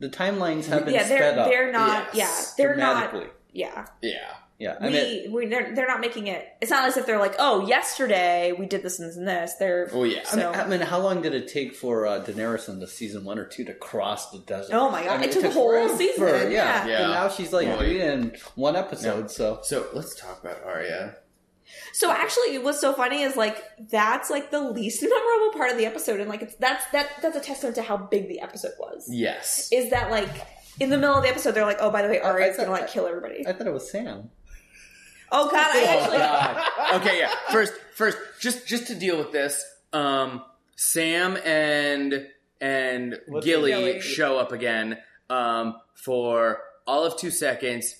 The 0.00 0.08
timelines 0.08 0.66
have 0.66 0.84
been 0.84 0.94
Yeah, 0.94 1.04
they're 1.06 1.18
sped 1.18 1.38
up. 1.38 1.48
they're 1.48 1.70
not. 1.72 2.14
Yes, 2.14 2.54
yeah, 2.58 2.64
they're 2.66 2.76
not. 2.76 3.10
dramatically. 3.10 3.32
Yeah, 3.52 3.86
Yeah. 4.02 4.18
Yeah, 4.58 4.76
I 4.78 4.86
we, 4.88 4.92
mean, 4.92 5.32
we 5.32 5.46
they're, 5.46 5.74
they're 5.74 5.86
not 5.88 6.00
making 6.02 6.26
it. 6.26 6.46
It's 6.60 6.70
not 6.70 6.86
as 6.86 6.98
if 6.98 7.06
they're 7.06 7.18
like, 7.18 7.34
oh, 7.38 7.66
yesterday 7.66 8.52
we 8.52 8.66
did 8.66 8.82
this 8.82 8.98
and 8.98 9.08
this 9.08 9.16
and 9.16 9.26
this. 9.26 9.54
They're 9.54 9.88
Oh 9.90 10.04
yeah. 10.04 10.18
I 10.30 10.36
mean, 10.36 10.44
so- 10.44 10.52
I 10.52 10.66
mean, 10.68 10.80
how 10.82 10.98
long 11.00 11.22
did 11.22 11.34
it 11.34 11.48
take 11.48 11.74
for 11.74 12.06
uh, 12.06 12.22
Daenerys 12.22 12.68
in 12.68 12.78
the 12.78 12.86
season 12.86 13.24
one 13.24 13.38
or 13.38 13.46
two 13.46 13.64
to 13.64 13.72
cross 13.72 14.30
the 14.32 14.38
desert? 14.40 14.74
Oh 14.74 14.90
my 14.90 15.02
God, 15.04 15.12
I 15.12 15.18
mean, 15.18 15.30
it 15.30 15.32
took 15.32 15.44
a 15.44 15.50
whole 15.50 15.70
forever. 15.70 15.96
season, 15.96 16.52
yeah. 16.52 16.86
Yeah. 16.86 17.02
And 17.04 17.12
now 17.12 17.28
she's 17.30 17.54
like 17.54 17.68
Boy. 17.68 17.78
doing 17.86 18.00
in 18.00 18.36
one 18.54 18.76
episode. 18.76 19.30
So 19.30 19.60
So 19.62 19.86
let's 19.94 20.14
talk 20.14 20.44
about 20.44 20.62
Arya. 20.66 21.16
So 21.92 22.10
actually, 22.10 22.58
what's 22.58 22.80
so 22.80 22.92
funny 22.92 23.22
is 23.22 23.36
like 23.36 23.62
that's 23.90 24.30
like 24.30 24.50
the 24.50 24.60
least 24.60 25.02
memorable 25.08 25.56
part 25.58 25.70
of 25.70 25.76
the 25.78 25.86
episode, 25.86 26.20
and 26.20 26.28
like 26.28 26.42
it's 26.42 26.54
that's 26.56 26.84
that 26.92 27.08
that's 27.22 27.36
a 27.36 27.40
testament 27.40 27.76
to 27.76 27.82
how 27.82 27.96
big 27.96 28.28
the 28.28 28.40
episode 28.40 28.72
was. 28.78 29.06
Yes. 29.10 29.68
Is 29.72 29.90
that 29.90 30.10
like 30.10 30.30
in 30.78 30.90
the 30.90 30.96
middle 30.98 31.14
of 31.16 31.22
the 31.22 31.28
episode 31.28 31.52
they're 31.52 31.64
like, 31.66 31.78
oh, 31.80 31.90
by 31.90 32.02
the 32.02 32.08
way, 32.08 32.20
Arya's 32.20 32.58
I- 32.58 32.62
I- 32.62 32.64
gonna 32.66 32.78
like 32.80 32.90
kill 32.90 33.06
everybody. 33.06 33.46
I 33.46 33.52
thought 33.52 33.66
it 33.66 33.72
was 33.72 33.90
Sam. 33.90 34.30
oh 35.32 35.50
God, 35.50 35.54
I 35.56 36.06
Oh 36.08 36.18
God. 36.90 37.00
Okay, 37.00 37.18
yeah. 37.18 37.30
First, 37.50 37.72
first, 37.94 38.18
just 38.40 38.66
just 38.66 38.86
to 38.88 38.94
deal 38.94 39.16
with 39.18 39.32
this, 39.32 39.64
um, 39.92 40.42
Sam 40.76 41.36
and 41.44 42.26
and 42.60 43.18
Gilly, 43.42 43.70
Gilly? 43.70 44.00
show 44.00 44.38
up 44.38 44.52
again 44.52 44.98
um, 45.28 45.76
for 45.94 46.60
all 46.86 47.04
of 47.04 47.16
two 47.16 47.30
seconds. 47.30 47.94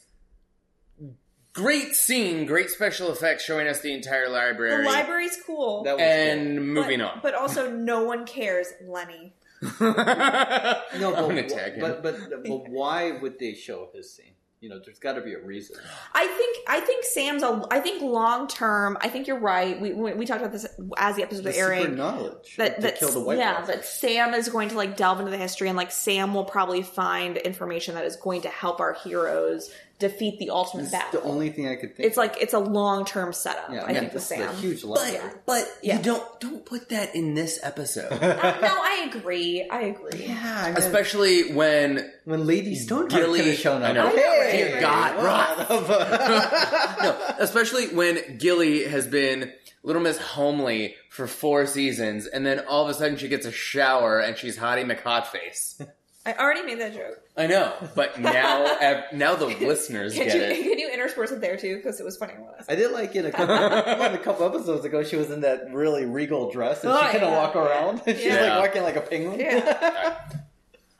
Great 1.52 1.96
scene, 1.96 2.46
great 2.46 2.70
special 2.70 3.10
effects 3.10 3.44
showing 3.44 3.66
us 3.66 3.80
the 3.80 3.92
entire 3.92 4.28
library. 4.28 4.84
the 4.84 4.88
library's 4.90 5.36
cool, 5.44 5.82
That 5.82 5.96
was 5.96 6.02
and 6.02 6.56
but, 6.56 6.62
moving 6.62 7.00
on. 7.00 7.20
but 7.22 7.34
also 7.34 7.70
no 7.70 8.04
one 8.04 8.24
cares, 8.24 8.68
Lenny. 8.86 9.32
cool. 9.62 9.88
no, 9.94 9.94
I'm 9.96 10.84
but, 11.00 11.28
gonna 11.28 11.48
tag 11.48 11.74
him. 11.74 11.80
but 11.80 12.02
but 12.02 12.30
but 12.44 12.68
why 12.70 13.12
would 13.20 13.38
they 13.38 13.54
show 13.54 13.88
his 13.92 14.12
scene? 14.14 14.32
You 14.60 14.68
know, 14.68 14.78
there's 14.84 14.98
got 14.98 15.14
to 15.14 15.22
be 15.22 15.32
a 15.32 15.38
reason. 15.40 15.76
I 16.12 16.26
think 16.26 16.58
I 16.68 16.80
think 16.80 17.04
Sam's 17.06 17.42
a. 17.42 17.66
I 17.70 17.80
think 17.80 18.02
long 18.02 18.46
term. 18.46 18.98
I 19.00 19.08
think 19.08 19.26
you're 19.26 19.38
right. 19.38 19.80
We 19.80 19.94
we, 19.94 20.12
we 20.12 20.26
talked 20.26 20.40
about 20.42 20.52
this 20.52 20.66
as 20.98 21.16
the 21.16 21.22
episode 21.22 21.44
The 21.44 21.48
was 21.48 21.56
airing. 21.56 21.94
knowledge 21.96 22.56
that 22.58 22.82
that 22.82 22.98
kill 22.98 23.10
the 23.10 23.20
White 23.20 23.38
yeah, 23.38 23.60
Walkers. 23.60 23.68
that 23.76 23.84
Sam 23.86 24.34
is 24.34 24.50
going 24.50 24.68
to 24.68 24.76
like 24.76 24.98
delve 24.98 25.18
into 25.18 25.30
the 25.30 25.38
history 25.38 25.68
and 25.68 25.78
like 25.78 25.90
Sam 25.90 26.34
will 26.34 26.44
probably 26.44 26.82
find 26.82 27.38
information 27.38 27.94
that 27.94 28.04
is 28.04 28.16
going 28.16 28.42
to 28.42 28.48
help 28.50 28.80
our 28.80 28.92
heroes 28.92 29.70
defeat 29.98 30.38
the 30.38 30.48
ultimate 30.48 30.84
It's 30.84 30.92
battle. 30.92 31.20
the 31.20 31.26
only 31.28 31.50
thing 31.50 31.68
I 31.68 31.76
could 31.76 31.94
think. 31.94 32.06
it's 32.08 32.16
like 32.16 32.36
it's 32.40 32.54
a 32.54 32.58
long 32.58 33.04
term 33.04 33.32
setup. 33.34 33.70
yeah, 33.70 33.84
I 33.84 33.92
think 33.92 34.04
with 34.04 34.12
this 34.14 34.22
is 34.24 34.28
Sam. 34.28 34.48
a 34.48 34.52
huge 34.54 34.80
but 34.82 34.88
library. 34.90 35.34
but 35.46 35.78
Yeah. 35.82 35.96
you 35.98 36.02
don't 36.02 36.40
don't 36.40 36.64
put 36.66 36.88
that 36.90 37.14
in 37.14 37.32
this 37.34 37.58
episode, 37.62 38.10
Uh, 38.12 38.58
no, 38.62 38.68
I 38.82 39.10
agree. 39.14 39.66
I 39.70 39.80
agree. 39.82 40.24
yeah, 40.26 40.62
I 40.64 40.68
mean, 40.68 40.76
especially 40.78 41.52
when 41.52 42.10
when 42.30 42.46
Lady 42.46 42.74
Stoneheart 42.74 43.10
Gilly- 43.10 43.38
could 43.40 43.48
have 43.48 43.58
shown 43.58 43.82
up. 43.82 43.90
I 43.90 43.92
know. 43.92 44.06
I 44.06 44.12
know. 44.12 44.16
Hey, 44.50 44.68
Dear 44.68 44.80
God, 44.80 45.16
right. 45.22 46.98
no, 47.02 47.34
especially 47.38 47.88
when 47.88 48.38
Gilly 48.38 48.84
has 48.84 49.06
been 49.06 49.52
Little 49.82 50.02
Miss 50.02 50.18
Homely 50.18 50.94
for 51.10 51.26
four 51.26 51.66
seasons, 51.66 52.26
and 52.26 52.44
then 52.46 52.60
all 52.68 52.84
of 52.84 52.90
a 52.90 52.94
sudden 52.94 53.16
she 53.16 53.28
gets 53.28 53.46
a 53.46 53.52
shower 53.52 54.18
and 54.20 54.36
she's 54.36 54.56
Hottie 54.58 54.84
McHotface. 54.90 55.86
I 56.26 56.34
already 56.34 56.62
made 56.62 56.78
that 56.80 56.92
joke. 56.94 57.18
I 57.34 57.46
know, 57.46 57.72
but 57.94 58.20
now 58.20 58.76
now 59.14 59.36
the 59.36 59.46
listeners 59.46 60.12
Can 60.14 60.26
get 60.26 60.34
you 60.36 60.42
it. 60.42 60.62
can 60.68 60.78
you 60.78 60.90
intersperse 60.92 61.30
it 61.30 61.40
there 61.40 61.56
too? 61.56 61.76
Because 61.76 61.98
it 61.98 62.04
was 62.04 62.18
funny 62.18 62.34
when 62.34 62.44
I 62.68 62.72
I 62.72 62.76
did 62.76 62.92
like 62.92 63.16
in 63.16 63.24
a 63.24 63.32
couple, 63.32 63.54
a 63.56 64.18
couple 64.18 64.44
episodes 64.46 64.84
ago, 64.84 65.02
she 65.02 65.16
was 65.16 65.30
in 65.30 65.40
that 65.40 65.72
really 65.72 66.04
regal 66.04 66.50
dress, 66.50 66.84
and 66.84 66.92
Oh, 66.92 66.98
she 66.98 67.04
kind 67.12 67.22
of 67.24 67.30
yeah. 67.30 67.36
walk 67.38 67.56
around. 67.56 68.02
She's 68.04 68.22
Yeah. 68.24 68.56
like 68.58 68.66
walking 68.66 68.82
like 68.82 68.96
a 68.96 69.00
penguin. 69.00 69.40
Yeah. 69.40 70.18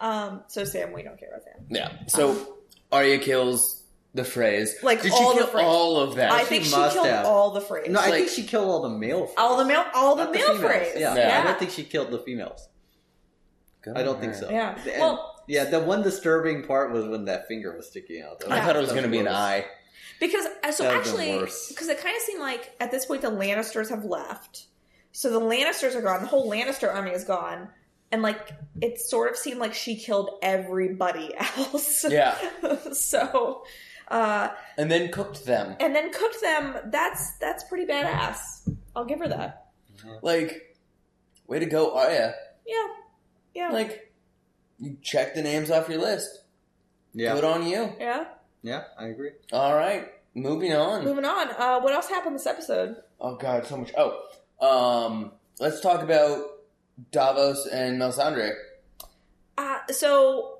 Um. 0.00 0.42
So 0.48 0.64
Sam, 0.64 0.92
we 0.92 1.02
don't 1.02 1.18
care 1.18 1.28
about 1.28 1.44
Sam. 1.44 1.66
Yeah. 1.68 1.92
So 2.06 2.56
Arya 2.90 3.18
kills 3.18 3.82
the 4.14 4.22
Freys. 4.22 4.82
Like, 4.82 5.02
did 5.02 5.12
all 5.12 5.32
she 5.34 5.38
the 5.38 5.44
kill 5.44 5.52
Freys. 5.54 5.62
all 5.64 5.96
of 6.00 6.16
that? 6.16 6.32
I 6.32 6.40
she 6.40 6.44
think 6.46 6.64
she 6.64 6.70
killed 6.72 7.06
have. 7.06 7.26
all 7.26 7.50
the 7.52 7.60
Freys. 7.60 7.88
No, 7.88 8.00
I 8.00 8.04
Like- 8.08 8.14
think 8.14 8.28
she 8.30 8.42
killed 8.44 8.68
all 8.68 8.82
the 8.82 8.88
male. 8.88 9.26
Freys, 9.28 9.34
all 9.38 9.56
the 9.56 9.64
male, 9.64 9.84
all 9.94 10.16
the 10.16 10.24
not 10.24 10.32
male 10.34 10.56
females. 10.56 10.72
Freys. 10.72 10.98
Yeah. 10.98 11.14
Yeah. 11.14 11.40
I 11.40 11.44
don't 11.44 11.58
think 11.58 11.70
she 11.70 11.84
killed 11.84 12.10
the 12.10 12.18
females. 12.18 12.68
Good 13.82 13.96
I 13.96 14.02
don't 14.02 14.16
on 14.16 14.20
think 14.20 14.34
so. 14.34 14.50
Yeah. 14.50 14.76
And- 14.90 15.00
Well- 15.00 15.42
yeah. 15.46 15.64
The 15.64 15.80
one 15.80 16.02
disturbing 16.02 16.64
part 16.64 16.90
was 16.92 17.04
when 17.06 17.27
that 17.27 17.46
finger 17.46 17.77
was 17.77 17.87
sticking 17.88 18.22
out. 18.22 18.40
That 18.40 18.50
I 18.52 18.64
thought 18.64 18.77
it 18.77 18.81
was 18.81 18.90
going 18.90 19.04
to 19.04 19.08
be 19.08 19.18
an 19.18 19.29
eye. 19.29 19.64
Because 20.18 20.44
uh, 20.64 20.70
so 20.72 20.83
That 20.85 20.96
would've 20.96 21.06
actually, 21.14 21.38
because 21.70 21.88
it 21.88 21.98
kind 22.00 22.14
of 22.16 22.22
seemed 22.22 22.40
like 22.40 22.75
at 22.81 22.90
this 22.90 23.06
point 23.06 23.22
the 23.22 23.31
Lannisters 23.31 23.88
have 23.88 24.04
left, 24.04 24.66
so 25.12 25.31
the 25.31 25.40
Lannisters 25.40 25.94
are 25.94 26.02
gone. 26.02 26.20
The 26.20 26.27
whole 26.29 26.50
Lannister 26.50 26.92
army 26.94 27.12
is 27.12 27.25
gone, 27.25 27.68
and 28.13 28.23
like 28.23 28.50
it 28.81 29.00
sort 29.00 29.31
of 29.31 29.37
seemed 29.37 29.58
like 29.61 29.75
she 29.75 29.96
killed 29.96 30.31
everybody 30.42 31.33
else. 31.58 32.04
Yeah. 32.08 32.37
so, 32.92 33.63
uh, 34.08 34.48
And 34.77 34.90
then 34.90 35.11
cooked 35.13 35.44
them. 35.46 35.77
and 35.81 35.94
then 35.94 36.13
cooked 36.13 36.40
them. 36.40 36.77
That's 36.87 37.37
that's 37.38 37.65
pretty 37.65 37.87
badass. 37.90 38.69
I'll 38.96 39.04
give 39.04 39.21
her 39.21 39.29
that. 39.29 39.67
Like, 40.23 40.77
way 41.46 41.58
to 41.58 41.67
go, 41.67 41.94
Arya. 41.96 42.35
Yeah, 42.67 42.87
yeah, 43.54 43.69
Like, 43.71 44.13
you 44.79 44.96
check 45.02 45.35
the 45.35 45.42
names 45.42 45.71
off 45.71 45.88
your 45.88 46.00
list. 46.00 46.42
Yeah. 47.13 47.35
Good 47.35 47.44
on 47.44 47.67
you. 47.67 47.92
yeah. 47.98 48.25
Yeah, 48.63 48.85
I 48.98 49.06
agree. 49.06 49.31
All 49.52 49.75
right, 49.75 50.08
moving 50.35 50.73
on. 50.75 51.04
Moving 51.04 51.25
on. 51.25 51.48
Uh, 51.50 51.81
what 51.81 51.92
else 51.94 52.08
happened 52.08 52.35
this 52.35 52.46
episode? 52.46 52.96
Oh 53.21 53.37
God, 53.37 53.67
so 53.67 53.77
much. 53.79 53.92
Oh, 53.96 54.21
um, 54.61 55.33
let's 55.58 55.81
talk 55.81 56.02
about 56.02 56.44
Davos 57.13 57.67
and 57.67 58.01
Melisandre. 58.01 58.53
Uh, 59.59 59.79
so 59.90 60.59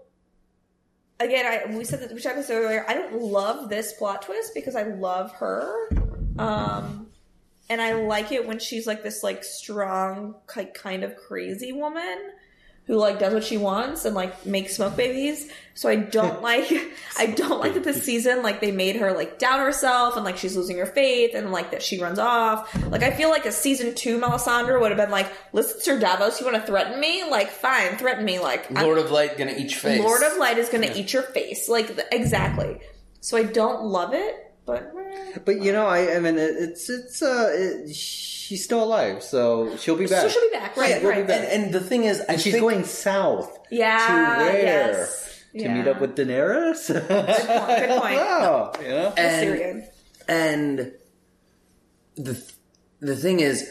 again, 1.19 1.47
I 1.47 1.75
we 1.75 1.85
said 1.85 2.01
that 2.01 2.13
we 2.13 2.21
talked 2.21 2.37
this 2.37 2.51
earlier. 2.51 2.85
I 2.89 2.95
don't 2.95 3.21
love 3.21 3.69
this 3.69 3.93
plot 3.93 4.23
twist 4.23 4.53
because 4.55 4.77
I 4.77 4.83
love 4.85 5.33
her, 5.33 5.91
um, 6.39 7.09
and 7.69 7.81
I 7.81 7.95
like 7.95 8.33
it 8.33 8.47
when 8.47 8.59
she's 8.59 8.87
like 8.87 9.03
this 9.03 9.23
like 9.23 9.45
strong, 9.45 10.35
like 10.57 10.75
kind 10.75 11.05
of 11.05 11.17
crazy 11.17 11.73
woman 11.73 12.33
who 12.91 12.97
like 12.97 13.21
does 13.21 13.33
what 13.33 13.45
she 13.45 13.57
wants 13.57 14.05
and 14.05 14.17
like 14.17 14.45
makes 14.45 14.75
smoke 14.75 14.97
babies. 14.97 15.49
So 15.75 15.89
I 15.89 15.95
don't 15.95 16.43
like 16.51 16.69
I 17.17 17.27
don't 17.27 17.61
like 17.61 17.75
that 17.75 17.85
this 17.85 18.03
season 18.03 18.43
like 18.43 18.61
they 18.61 18.73
made 18.73 18.97
her 18.97 19.13
like 19.13 19.39
down 19.39 19.61
herself 19.61 20.17
and 20.17 20.25
like 20.25 20.37
she's 20.37 20.57
losing 20.57 20.77
her 20.79 20.87
faith 20.87 21.31
and 21.37 21.53
like 21.53 21.71
that 21.71 21.85
she 21.85 22.01
runs 22.03 22.19
off. 22.19 22.75
Like 22.91 23.05
I 23.05 23.13
feel 23.13 23.31
like 23.31 23.47
a 23.47 23.53
season 23.53 23.95
two 23.95 24.19
Melisandre 24.19 24.81
would 24.81 24.91
have 24.91 24.99
been 24.99 25.13
like, 25.13 25.31
listen, 25.53 25.81
Sir 25.81 26.01
Davos, 26.01 26.41
you 26.41 26.47
want 26.47 26.59
to 26.59 26.67
threaten 26.67 26.99
me? 26.99 27.23
Like 27.31 27.51
fine, 27.51 27.97
threaten 27.97 28.25
me. 28.25 28.41
Like 28.41 28.67
I'm- 28.73 28.85
Lord 28.85 28.99
of 28.99 29.13
Light 29.13 29.39
gonna 29.39 29.55
eat 29.57 29.71
your 29.71 29.79
face. 29.79 30.01
Lord 30.01 30.25
of 30.25 30.37
Light 30.37 30.59
is 30.59 30.69
going 30.69 30.83
to 30.83 30.99
eat 30.99 31.13
your 31.13 31.23
face. 31.23 31.69
Like 31.69 31.97
exactly. 32.11 32.81
So 33.21 33.37
I 33.37 33.45
don't 33.45 33.85
love 33.85 34.15
it, 34.15 34.50
but. 34.71 35.45
But 35.45 35.61
you 35.63 35.73
know, 35.73 35.87
I, 35.87 36.17
I 36.17 36.19
mean, 36.21 36.37
it's 36.39 36.89
it's 36.91 37.23
uh, 37.23 37.51
it, 37.53 37.95
she's 37.95 38.65
still 38.65 38.83
alive, 38.83 39.23
so 39.23 39.77
she'll 39.77 39.97
be 39.97 40.07
back. 40.07 40.23
so 40.23 40.29
she'll 40.29 40.51
be 40.51 40.57
back, 40.57 40.77
right? 40.77 40.93
She'll 40.93 41.01
be 41.01 41.07
right. 41.07 41.27
back. 41.27 41.49
and, 41.53 41.65
and 41.67 41.75
the 41.75 41.81
thing 41.81 42.05
is, 42.05 42.21
I 42.29 42.37
she's 42.37 42.53
think, 42.55 42.63
going 42.63 42.85
south. 42.85 43.57
Yeah, 43.71 44.07
To 44.39 44.45
where? 44.45 44.63
yes. 44.63 45.43
To 45.53 45.59
Yeah. 45.63 45.75
meet 45.75 45.89
up 45.89 46.01
with 46.01 46.17
Daenerys. 46.17 46.87
Good 46.89 47.07
point, 47.09 47.89
good 47.89 48.01
point. 48.01 48.19
Oh, 48.19 48.73
you 48.83 48.89
know? 48.89 49.13
and, 49.17 49.85
and 50.29 50.93
the 52.17 52.53
the 53.01 53.17
thing 53.17 53.41
is, 53.41 53.69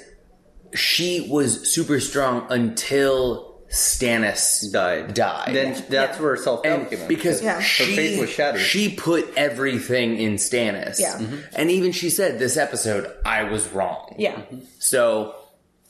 she 0.76 1.28
was 1.30 1.72
super 1.74 2.00
strong 2.00 2.48
until 2.50 3.49
Stannis 3.70 4.72
died. 4.72 5.14
Died. 5.14 5.54
Then 5.54 5.74
that's 5.90 6.18
Yeah. 6.18 6.24
where 6.24 6.36
self 6.38 6.64
doubt 6.64 6.90
came 6.90 7.02
in. 7.02 7.08
because 7.08 7.42
Yeah. 7.42 7.56
Her 7.56 7.62
she 7.62 7.96
faith 7.96 8.20
was 8.20 8.30
shattered. 8.30 8.62
she 8.62 8.90
put 8.96 9.32
everything 9.38 10.18
in 10.18 10.36
Stannis. 10.36 11.00
Yeah. 11.00 11.14
Mm-hmm. 11.18 11.36
Mhm. 11.36 11.44
and 11.56 11.72
even 11.72 11.92
she 11.92 12.10
said 12.10 12.40
this 12.40 12.58
episode, 12.58 13.12
I 13.26 13.44
was 13.44 13.68
wrong. 13.70 14.16
Yeah. 14.18 14.42
So, 14.80 15.36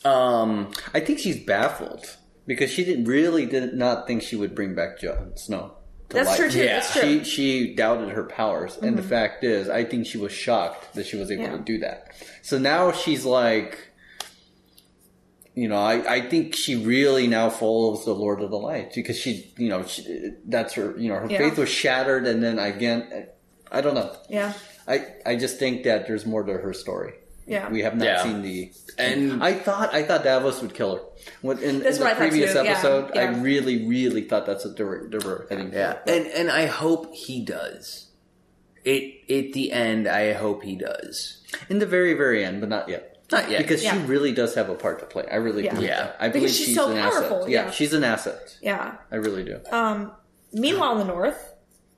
um, 0.05 0.71
I 0.93 0.99
think 0.99 1.19
she's 1.19 1.37
baffled 1.39 2.05
because 2.45 2.69
she 2.69 2.83
didn't 2.83 3.05
really 3.05 3.45
did 3.45 3.73
not 3.73 4.07
think 4.07 4.23
she 4.23 4.35
would 4.35 4.55
bring 4.55 4.75
back 4.75 4.99
Jon 4.99 5.33
Snow. 5.35 5.73
to 6.09 6.15
That's 6.15 6.29
life. 6.29 6.37
true 6.39 6.49
too. 6.49 6.59
Yeah. 6.63 6.79
That's 6.79 6.91
true. 6.93 7.01
She 7.01 7.07
Mm-hmm. 7.15 7.23
she 7.23 7.75
doubted 7.75 8.09
her 8.09 8.23
powers, 8.23 8.77
and 8.81 8.97
the 8.97 9.03
fact 9.03 9.43
is, 9.43 9.69
I 9.69 9.83
think 9.83 10.07
she 10.07 10.17
was 10.17 10.31
shocked 10.31 10.95
that 10.95 11.05
she 11.05 11.17
was 11.17 11.29
able 11.29 11.43
Yeah. 11.43 11.51
to 11.51 11.59
do 11.59 11.77
that. 11.79 12.07
So 12.41 12.57
now 12.57 12.91
she's 12.91 13.25
like, 13.25 13.77
you 15.61 15.67
know, 15.67 15.77
I, 15.93 16.15
I 16.15 16.19
think 16.29 16.55
she 16.55 16.75
really 16.75 17.27
now 17.27 17.49
follows 17.49 18.05
the 18.05 18.13
Lord 18.13 18.41
of 18.41 18.49
the 18.51 18.57
Light 18.57 18.93
because 18.95 19.17
she, 19.17 19.51
you 19.57 19.69
know, 19.69 19.83
she, 19.83 20.31
that's 20.45 20.73
her, 20.75 20.95
you 20.97 21.09
know, 21.09 21.19
her 21.19 21.27
Yeah. 21.29 21.39
faith 21.39 21.57
was 21.57 21.69
shattered, 21.69 22.25
and 22.27 22.41
then 22.43 22.57
again, 22.59 23.27
I 23.71 23.81
don't 23.81 23.95
know. 23.95 24.15
yeah. 24.29 24.53
I 24.87 24.95
I 25.25 25.35
just 25.35 25.59
think 25.59 25.83
that 25.83 26.07
there's 26.07 26.25
more 26.25 26.43
to 26.43 26.53
her 26.53 26.73
story. 26.73 27.13
Yeah. 27.45 27.69
We 27.69 27.81
have 27.81 27.95
not 27.95 28.05
Yeah. 28.05 28.23
seen 28.23 28.41
the 28.41 28.71
And- 28.97 29.43
I 29.43 29.53
thought 29.53 29.93
I 29.93 30.01
thought 30.03 30.23
Davos 30.23 30.61
would 30.61 30.73
kill 30.73 30.95
her. 30.95 31.01
When, 31.41 31.57
in, 31.59 31.75
in 31.85 31.93
the 31.99 32.13
previous 32.17 32.53
too, 32.53 32.63
yeah, 32.63 32.71
episode, 32.71 33.17
I 33.17 33.25
really, 33.41 33.85
really 33.87 34.21
thought 34.29 34.45
that's 34.45 34.63
what 34.65 34.77
they 34.77 34.83
were, 34.83 35.07
they 35.11 35.17
were 35.19 35.45
heading 35.49 35.71
yeah, 35.73 35.93
for. 35.93 36.09
and 36.13 36.25
and 36.27 36.49
I 36.49 36.65
hope 36.67 37.13
he 37.13 37.43
does. 37.43 38.07
It 38.85 39.03
at 39.29 39.53
the 39.53 39.71
end, 39.71 40.07
I 40.07 40.33
hope 40.33 40.63
he 40.63 40.75
does. 40.75 41.43
In 41.69 41.79
the 41.79 41.85
very, 41.85 42.13
very 42.13 42.45
end, 42.45 42.61
but 42.61 42.69
not 42.69 42.87
yet. 42.87 43.17
Not 43.31 43.49
yet, 43.49 43.59
Because 43.61 43.83
Yeah. 43.83 43.93
she 43.93 43.99
really 44.07 44.31
does 44.31 44.55
have 44.55 44.69
a 44.69 44.75
part 44.75 44.99
to 44.99 45.05
play. 45.05 45.25
I 45.31 45.35
really 45.35 45.65
Yeah. 45.65 45.73
believe 45.75 45.89
Yeah. 45.89 45.97
that. 46.03 46.17
I 46.19 46.27
Because 46.29 46.41
believe 46.41 46.55
she's 46.55 46.65
she's, 46.67 46.75
so 46.75 46.89
an 46.91 46.97
powerful, 46.97 47.37
asset. 47.39 47.49
yeah. 47.49 47.71
she's 47.71 47.93
an 47.93 48.03
asset. 48.03 48.55
Yeah. 48.61 48.93
I 49.11 49.15
really 49.17 49.43
do. 49.43 49.59
Um, 49.71 50.11
meanwhile, 50.51 50.93
in 50.93 50.99
the 50.99 51.13
north, 51.13 51.53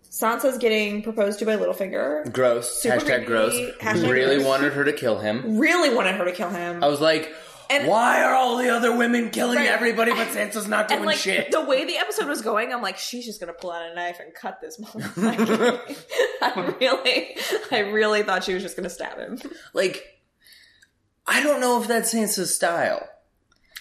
Sansa's 0.09 0.57
getting 0.57 1.01
proposed 1.03 1.39
to 1.39 1.45
by 1.45 1.55
Littlefinger. 1.55 2.31
Gross. 2.33 2.81
Super 2.81 2.97
hashtag 2.97 3.05
creepy, 3.05 3.25
gross. 3.25 3.53
hashtag 3.79 4.11
really 4.11 4.35
gross. 4.37 4.47
wanted 4.47 4.73
her 4.73 4.83
to 4.83 4.91
kill 4.93 5.19
him. 5.19 5.57
Really 5.57 5.93
wanted 5.93 6.15
her 6.15 6.25
to 6.25 6.33
kill 6.33 6.49
him. 6.49 6.83
I 6.83 6.87
was 6.87 6.99
like, 6.99 7.33
And- 7.69 7.87
why 7.87 8.21
are 8.21 8.33
all 8.35 8.57
the 8.57 8.67
other 8.69 8.93
women 8.97 9.29
killing 9.29 9.55
Right. 9.55 9.69
everybody, 9.69 10.11
but 10.11 10.27
Sansa's 10.27 10.67
not 10.67 10.89
doing 10.89 10.97
and 10.99 11.05
like 11.05 11.17
shit? 11.19 11.51
the 11.51 11.61
way 11.61 11.85
the 11.85 11.97
episode 11.97 12.27
was 12.27 12.41
going, 12.41 12.73
I'm 12.73 12.81
like, 12.81 12.97
she's 12.97 13.23
just 13.25 13.39
gonna 13.39 13.53
pull 13.53 13.71
out 13.71 13.89
a 13.89 13.95
knife 13.95 14.19
and 14.19 14.33
cut 14.33 14.59
this 14.59 14.77
motherfucker. 14.77 15.79
I 16.41 16.75
really, 16.81 17.37
I 17.71 17.79
really 17.89 18.23
thought 18.23 18.43
she 18.43 18.53
was 18.53 18.61
just 18.63 18.75
gonna 18.75 18.89
stab 18.89 19.17
him. 19.17 19.39
like, 19.73 20.05
I 21.33 21.41
don't 21.41 21.61
know 21.61 21.81
if 21.81 21.87
that's 21.87 22.13
Sansa's 22.13 22.53
style. 22.53 23.07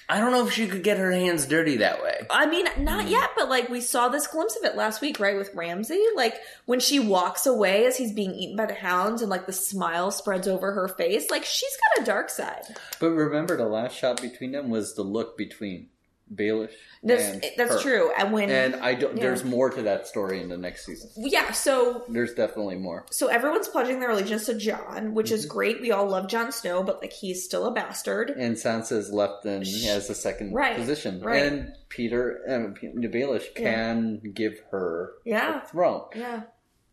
I 0.09 0.19
don't 0.19 0.33
know 0.33 0.47
if 0.47 0.53
she 0.53 0.67
could 0.67 0.83
get 0.83 0.99
her 0.99 1.13
hands 1.13 1.47
dirty 1.47 1.77
that 1.79 2.03
way. 2.03 2.27
I 2.31 2.47
mean, 2.47 2.67
not 2.79 3.05
Hmm. 3.05 3.11
yet, 3.11 3.31
but 3.37 3.49
like 3.49 3.69
we 3.69 3.81
saw 3.81 4.09
this 4.09 4.27
glimpse 4.27 4.57
of 4.57 4.65
it 4.65 4.75
last 4.77 5.01
week, 5.01 5.21
right, 5.21 5.37
with 5.37 5.55
Ramsay. 5.55 6.03
Like 6.17 6.35
when 6.67 6.81
she 6.81 6.99
walks 6.99 7.47
away 7.47 7.87
as 7.87 7.97
he's 7.97 8.13
being 8.13 8.35
eaten 8.35 8.57
by 8.57 8.67
the 8.67 8.75
hounds, 8.75 9.21
and 9.23 9.31
like 9.31 9.47
the 9.47 9.53
smile 9.53 10.11
spreads 10.11 10.49
over 10.49 10.73
her 10.73 10.89
face. 10.89 11.31
Like 11.31 11.45
she's 11.45 11.77
got 11.97 12.03
a 12.03 12.07
dark 12.07 12.29
side. 12.31 12.63
But 12.99 13.11
remember, 13.11 13.57
the 13.57 13.67
last 13.67 13.97
shot 13.97 14.21
between 14.21 14.51
them 14.53 14.69
was 14.71 14.95
the 14.95 15.03
look 15.03 15.37
between 15.37 15.90
Baelish 16.35 16.73
That's 17.03 17.23
and 17.25 17.45
that's 17.57 17.73
her. 17.75 17.81
true. 17.81 18.13
And 18.17 18.33
when 18.33 18.51
And 18.51 18.77
I 18.77 18.95
don't. 18.95 19.17
Yeah. 19.17 19.23
There's 19.25 19.43
more 19.45 19.71
to 19.71 19.83
that 19.83 20.07
story 20.07 20.41
in 20.41 20.49
the 20.49 20.57
next 20.57 20.87
season. 20.87 21.11
yeah, 21.17 21.51
so 21.53 22.05
There's 22.09 22.35
definitely 22.35 22.77
more. 22.77 23.07
so 23.11 23.27
everyone's 23.27 23.67
pledging 23.69 23.99
their 24.01 24.11
allegiance 24.11 24.47
to 24.47 24.55
Jon, 24.55 25.15
which 25.15 25.27
Mm-hmm. 25.27 25.35
is 25.35 25.47
great. 25.47 25.81
We 25.81 25.91
all 25.93 26.07
love 26.09 26.29
Jon 26.29 26.53
Snow, 26.53 26.83
but 26.83 27.01
like 27.01 27.13
he's 27.13 27.45
still 27.45 27.67
a 27.67 27.73
bastard. 27.73 28.31
And 28.31 28.57
Sansa's 28.57 29.13
left 29.13 29.45
in 29.47 29.63
as 29.63 30.09
a 30.11 30.15
second 30.15 30.53
Right, 30.53 30.77
position, 30.77 31.21
right. 31.21 31.43
and 31.43 31.73
Petyr 31.89 32.37
um, 32.49 32.75
Baelish 32.75 33.55
can 33.55 34.21
give 34.35 34.61
her 34.71 35.13
Yeah, 35.25 35.63
a 35.63 35.67
throne. 35.67 36.05
yeah. 36.15 36.43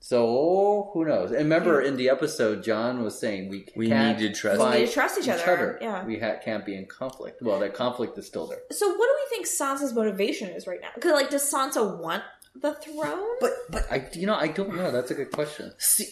So 0.08 0.90
who 0.94 1.04
knows? 1.04 1.32
And 1.32 1.40
remember, 1.40 1.82
in 1.82 1.98
the 1.98 2.08
episode, 2.08 2.64
Jon 2.64 3.04
was 3.04 3.20
saying 3.20 3.50
we 3.50 3.68
We 3.76 3.90
can't 3.90 4.18
need 4.18 4.30
to 4.30 4.34
trust- 4.34 4.62
We 4.62 4.80
need 4.80 4.86
to 4.88 4.94
trust 4.94 5.20
each 5.20 5.28
other, 5.28 5.78
yeah. 5.82 6.06
We 6.06 6.18
ha- 6.18 6.38
can't 6.42 6.66
be 6.66 6.78
in 6.78 6.86
conflict. 6.86 7.42
Well, 7.42 7.60
that 7.60 7.74
conflict 7.74 8.18
is 8.18 8.26
still 8.26 8.48
there. 8.48 8.62
So 8.72 8.88
what 8.88 8.96
do 8.96 9.14
we 9.22 9.36
think 9.36 9.48
Sansa's 9.48 9.92
motivation 9.94 10.48
is 10.48 10.66
right 10.66 10.80
now? 10.82 10.88
Because 10.96 11.12
like, 11.12 11.30
does 11.30 11.44
Sansa 11.52 12.00
want 12.00 12.24
the 12.56 12.74
throne? 12.76 13.28
But 13.42 13.52
but 13.70 13.86
I, 13.92 14.08
you 14.14 14.28
know, 14.28 14.36
I 14.36 14.48
don't 14.48 14.78
know. 14.78 14.94
That's 14.94 15.12
a 15.12 15.14
good 15.14 15.32
question. 15.34 15.74
see, 15.78 16.06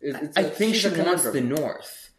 It- 0.00 0.14
it's 0.22 0.36
I 0.36 0.42
a- 0.42 0.50
think 0.50 0.76
she 0.76 0.88
wants 0.90 1.24
the. 1.28 1.40
North. 1.40 2.10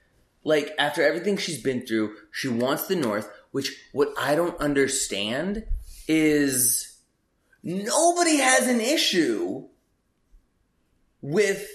Like 0.43 0.74
after 0.78 1.01
everything 1.01 1.38
she's 1.38 1.61
been 1.63 1.88
through, 1.88 2.13
she 2.34 2.49
wants 2.49 2.88
the 2.88 2.95
North. 2.97 3.30
Which 3.51 3.72
what 3.93 4.09
I 4.18 4.36
don't 4.36 4.59
understand 4.59 5.63
is 6.09 6.97
nobody 7.63 8.36
has 8.36 8.68
an 8.68 8.82
issue 8.82 9.70
with 11.28 11.67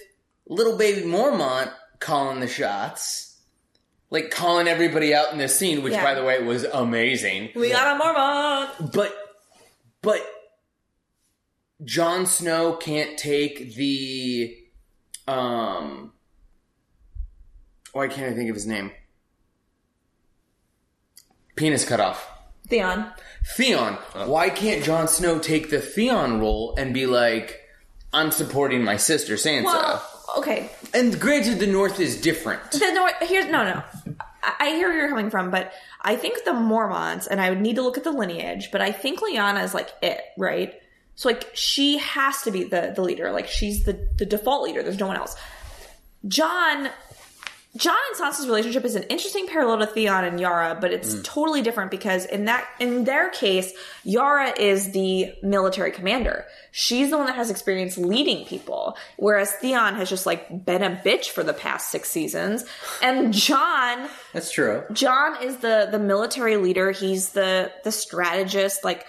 little 0.46 0.76
baby 0.76 1.02
Mormont 1.02 1.72
calling 1.98 2.38
the 2.38 2.46
shots, 2.46 3.36
like 4.10 4.30
calling 4.30 4.68
everybody 4.68 5.12
out 5.12 5.32
in 5.32 5.38
this 5.38 5.58
scene. 5.58 5.82
Which, 5.82 5.92
Yeah. 5.94 6.04
by 6.04 6.14
the 6.14 6.22
way, 6.24 6.40
was 6.42 6.62
amazing. 6.64 7.50
we 7.56 7.70
got 7.70 8.00
a 8.00 8.02
Mormont. 8.02 8.92
But 8.92 9.12
but 10.02 10.20
Jon 11.84 12.26
Snow 12.26 12.74
can't 12.76 13.18
take 13.18 13.74
the 13.74 14.56
um 15.26 16.12
why 17.92 18.06
can't 18.06 18.32
I 18.32 18.36
think 18.36 18.50
of 18.50 18.54
his 18.54 18.66
name? 18.68 18.92
Penis 21.56 21.84
cut 21.84 21.98
off. 22.00 22.30
Theon. 22.68 23.12
Theon. 23.56 23.94
Why 24.26 24.48
can't 24.48 24.84
Jon 24.84 25.08
Snow 25.08 25.40
take 25.40 25.70
the 25.70 25.80
Theon 25.80 26.38
role 26.40 26.74
and 26.78 26.94
be 26.94 27.06
like, 27.06 27.59
I'm 28.12 28.30
supporting 28.30 28.82
my 28.82 28.96
sister 28.96 29.34
Sansa? 29.34 29.64
Well, 29.64 30.08
okay. 30.38 30.70
and 30.92 31.18
granted, 31.20 31.58
the 31.58 31.66
North 31.66 32.00
is 32.00 32.20
different. 32.20 32.70
The 32.72 32.92
North. 32.92 33.14
Here's 33.20 33.46
no, 33.46 33.64
no. 33.64 33.82
I, 34.42 34.54
I 34.60 34.68
hear 34.70 34.88
where 34.88 34.98
you're 34.98 35.08
coming 35.08 35.30
from, 35.30 35.50
but 35.50 35.72
I 36.00 36.16
think 36.16 36.44
the 36.44 36.52
Mormonts, 36.52 37.26
and 37.26 37.40
I 37.40 37.50
would 37.50 37.60
need 37.60 37.76
to 37.76 37.82
look 37.82 37.98
at 37.98 38.04
the 38.04 38.12
lineage, 38.12 38.70
but 38.72 38.80
I 38.80 38.92
think 38.92 39.20
Lyanna 39.20 39.62
is 39.64 39.74
like 39.74 39.90
it, 40.02 40.20
right? 40.36 40.74
So 41.14 41.28
like 41.28 41.50
she 41.54 41.98
has 41.98 42.42
to 42.42 42.50
be 42.50 42.64
the 42.64 42.92
the 42.96 43.02
leader. 43.02 43.30
Like 43.30 43.48
she's 43.48 43.84
the 43.84 44.08
the 44.16 44.26
default 44.26 44.62
leader. 44.62 44.82
There's 44.82 44.98
no 44.98 45.06
one 45.06 45.16
else. 45.16 45.36
Jon. 46.26 46.90
Jon 47.76 47.94
and 48.10 48.20
Sansa's 48.20 48.48
relationship 48.48 48.84
is 48.84 48.96
an 48.96 49.04
interesting 49.04 49.46
parallel 49.46 49.78
to 49.78 49.86
Theon 49.86 50.24
and 50.24 50.40
Yara, 50.40 50.76
but 50.80 50.92
it's 50.92 51.14
hmm. 51.14 51.22
totally 51.22 51.62
different 51.62 51.92
because 51.92 52.26
in 52.26 52.46
that 52.46 52.68
in 52.80 53.04
their 53.04 53.30
case, 53.30 53.72
Yara 54.02 54.52
is 54.58 54.90
the 54.90 55.32
military 55.42 55.92
commander. 55.92 56.46
She's 56.72 57.10
the 57.10 57.16
one 57.16 57.26
that 57.26 57.36
has 57.36 57.48
experience 57.48 57.96
leading 57.96 58.44
people, 58.44 58.96
whereas 59.16 59.52
Theon 59.52 59.94
has 59.94 60.08
just 60.08 60.26
like 60.26 60.64
been 60.64 60.82
a 60.82 60.90
bitch 60.90 61.26
for 61.30 61.44
the 61.44 61.52
past 61.52 61.90
six 61.90 62.10
seasons. 62.10 62.64
And 63.02 63.32
Jon, 63.32 64.08
That's 64.32 64.50
true. 64.50 64.82
Jon 64.92 65.40
is 65.40 65.58
the 65.58 65.88
the 65.92 66.00
military 66.00 66.56
leader. 66.56 66.90
He's 66.90 67.30
the 67.30 67.70
the 67.84 67.92
strategist. 67.92 68.82
Like, 68.82 69.06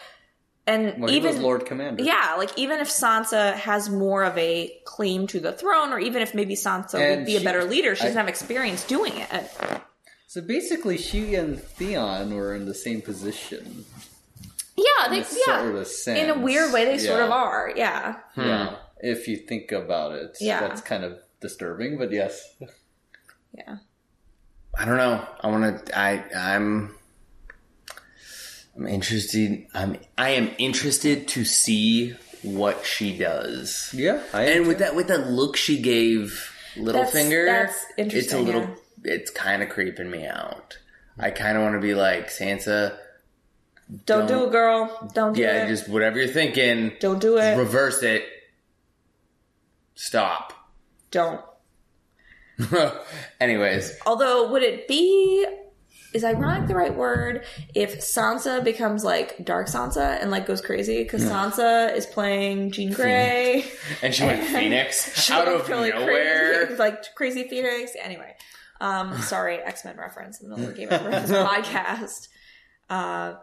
and 0.71 1.01
Well, 1.01 1.09
he 1.11 1.17
even 1.17 1.33
was 1.35 1.39
Lord 1.43 1.65
Commander. 1.65 2.03
yeah, 2.03 2.35
like 2.37 2.57
even 2.57 2.79
if 2.79 2.89
Sansa 2.89 3.53
has 3.53 3.89
more 3.89 4.23
of 4.23 4.37
a 4.37 4.71
claim 4.85 5.27
to 5.27 5.39
the 5.39 5.51
throne, 5.51 5.91
or 5.93 5.99
even 5.99 6.21
if 6.21 6.33
maybe 6.33 6.55
Sansa 6.55 6.95
And 6.95 7.17
would 7.19 7.25
be 7.25 7.37
a 7.37 7.41
better 7.41 7.63
leader, 7.63 7.95
she 7.95 8.01
I- 8.03 8.05
doesn't 8.05 8.17
have 8.17 8.27
experience 8.29 8.83
doing 8.85 9.13
it. 9.17 9.51
So 10.27 10.41
basically, 10.41 10.97
she 10.97 11.35
and 11.35 11.61
Theon 11.61 12.33
were 12.33 12.55
in 12.55 12.65
the 12.65 12.73
same 12.73 13.01
position. 13.01 13.85
Yeah, 14.77 15.05
in 15.07 15.11
they 15.11 15.19
a 15.19 15.25
yeah. 15.45 15.61
sort 15.61 15.75
of 15.75 15.87
sense. 15.87 16.19
In 16.19 16.29
a 16.29 16.39
weird 16.39 16.71
way, 16.73 16.85
they 16.85 16.97
sort 16.97 17.21
of 17.21 17.31
are. 17.31 17.73
Yeah. 17.75 18.15
Hmm. 18.35 18.41
Yeah, 18.41 18.75
if 19.01 19.27
you 19.27 19.35
think 19.37 19.71
about 19.73 20.13
it, 20.13 20.37
Yeah. 20.39 20.61
that's 20.61 20.79
kind 20.81 21.03
of 21.03 21.19
disturbing. 21.41 21.97
But 21.97 22.11
yes, 22.11 22.55
Yeah. 23.53 23.77
I 24.79 24.85
don't 24.85 24.95
know. 24.97 25.27
I 25.41 25.47
want 25.47 25.85
to. 25.85 25.99
I 25.99 26.23
I'm. 26.33 26.95
I'm 28.81 28.87
interested. 28.87 29.67
I'm. 29.73 29.97
I 30.17 30.31
am 30.31 30.49
interested 30.57 31.27
to 31.29 31.45
see 31.45 32.15
what 32.41 32.83
she 32.85 33.15
does. 33.17 33.91
yeah, 33.95 34.23
I 34.33 34.43
And 34.45 34.67
with 34.67 34.79
that, 34.79 34.95
with 34.95 35.07
that 35.09 35.27
look 35.29 35.55
she 35.55 35.79
gave 35.81 36.51
Littlefinger, 36.75 37.45
that's 37.45 37.85
interesting. 37.97 38.19
it's 38.23 38.33
a 38.33 38.39
little. 38.39 38.61
yeah. 38.61 39.13
It's 39.13 39.29
kind 39.31 39.61
of 39.61 39.69
creeping 39.69 40.09
me 40.09 40.25
out. 40.25 40.77
I 41.19 41.29
kind 41.31 41.57
of 41.57 41.63
want 41.63 41.75
to 41.75 41.79
be 41.81 41.93
like 41.93 42.29
Sansa. 42.29 42.97
Don't, 44.05 44.27
do 44.27 44.33
Don't- 44.35 44.47
it, 44.47 44.51
girl. 44.51 45.11
Don't 45.13 45.33
do 45.33 45.41
Yeah, 45.41 45.65
it. 45.65 45.67
just 45.67 45.87
whatever 45.89 46.17
you're 46.17 46.27
thinking, 46.27 46.93
don't 46.99 47.19
do 47.19 47.37
it. 47.37 47.57
reverse 47.57 48.01
it. 48.03 48.23
Stop. 49.95 50.53
don't. 51.11 51.41
Anyways, 53.39 53.97
Although, 54.05 54.51
would 54.51 54.63
it 54.63 54.87
be 54.87 55.45
is 56.13 56.23
ironic 56.25 56.67
the 56.67 56.75
right 56.75 56.93
word 56.95 57.45
if 57.73 57.99
Sansa 57.99 58.63
becomes 58.63 59.03
like 59.03 59.45
Dark 59.45 59.67
Sansa 59.67 60.21
and 60.21 60.29
like 60.31 60.45
goes 60.45 60.59
crazy 60.61 61.03
because 61.03 61.23
Sansa 61.23 61.95
is 61.95 62.05
playing 62.05 62.71
Jean 62.71 62.91
Grey, 62.91 63.65
and 64.01 64.13
she 64.13 64.23
went 64.25 64.43
Phoenix 64.47 65.29
out 65.31 65.47
of 65.47 65.69
Really 65.69 65.89
nowhere. 65.89 66.65
crazy, 66.65 66.75
like 66.79 67.15
crazy 67.15 67.47
Phoenix. 67.47 67.91
Anyway, 68.01 68.35
um, 68.81 69.17
sorry, 69.21 69.57
X 69.59 69.85
Men 69.85 69.95
reference 69.97 70.41
in 70.41 70.49
the 70.49 70.55
middle 70.57 70.69
of 70.69 70.75
the 70.75 70.81
Game 70.81 70.89
of 70.91 71.01
Thrones 71.01 71.29
podcast. 71.31 72.27
Uh, 72.89 73.35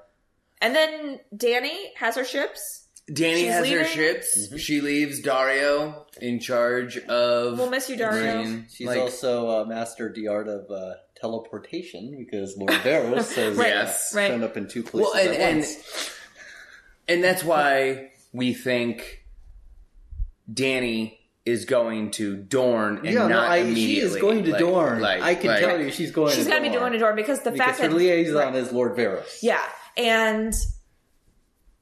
and 0.61 0.75
then 0.75 1.21
Danny 1.35 1.93
has 1.97 2.17
her 2.17 2.25
ships. 2.25 2.88
Danny 3.13 3.41
She's 3.45 3.49
has 3.53 3.67
her 3.69 3.79
leaving? 3.79 3.87
ships. 3.93 4.59
She 4.61 4.81
leaves 4.83 5.23
Daario 5.23 6.05
in 6.21 6.41
charge 6.41 6.99
of. 6.99 7.57
We'll 7.59 7.71
miss 7.71 7.89
you, 7.89 7.97
Daario. 7.97 8.45
Meereen. 8.45 8.65
she's 8.75 8.87
Like, 8.87 8.99
also 9.01 9.49
uh, 9.49 9.65
mastered 9.65 10.15
the 10.15 10.29
art 10.29 10.47
of 10.49 10.71
uh, 10.71 10.95
teleportation 11.19 12.17
because 12.19 12.57
Lord 12.59 12.71
Varys 12.73 13.35
has 13.37 13.57
Right, 13.57 13.73
uh, 13.73 13.77
yes. 13.77 14.13
right. 14.15 14.29
shown 14.29 14.43
up 14.45 14.57
in 14.59 14.69
two 14.69 14.83
places 14.83 15.11
well, 15.15 15.21
and, 15.23 15.35
at 15.35 15.41
and 15.41 15.59
once. 15.61 16.11
and 17.09 17.25
that's 17.25 17.43
why 17.43 18.11
we 18.35 18.53
think 18.53 19.25
Danny 20.53 21.19
is 21.45 21.65
going 21.65 22.11
to 22.13 22.37
Dorne 22.37 22.99
and 22.99 23.07
Yeah, 23.07 23.13
no, 23.21 23.29
not 23.29 23.49
I, 23.51 23.57
immediately. 23.59 23.87
she 23.87 24.01
is 24.01 24.17
going 24.17 24.45
to 24.45 24.51
Like- 24.51 24.61
Dorne. 24.61 25.01
like- 25.01 25.23
I 25.23 25.35
can 25.35 25.51
like- 25.51 25.61
tell 25.61 25.81
you, 25.81 25.91
she's 25.91 26.11
going. 26.11 26.35
She's 26.35 26.45
to 26.45 26.51
got 26.51 26.57
to 26.57 26.63
be 26.63 26.69
doing 26.69 26.95
a 26.95 26.99
door 26.99 27.15
because 27.15 27.41
the 27.41 27.53
because 27.53 27.67
fact 27.67 27.79
her 27.81 27.89
that 27.89 27.95
liaison 27.97 28.35
right. 28.35 28.55
is 28.55 28.71
Lord 28.73 28.97
Varys. 28.97 29.39
Yeah, 29.43 29.63
and 29.97 30.53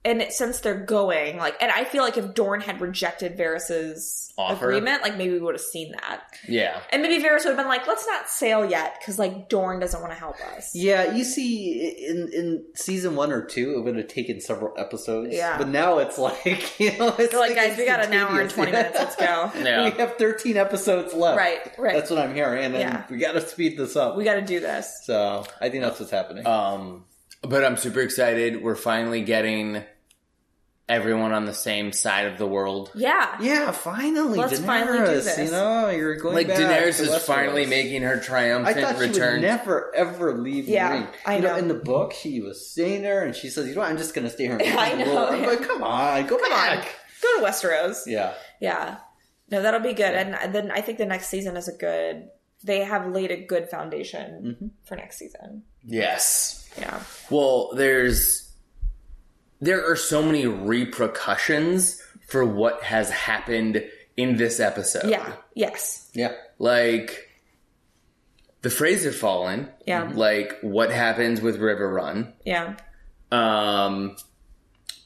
and 0.07 0.23
it, 0.23 0.33
since 0.33 0.61
they're 0.61 0.79
going, 0.85 1.37
like, 1.37 1.57
and 1.61 1.71
I 1.71 1.85
feel 1.85 2.03
like 2.03 2.17
if 2.17 2.33
Dorne 2.33 2.61
had 2.63 2.81
rejected 2.81 3.37
Varys's 3.37 4.33
Offer. 4.39 4.69
agreement, 4.71 5.03
like 5.03 5.17
maybe 5.17 5.33
we 5.33 5.39
would 5.41 5.55
have 5.55 5.61
seen 5.63 5.93
that, 5.93 6.23
Yeah. 6.47 6.81
and 6.91 7.03
maybe 7.03 7.23
Varys 7.23 7.39
would 7.45 7.47
have 7.49 7.57
been 7.57 7.67
like, 7.69 7.87
"Let's 7.87 8.07
not 8.07 8.29
sail 8.29 8.65
yet," 8.71 8.97
because 9.01 9.19
like 9.19 9.49
Dorne 9.49 9.81
doesn't 9.81 10.01
want 10.01 10.13
to 10.13 10.19
help 10.19 10.37
us. 10.57 10.75
Yeah, 10.75 11.13
you 11.15 11.25
see, 11.25 12.07
in 12.07 12.31
in 12.33 12.65
season 12.75 13.17
one 13.17 13.33
or 13.33 13.45
two, 13.45 13.75
it 13.79 13.81
would 13.85 13.97
have 13.97 14.09
taken 14.09 14.41
several 14.41 14.73
episodes. 14.79 15.35
Yeah. 15.35 15.59
but 15.59 15.69
now 15.69 15.99
it's 15.99 16.19
like 16.19 16.79
you 16.81 16.97
know, 16.99 17.15
it's 17.19 17.33
They're 17.33 17.41
like, 17.41 17.55
guys, 17.57 17.77
we 17.79 17.85
got 17.87 18.05
an 18.05 18.13
hour 18.13 18.41
and 18.41 18.51
twenty 18.51 18.73
minutes. 18.73 18.97
Let's 18.99 19.17
go. 19.17 19.51
Yeah. 19.67 19.85
we 19.85 19.91
have 19.99 20.17
thirteen 20.17 20.57
episodes 20.57 21.13
left. 21.15 21.37
Right, 21.39 21.73
right. 21.79 21.95
That's 21.95 22.11
what 22.11 22.19
I'm 22.21 22.35
hearing, 22.35 22.65
and 22.65 22.75
Yeah. 22.75 23.05
we 23.11 23.17
got 23.19 23.33
to 23.33 23.41
speed 23.41 23.77
this 23.77 23.97
up. 23.97 24.17
We 24.17 24.25
got 24.25 24.35
to 24.35 24.43
do 24.43 24.61
this. 24.61 25.01
so 25.05 25.45
I 25.61 25.71
think 25.71 25.83
that's 25.83 25.99
what's 25.99 26.13
happening. 26.13 26.47
Um, 26.47 27.05
but 27.43 27.65
I'm 27.65 27.77
super 27.77 28.01
excited. 28.01 28.63
We're 28.63 28.75
finally 28.77 29.23
getting 29.23 29.83
everyone 30.89 31.33
on 31.33 31.45
the 31.47 31.53
same 31.55 31.91
side 31.93 32.27
of 32.27 32.39
the 32.39 32.47
world. 32.47 32.91
Yeah, 32.95 33.37
yeah, 33.41 33.73
finally, 33.73 34.39
Let's 34.39 34.61
Daenerys. 34.61 34.67
finally 34.67 34.99
do 34.99 35.07
this. 35.07 35.39
You 35.39 35.51
know, 35.51 35.89
you're 35.91 36.17
going 36.17 36.35
Like 36.35 36.49
back 36.49 36.59
Daenerys 36.59 37.01
is 37.01 37.09
Westeros. 37.09 37.21
finally 37.23 37.67
making 37.67 38.03
her 38.03 38.21
triumphant 38.21 38.69
I 38.77 38.81
triumphant 38.81 38.99
thought 38.99 39.17
she 39.17 39.21
return. 39.21 39.41
would 39.41 39.47
never 39.47 39.95
ever 39.97 40.39
leave 40.39 40.69
Yeah, 40.69 41.03
Meereen. 41.03 41.09
I 41.27 41.37
you 41.37 41.43
know. 41.43 41.57
In 41.57 41.69
the 41.69 41.75
book, 41.75 42.13
she 42.13 42.41
was 42.41 42.71
sitting 42.71 43.03
there 43.03 43.25
and 43.25 43.35
she 43.35 43.49
says, 43.49 43.67
"You 43.69 43.75
know, 43.75 43.81
what, 43.81 43.91
I'm 43.91 43.97
just 43.99 44.15
going 44.15 44.27
to 44.27 44.33
stay 44.33 44.45
here." 44.45 44.59
And 44.59 44.63
I 44.79 44.93
know, 44.95 45.27
I'm 45.29 45.41
yeah. 45.43 45.47
like, 45.49 45.63
come 45.63 45.83
on, 45.83 46.27
go 46.27 46.39
come 46.39 46.51
back. 46.51 46.79
on, 46.79 46.85
go 47.23 47.41
to 47.41 47.47
Westeros. 47.47 48.03
Yeah. 48.07 48.35
Yeah. 48.61 48.99
No, 49.51 49.63
that'll 49.63 49.81
be 49.81 49.93
good. 49.93 50.15
And 50.15 50.55
then 50.55 50.71
I 50.73 50.81
think 50.81 50.99
the 50.99 51.07
next 51.07 51.29
season 51.29 51.57
is 51.57 51.69
a 51.69 51.77
good. 51.77 52.29
They 52.65 52.81
have 52.85 53.07
laid 53.13 53.31
a 53.31 53.45
good 53.45 53.69
foundation 53.69 54.43
mm-hmm. 54.45 54.67
for 54.85 54.97
next 54.97 55.19
season. 55.19 55.63
yes. 55.85 56.69
Yeah. 56.79 57.01
Well, 57.31 57.71
there's 57.75 58.46
there 59.61 59.91
are 59.91 59.97
so 59.97 60.23
many 60.23 60.47
repercussions 60.47 62.03
for 62.29 62.45
what 62.45 62.83
has 62.83 63.11
happened 63.11 63.85
in 64.17 64.37
this 64.37 64.61
episode. 64.61 65.09
Yeah. 65.09 65.33
Yes. 65.55 66.11
Yeah. 66.15 66.33
Like 66.59 67.29
the 68.63 68.71
Fraser 68.71 69.13
fallen. 69.13 69.69
Yeah. 69.87 70.11
Like 70.13 70.59
what 70.63 70.91
happens 70.91 71.41
with 71.41 71.61
Riverrun. 71.61 72.33
Yeah. 72.45 72.77
Um 73.31 74.17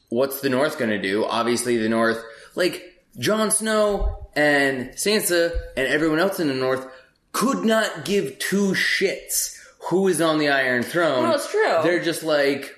what's 0.09 0.41
the 0.41 0.49
North 0.49 0.77
gonna 0.77 1.01
do? 1.01 1.25
Obviously 1.25 1.77
the 1.77 1.89
North 1.89 2.23
like 2.55 2.83
Jon 3.19 3.51
Snow 3.51 4.27
and 4.35 4.89
Sansa 4.91 5.51
and 5.75 5.87
everyone 5.87 6.19
else 6.19 6.39
in 6.39 6.47
the 6.47 6.53
North 6.53 6.87
could 7.33 7.63
not 7.63 8.05
give 8.05 8.39
two 8.39 8.71
shits 8.71 9.57
who 9.89 10.07
is 10.07 10.21
on 10.21 10.37
the 10.37 10.49
Iron 10.49 10.83
Throne. 10.83 11.23
No, 11.23 11.35
it's 11.35 11.49
true. 11.49 11.79
They're 11.83 12.03
just 12.03 12.23
like, 12.23 12.75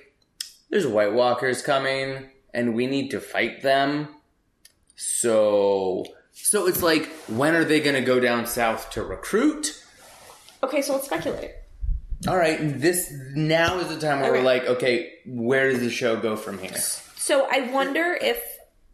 there's 0.70 0.86
White 0.86 1.12
Walkers 1.12 1.62
coming, 1.62 2.28
and 2.52 2.74
we 2.74 2.86
need 2.86 3.10
to 3.10 3.20
fight 3.20 3.62
them. 3.62 4.08
So, 4.96 6.04
so 6.32 6.66
it's 6.66 6.82
like, 6.82 7.06
when 7.28 7.54
are 7.54 7.64
they 7.64 7.80
going 7.80 7.96
to 7.96 8.02
go 8.02 8.20
down 8.20 8.46
south 8.46 8.90
to 8.90 9.02
recruit? 9.02 9.82
Okay, 10.62 10.82
so 10.82 10.94
let's 10.94 11.06
speculate. 11.06 11.50
All 12.26 12.36
right, 12.36 12.58
this 12.80 13.12
now 13.34 13.78
is 13.78 13.88
the 13.88 14.00
time 14.00 14.20
where 14.20 14.30
Okay. 14.30 14.38
we're 14.38 14.44
like, 14.44 14.64
okay, 14.66 15.12
where 15.26 15.70
does 15.70 15.80
the 15.80 15.90
show 15.90 16.16
go 16.16 16.36
from 16.36 16.58
here? 16.58 16.76
So 16.76 17.46
I 17.50 17.70
wonder 17.70 18.16
if 18.20 18.42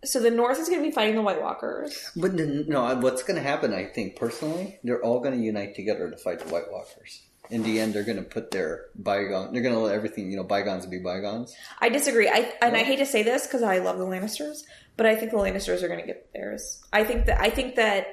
so 0.04 0.18
the 0.18 0.30
North 0.30 0.58
is 0.58 0.68
going 0.68 0.80
to 0.82 0.88
be 0.88 0.90
fighting 0.92 1.14
the 1.14 1.20
White 1.22 1.42
Walkers. 1.42 2.10
But 2.16 2.30
n- 2.32 2.64
no, 2.66 2.92
what's 2.96 3.22
going 3.22 3.36
to 3.36 3.42
happen, 3.42 3.74
I 3.74 3.84
think, 3.84 4.16
personally, 4.16 4.78
they're 4.82 5.02
all 5.04 5.20
going 5.20 5.38
to 5.38 5.44
unite 5.44 5.74
together 5.74 6.10
to 6.10 6.16
fight 6.16 6.38
the 6.40 6.50
White 6.50 6.72
Walkers. 6.72 7.20
In 7.50 7.62
the 7.62 7.80
end, 7.80 7.94
they're 7.94 8.04
going 8.04 8.18
to 8.18 8.22
put 8.22 8.50
their 8.50 8.86
bygone. 8.94 9.52
They're 9.52 9.62
going 9.62 9.74
to 9.74 9.80
let 9.80 9.94
everything, 9.94 10.30
you 10.30 10.36
know, 10.36 10.44
bygones 10.44 10.86
be 10.86 10.98
bygones. 10.98 11.54
I 11.80 11.88
disagree. 11.88 12.28
I 12.28 12.52
and 12.62 12.76
I 12.76 12.82
hate 12.84 12.98
to 12.98 13.06
say 13.06 13.22
this 13.22 13.46
because 13.46 13.62
I 13.62 13.78
love 13.78 13.98
the 13.98 14.06
Lannisters, 14.06 14.62
but 14.96 15.06
I 15.06 15.16
think 15.16 15.32
the 15.32 15.38
Lannisters 15.38 15.82
are 15.82 15.88
going 15.88 16.00
to 16.00 16.06
get 16.06 16.32
theirs. 16.32 16.82
I 16.92 17.04
think 17.04 17.26
that 17.26 17.40
I 17.40 17.50
think 17.50 17.76
that 17.76 18.06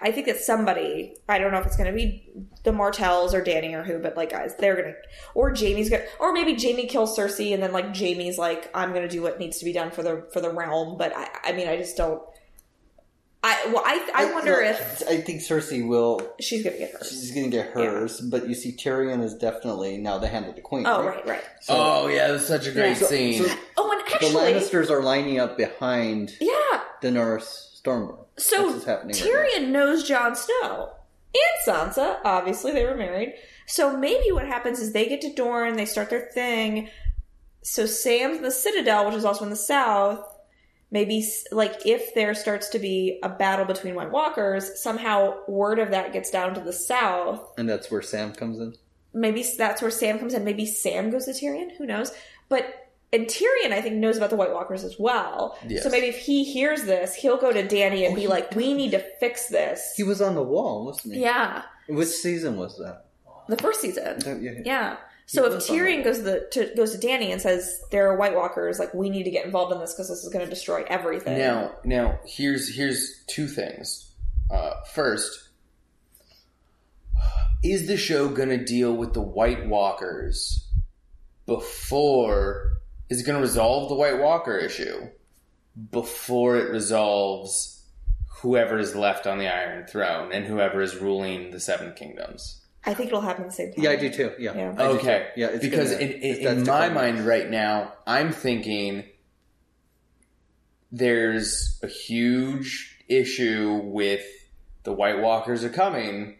I 0.00 0.10
think 0.12 0.26
that 0.26 0.38
somebody 0.38 1.16
I 1.28 1.38
don't 1.38 1.52
know 1.52 1.58
if 1.58 1.66
it's 1.66 1.76
going 1.76 1.90
to 1.90 1.96
be 1.96 2.30
the 2.64 2.72
Martells 2.72 3.34
or 3.34 3.42
Danny 3.42 3.74
or 3.74 3.82
who, 3.82 3.98
but 3.98 4.16
like 4.16 4.30
guys, 4.30 4.54
they're 4.56 4.76
gonna 4.76 4.94
or 5.34 5.54
Jaime's 5.54 5.88
gonna 5.88 6.04
or 6.20 6.32
maybe 6.32 6.54
Jaime 6.54 6.86
kills 6.86 7.16
Cersei 7.16 7.54
and 7.54 7.62
then 7.62 7.72
like 7.72 7.96
Jaime's 7.96 8.38
like 8.38 8.70
I'm 8.74 8.92
gonna 8.92 9.08
do 9.08 9.22
what 9.22 9.38
needs 9.38 9.58
to 9.58 9.64
be 9.64 9.72
done 9.72 9.90
for 9.90 10.02
the 10.02 10.26
for 10.32 10.40
the 10.40 10.50
realm. 10.50 10.96
But 10.96 11.16
I 11.16 11.28
I 11.44 11.52
mean 11.52 11.68
I 11.68 11.76
just 11.76 11.96
don't. 11.96 12.22
I 13.44 13.66
well 13.72 13.82
I 13.84 14.08
I 14.14 14.32
wonder 14.32 14.52
Well, 14.52 14.70
if 14.70 15.02
I 15.08 15.20
think 15.20 15.40
Cersei 15.42 15.86
will. 15.86 16.20
she's 16.40 16.62
gonna 16.62 16.78
get 16.78 16.92
hers. 16.92 17.08
She's 17.10 17.32
going 17.32 17.50
to 17.50 17.56
get 17.56 17.70
hers, 17.72 18.20
but 18.20 18.48
you 18.48 18.54
see, 18.54 18.70
Tyrion 18.72 19.22
is 19.22 19.34
definitely 19.34 19.98
now 19.98 20.18
the 20.18 20.28
hand 20.28 20.46
of 20.46 20.54
the 20.54 20.60
queen. 20.60 20.86
Oh 20.86 21.04
right 21.04 21.26
right. 21.26 21.42
So, 21.60 21.74
oh 21.76 22.06
yeah, 22.06 22.28
that's 22.28 22.46
such 22.46 22.66
a 22.68 22.70
great 22.72 23.00
Yeah. 23.00 23.06
scene. 23.08 23.42
so 23.44 23.54
Oh 23.76 23.90
and 23.90 24.00
actually, 24.02 24.30
the 24.32 24.38
actually 24.40 24.52
Lannisters 24.80 24.90
are 24.90 25.02
lining 25.02 25.40
up 25.40 25.56
behind 25.56 26.36
yeah. 26.40 26.82
the 27.00 27.10
North 27.10 27.44
Stormborn. 27.82 28.24
So 28.38 28.56
That's 28.62 28.72
what's 28.74 28.84
happening 28.84 29.16
right 29.34 29.50
Tyrion 29.56 29.68
knows 29.70 30.06
Jon 30.06 30.36
Snow 30.36 30.92
and 31.34 31.66
Sansa. 31.92 32.18
Obviously, 32.24 32.70
they 32.72 32.84
were 32.84 32.96
married. 32.96 33.34
So 33.66 33.96
maybe 33.96 34.30
what 34.30 34.46
happens 34.46 34.78
is 34.78 34.92
they 34.92 35.08
get 35.08 35.20
to 35.22 35.32
Dorne, 35.34 35.76
they 35.76 35.84
start 35.84 36.10
their 36.10 36.28
thing. 36.32 36.90
So 37.62 37.86
Sam's 37.86 38.36
in 38.38 38.42
the 38.44 38.50
Citadel, 38.52 39.06
which 39.06 39.14
is 39.16 39.24
also 39.24 39.44
in 39.44 39.50
the 39.50 39.56
South. 39.56 40.24
Maybe 40.92 41.26
like 41.50 41.86
if 41.86 42.14
there 42.14 42.34
starts 42.34 42.68
to 42.68 42.78
be 42.78 43.18
a 43.24 43.28
battle 43.28 43.64
between 43.64 43.94
White 43.94 44.12
Walkers, 44.12 44.80
somehow 44.80 45.34
word 45.48 45.78
of 45.80 45.90
that 45.90 46.12
gets 46.12 46.30
down 46.30 46.54
to 46.54 46.60
the 46.60 46.72
South. 46.72 47.40
and 47.58 47.68
that's 47.68 47.90
where 47.90 48.02
Sam 48.02 48.32
comes 48.34 48.58
in. 48.60 48.74
Maybe 49.14 49.42
that's 49.58 49.82
where 49.82 49.90
Sam 49.90 50.18
comes 50.18 50.34
in. 50.34 50.44
Maybe 50.44 50.66
Sam 50.66 51.10
goes 51.10 51.24
to 51.24 51.32
Tyrion. 51.32 51.74
Who 51.78 51.86
knows? 51.86 52.12
But 52.50 52.90
and 53.14 53.26
Tyrion, 53.26 53.72
I 53.72 53.80
think, 53.82 53.96
knows 53.96 54.16
about 54.16 54.30
the 54.30 54.36
White 54.36 54.52
Walkers 54.52 54.84
as 54.84 54.96
well. 54.98 55.58
Yes. 55.66 55.82
So 55.82 55.90
maybe 55.90 56.06
if 56.06 56.16
he 56.18 56.44
hears 56.44 56.84
this, 56.84 57.14
he'll 57.14 57.36
go 57.36 57.52
to 57.52 57.66
Danny 57.66 58.04
and 58.06 58.12
Oh, 58.14 58.16
be 58.16 58.26
like, 58.26 58.54
"We 58.54 58.72
need 58.74 58.90
to 58.92 59.00
fix 59.20 59.48
this." 59.48 59.92
He 59.96 60.02
was 60.02 60.20
on 60.22 60.34
the 60.34 60.42
wall, 60.42 60.84
wasn't 60.86 61.14
he? 61.14 61.20
Yeah, 61.22 61.62
Which 61.88 62.08
season 62.08 62.56
was 62.56 62.76
that? 62.78 63.06
the 63.48 63.56
first 63.56 63.80
season. 63.80 64.18
Uh, 64.26 64.36
yeah. 64.40 64.52
Yeah. 64.64 64.96
So 65.32 65.50
if 65.50 65.62
Tyrion 65.62 66.04
goes 66.04 66.18
to, 66.18 66.22
the, 66.22 66.48
to 66.52 66.74
goes 66.76 66.92
to 66.92 66.98
Danny 66.98 67.32
and 67.32 67.40
says 67.40 67.82
there 67.90 68.10
are 68.10 68.16
White 68.16 68.34
Walkers, 68.34 68.78
like 68.78 68.92
we 68.92 69.08
need 69.08 69.22
to 69.24 69.30
get 69.30 69.46
involved 69.46 69.72
in 69.72 69.80
this 69.80 69.94
because 69.94 70.08
this 70.08 70.22
is 70.22 70.28
going 70.28 70.44
to 70.44 70.50
destroy 70.50 70.84
everything. 70.88 71.38
Now, 71.38 71.72
now 71.84 72.18
here's 72.26 72.74
here's 72.74 73.24
two 73.28 73.48
things. 73.48 74.12
Uh, 74.50 74.82
first, 74.92 75.48
is 77.62 77.86
the 77.86 77.96
show 77.96 78.28
gonna 78.28 78.62
deal 78.62 78.94
with 78.94 79.14
the 79.14 79.22
White 79.22 79.66
Walkers 79.66 80.68
before 81.46 82.72
is 83.12 83.20
it 83.20 83.24
going 83.24 83.36
to 83.36 83.42
resolve 83.42 83.90
the 83.90 83.94
White 83.94 84.18
Walker 84.18 84.56
issue 84.56 85.08
before 85.90 86.56
it 86.56 86.70
resolves 86.70 87.84
whoever 88.40 88.78
is 88.78 88.94
left 88.94 89.26
on 89.26 89.38
the 89.38 89.48
Iron 89.48 89.86
Throne 89.86 90.32
and 90.32 90.46
whoever 90.46 90.80
is 90.80 90.96
ruling 90.96 91.50
the 91.50 91.60
Seven 91.60 91.92
Kingdoms. 91.92 92.61
I 92.84 92.94
think 92.94 93.08
it'll 93.08 93.20
happen 93.20 93.44
at 93.44 93.50
the 93.50 93.54
same 93.54 93.72
time. 93.72 93.84
Yeah, 93.84 93.90
I 93.90 93.96
do 93.96 94.10
too. 94.10 94.32
Yeah. 94.38 94.54
Yeah. 94.56 94.72
I 94.76 94.88
do 94.88 94.98
Okay, 94.98 95.28
too. 95.34 95.40
Yeah, 95.40 95.46
it's 95.48 95.64
because 95.64 95.90
gonna- 95.92 96.02
in, 96.04 96.12
in, 96.12 96.42
that's 96.44 96.58
in 96.58 96.64
the 96.64 96.70
my 96.72 96.88
problem. 96.88 96.94
mind 96.94 97.26
right 97.26 97.48
now, 97.48 97.92
I'm 98.06 98.32
thinking 98.32 99.04
there's 100.90 101.78
a 101.82 101.86
huge 101.86 102.98
issue 103.08 103.80
with 103.84 104.24
the 104.82 104.92
White 104.92 105.20
Walkers 105.20 105.64
are 105.64 105.68
coming. 105.70 106.36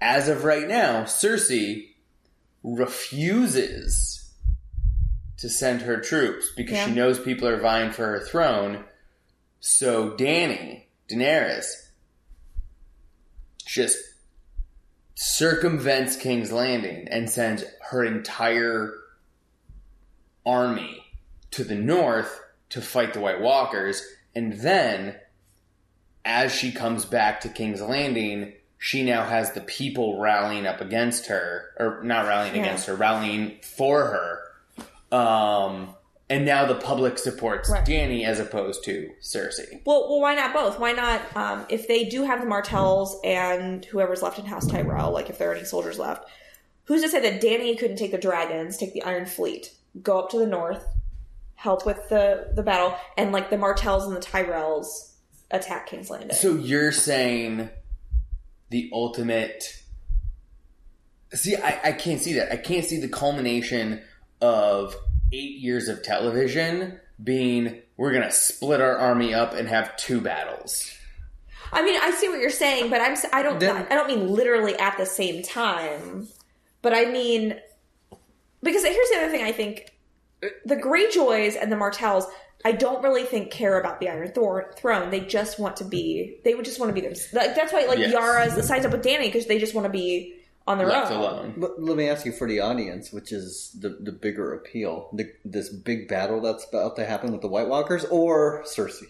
As 0.00 0.28
of 0.28 0.44
right 0.44 0.66
now, 0.66 1.04
Cersei 1.04 1.90
refuses 2.64 4.30
to 5.38 5.48
send 5.48 5.82
her 5.82 6.00
troops 6.00 6.50
because 6.56 6.78
she 6.78 6.88
Yeah. 6.90 6.94
knows 6.94 7.18
people 7.20 7.48
are 7.48 7.60
vying 7.60 7.92
for 7.92 8.04
her 8.06 8.20
throne. 8.20 8.84
So 9.60 10.16
Danny, 10.16 10.88
Daenerys, 11.08 11.66
just 13.64 13.98
circumvents 15.22 16.16
King's 16.16 16.50
Landing 16.50 17.06
and 17.08 17.30
sends 17.30 17.62
her 17.90 18.04
entire 18.04 18.92
army 20.44 21.04
to 21.52 21.62
the 21.62 21.76
north 21.76 22.40
to 22.70 22.80
fight 22.80 23.12
the 23.12 23.20
White 23.20 23.40
Walkers. 23.40 24.02
And 24.34 24.54
then, 24.54 25.14
as 26.24 26.52
she 26.52 26.72
comes 26.72 27.04
back 27.04 27.40
to 27.42 27.48
King's 27.48 27.80
Landing, 27.80 28.54
she 28.78 29.04
now 29.04 29.24
has 29.24 29.52
the 29.52 29.60
people 29.60 30.20
rallying 30.20 30.66
up 30.66 30.80
against 30.80 31.26
her, 31.26 31.70
or 31.78 32.02
not 32.02 32.26
rallying 32.26 32.56
Yeah. 32.56 32.62
against 32.62 32.86
her, 32.86 32.96
rallying 32.96 33.60
for 33.62 34.06
her. 34.06 35.16
Um, 35.16 35.94
and 36.32 36.46
now 36.46 36.64
the 36.64 36.76
public 36.76 37.18
supports 37.18 37.68
Right. 37.68 37.84
Danny 37.84 38.24
as 38.24 38.40
opposed 38.40 38.84
to 38.84 39.12
Cersei. 39.20 39.82
Well, 39.84 40.08
well, 40.08 40.20
why 40.20 40.34
not 40.34 40.54
both? 40.54 40.78
Why 40.78 40.92
not, 40.92 41.20
um, 41.36 41.66
if 41.68 41.86
they 41.86 42.04
do 42.04 42.24
have 42.24 42.40
the 42.40 42.46
Martells 42.46 43.20
and 43.22 43.84
whoever's 43.84 44.22
left 44.22 44.38
in 44.38 44.46
House 44.46 44.66
Tyrell, 44.66 45.12
like 45.12 45.28
if 45.28 45.36
there 45.36 45.50
are 45.50 45.54
any 45.54 45.66
soldiers 45.66 45.98
left, 45.98 46.26
who's 46.84 47.02
to 47.02 47.08
say 47.10 47.20
that 47.20 47.42
Danny 47.42 47.76
couldn't 47.76 47.98
take 47.98 48.12
the 48.12 48.18
dragons, 48.18 48.78
take 48.78 48.94
the 48.94 49.02
Iron 49.02 49.26
Fleet, 49.26 49.72
go 50.02 50.20
up 50.20 50.30
to 50.30 50.38
the 50.38 50.46
north, 50.46 50.86
help 51.54 51.84
with 51.84 52.08
the 52.08 52.50
the 52.54 52.62
battle, 52.62 52.96
and 53.18 53.30
like 53.30 53.50
the 53.50 53.58
Martells 53.58 54.06
and 54.06 54.16
the 54.16 54.20
Tyrells 54.20 55.12
attack 55.50 55.88
King's 55.88 56.08
Landing? 56.08 56.32
So 56.34 56.54
you're 56.54 56.92
saying 56.92 57.68
the 58.70 58.88
ultimate. 58.90 59.82
See, 61.34 61.56
I, 61.56 61.78
I 61.84 61.92
can't 61.92 62.20
see 62.20 62.32
that. 62.34 62.50
I 62.50 62.56
can't 62.56 62.86
see 62.86 62.98
the 62.98 63.08
culmination 63.08 64.00
of 64.40 64.96
eight 65.32 65.58
years 65.58 65.88
of 65.88 66.02
television 66.02 67.00
being 67.22 67.80
we're 67.96 68.12
gonna 68.12 68.30
split 68.30 68.80
our 68.80 68.96
army 68.96 69.32
up 69.34 69.54
and 69.54 69.68
have 69.68 69.96
two 69.96 70.20
battles. 70.20 70.90
I 71.72 71.82
mean, 71.82 71.98
I 72.00 72.10
see 72.10 72.28
what 72.28 72.40
you're 72.40 72.50
saying, 72.50 72.90
but 72.90 73.00
I'm 73.00 73.12
s- 73.12 73.26
I 73.32 73.42
don't 73.42 73.58
Then- 73.58 73.86
I 73.90 73.94
don't 73.94 74.08
mean 74.08 74.28
literally 74.28 74.76
at 74.78 74.96
the 74.98 75.06
same 75.06 75.42
time, 75.42 76.28
but 76.82 76.92
I 76.94 77.06
mean 77.06 77.58
because 78.62 78.84
here's 78.84 79.08
the 79.10 79.16
other 79.18 79.30
thing 79.30 79.42
I 79.44 79.52
think 79.52 79.92
the 80.64 80.76
Greyjoys 80.76 81.56
and 81.60 81.70
the 81.72 81.76
Martells 81.76 82.26
I 82.64 82.70
don't 82.70 83.02
really 83.02 83.24
think 83.24 83.50
care 83.50 83.80
about 83.80 83.98
the 83.98 84.08
Iron 84.08 84.30
Thor- 84.30 84.72
Throne. 84.76 85.10
They 85.10 85.18
just 85.18 85.58
want 85.58 85.76
to 85.78 85.84
be. 85.84 86.36
They 86.44 86.54
would 86.54 86.64
just 86.64 86.78
want 86.78 86.90
to 86.90 86.94
be 86.94 87.00
them. 87.00 87.14
Like, 87.32 87.56
that's 87.56 87.72
why 87.72 87.86
like 87.86 87.98
Yes. 87.98 88.12
Yara 88.12 88.62
signs 88.62 88.84
up 88.86 88.92
with 88.92 89.02
Danny 89.02 89.26
because 89.26 89.46
they 89.46 89.58
just 89.58 89.74
want 89.74 89.84
to 89.84 89.90
be 89.90 90.36
on 90.66 90.78
their 90.78 90.86
Left 90.86 91.10
own. 91.10 91.18
alone. 91.20 91.54
But 91.56 91.82
let 91.82 91.96
me 91.96 92.08
ask 92.08 92.24
you 92.24 92.32
for 92.32 92.46
the 92.48 92.60
audience, 92.60 93.12
which 93.12 93.32
is 93.32 93.76
the 93.80 93.90
the 94.00 94.12
bigger 94.12 94.54
appeal, 94.54 95.10
the, 95.12 95.30
this 95.44 95.68
big 95.68 96.08
battle 96.08 96.40
that's 96.40 96.64
about 96.68 96.96
to 96.96 97.04
happen 97.04 97.32
with 97.32 97.40
the 97.40 97.48
White 97.48 97.68
Walkers 97.68 98.04
or 98.06 98.62
Cersei? 98.64 99.06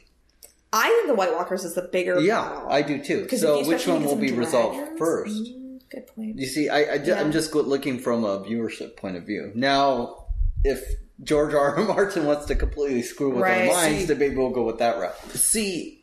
I 0.73 0.89
think 0.89 1.07
the 1.09 1.15
White 1.15 1.33
Walkers 1.35 1.65
is 1.65 1.75
the 1.75 1.83
bigger. 1.83 2.19
Yeah, 2.21 2.43
battle. 2.49 2.69
I 2.71 2.81
do 2.83 3.03
too. 3.05 3.29
So 3.37 3.67
which 3.67 3.87
one 3.87 4.03
will 4.03 4.11
some 4.13 4.21
be 4.21 4.33
resolved 4.33 4.77
dragons- 4.79 4.99
first? 4.99 5.35
Mm, 5.45 5.81
good 5.91 6.07
point. 6.07 6.39
You 6.39 6.47
see, 6.47 6.69
I, 6.71 6.95
I 6.95 6.99
ju- 6.99 7.11
Yeah. 7.11 7.21
I'm 7.21 7.31
just 7.33 7.55
looking 7.55 7.99
from 7.99 8.25
a 8.25 8.41
viewership 8.41 8.97
point 8.97 9.17
of 9.17 9.25
view. 9.27 9.53
Now, 9.55 10.25
if 10.65 10.83
George 11.23 11.53
R. 11.53 11.77
R. 11.77 11.85
Martin 11.87 12.25
wants 12.25 12.47
to 12.47 12.55
completely 12.55 13.03
screw 13.03 13.29
with 13.31 13.43
Right. 13.43 13.69
our 13.69 13.75
minds, 13.75 13.99
See- 14.01 14.05
then 14.07 14.19
maybe 14.19 14.37
we'll 14.37 14.49
go 14.51 14.65
with 14.65 14.79
that 14.79 14.99
route. 14.99 15.21
See, 15.33 16.03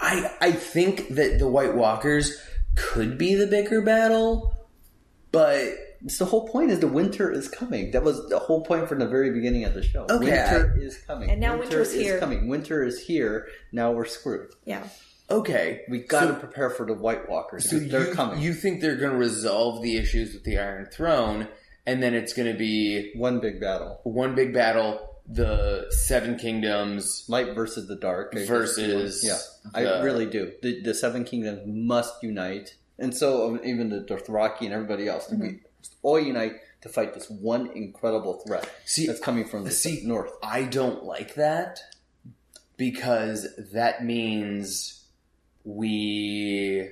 I 0.00 0.30
I 0.40 0.52
think 0.52 1.08
that 1.08 1.38
the 1.40 1.48
White 1.48 1.74
Walkers 1.74 2.40
could 2.76 3.18
be 3.18 3.34
the 3.34 3.46
bigger 3.46 3.82
battle, 3.82 4.54
but 5.32 5.62
It's 6.04 6.18
the 6.18 6.24
whole 6.26 6.48
point 6.48 6.70
is 6.70 6.78
the 6.80 6.86
winter 6.86 7.30
is 7.32 7.48
coming. 7.48 7.90
That 7.90 8.04
was 8.04 8.28
the 8.28 8.38
whole 8.38 8.64
point 8.64 8.88
from 8.88 9.00
the 9.00 9.08
very 9.08 9.32
beginning 9.32 9.64
of 9.64 9.74
the 9.74 9.82
show. 9.82 10.02
Okay, 10.08 10.18
winter 10.30 10.78
is 10.80 10.96
coming, 10.98 11.28
And 11.30 11.40
now 11.40 11.52
winter 11.58 11.78
winter's 11.78 11.92
is 11.94 12.02
here. 12.02 12.18
coming. 12.20 12.48
Winter 12.48 12.84
is 12.84 13.00
here. 13.00 13.48
Now 13.72 13.90
we're 13.92 14.04
screwed. 14.04 14.50
Yeah. 14.64 14.84
okay, 15.28 15.82
We 15.88 15.98
got 16.00 16.20
to 16.22 16.26
So- 16.28 16.34
prepare 16.38 16.70
for 16.70 16.86
the 16.86 16.94
White 16.94 17.28
Walkers. 17.28 17.68
So 17.68 17.78
because 17.78 17.90
they're 17.92 18.06
you, 18.08 18.14
coming. 18.14 18.40
You 18.40 18.54
think 18.54 18.80
they're 18.80 18.94
going 18.96 19.10
to 19.12 19.18
resolve 19.18 19.82
the 19.82 19.96
issues 19.96 20.34
with 20.34 20.44
the 20.44 20.58
Iron 20.58 20.86
Throne, 20.86 21.48
and 21.84 22.00
then 22.02 22.14
it's 22.14 22.32
going 22.32 22.50
to 22.50 22.56
be 22.58 23.12
One 23.16 23.40
big 23.40 23.60
battle. 23.60 24.00
one 24.04 24.34
big 24.36 24.54
battle: 24.54 25.07
the 25.28 25.86
Seven 25.90 26.36
Kingdoms. 26.38 27.24
Light 27.28 27.54
versus 27.54 27.86
the 27.88 27.96
dark. 27.96 28.32
I 28.36 28.46
Versus 28.46 29.22
yeah, 29.24 29.38
the- 29.72 29.98
I 29.98 30.02
really 30.02 30.26
do. 30.26 30.52
The, 30.62 30.80
the 30.82 30.94
Seven 30.94 31.24
Kingdoms 31.24 31.60
must 31.66 32.22
unite, 32.22 32.76
and 32.98 33.14
so 33.14 33.48
um, 33.48 33.60
even 33.64 33.90
the 33.90 34.00
Dothraki 34.00 34.62
and 34.62 34.72
everybody 34.72 35.06
else, 35.08 35.26
Mm-hmm. 35.26 35.42
we 35.42 35.60
all 36.02 36.18
unite 36.18 36.52
to 36.80 36.88
fight 36.88 37.12
this 37.14 37.28
one 37.28 37.70
incredible 37.74 38.40
threat 38.46 38.68
See, 38.84 39.06
that's 39.06 39.20
coming 39.20 39.44
from 39.44 39.64
the 39.64 39.70
see- 39.70 40.02
north. 40.04 40.32
I 40.42 40.62
don't 40.62 41.04
like 41.04 41.34
that 41.34 41.80
because 42.76 43.46
that 43.72 44.04
means 44.04 45.04
we. 45.64 46.88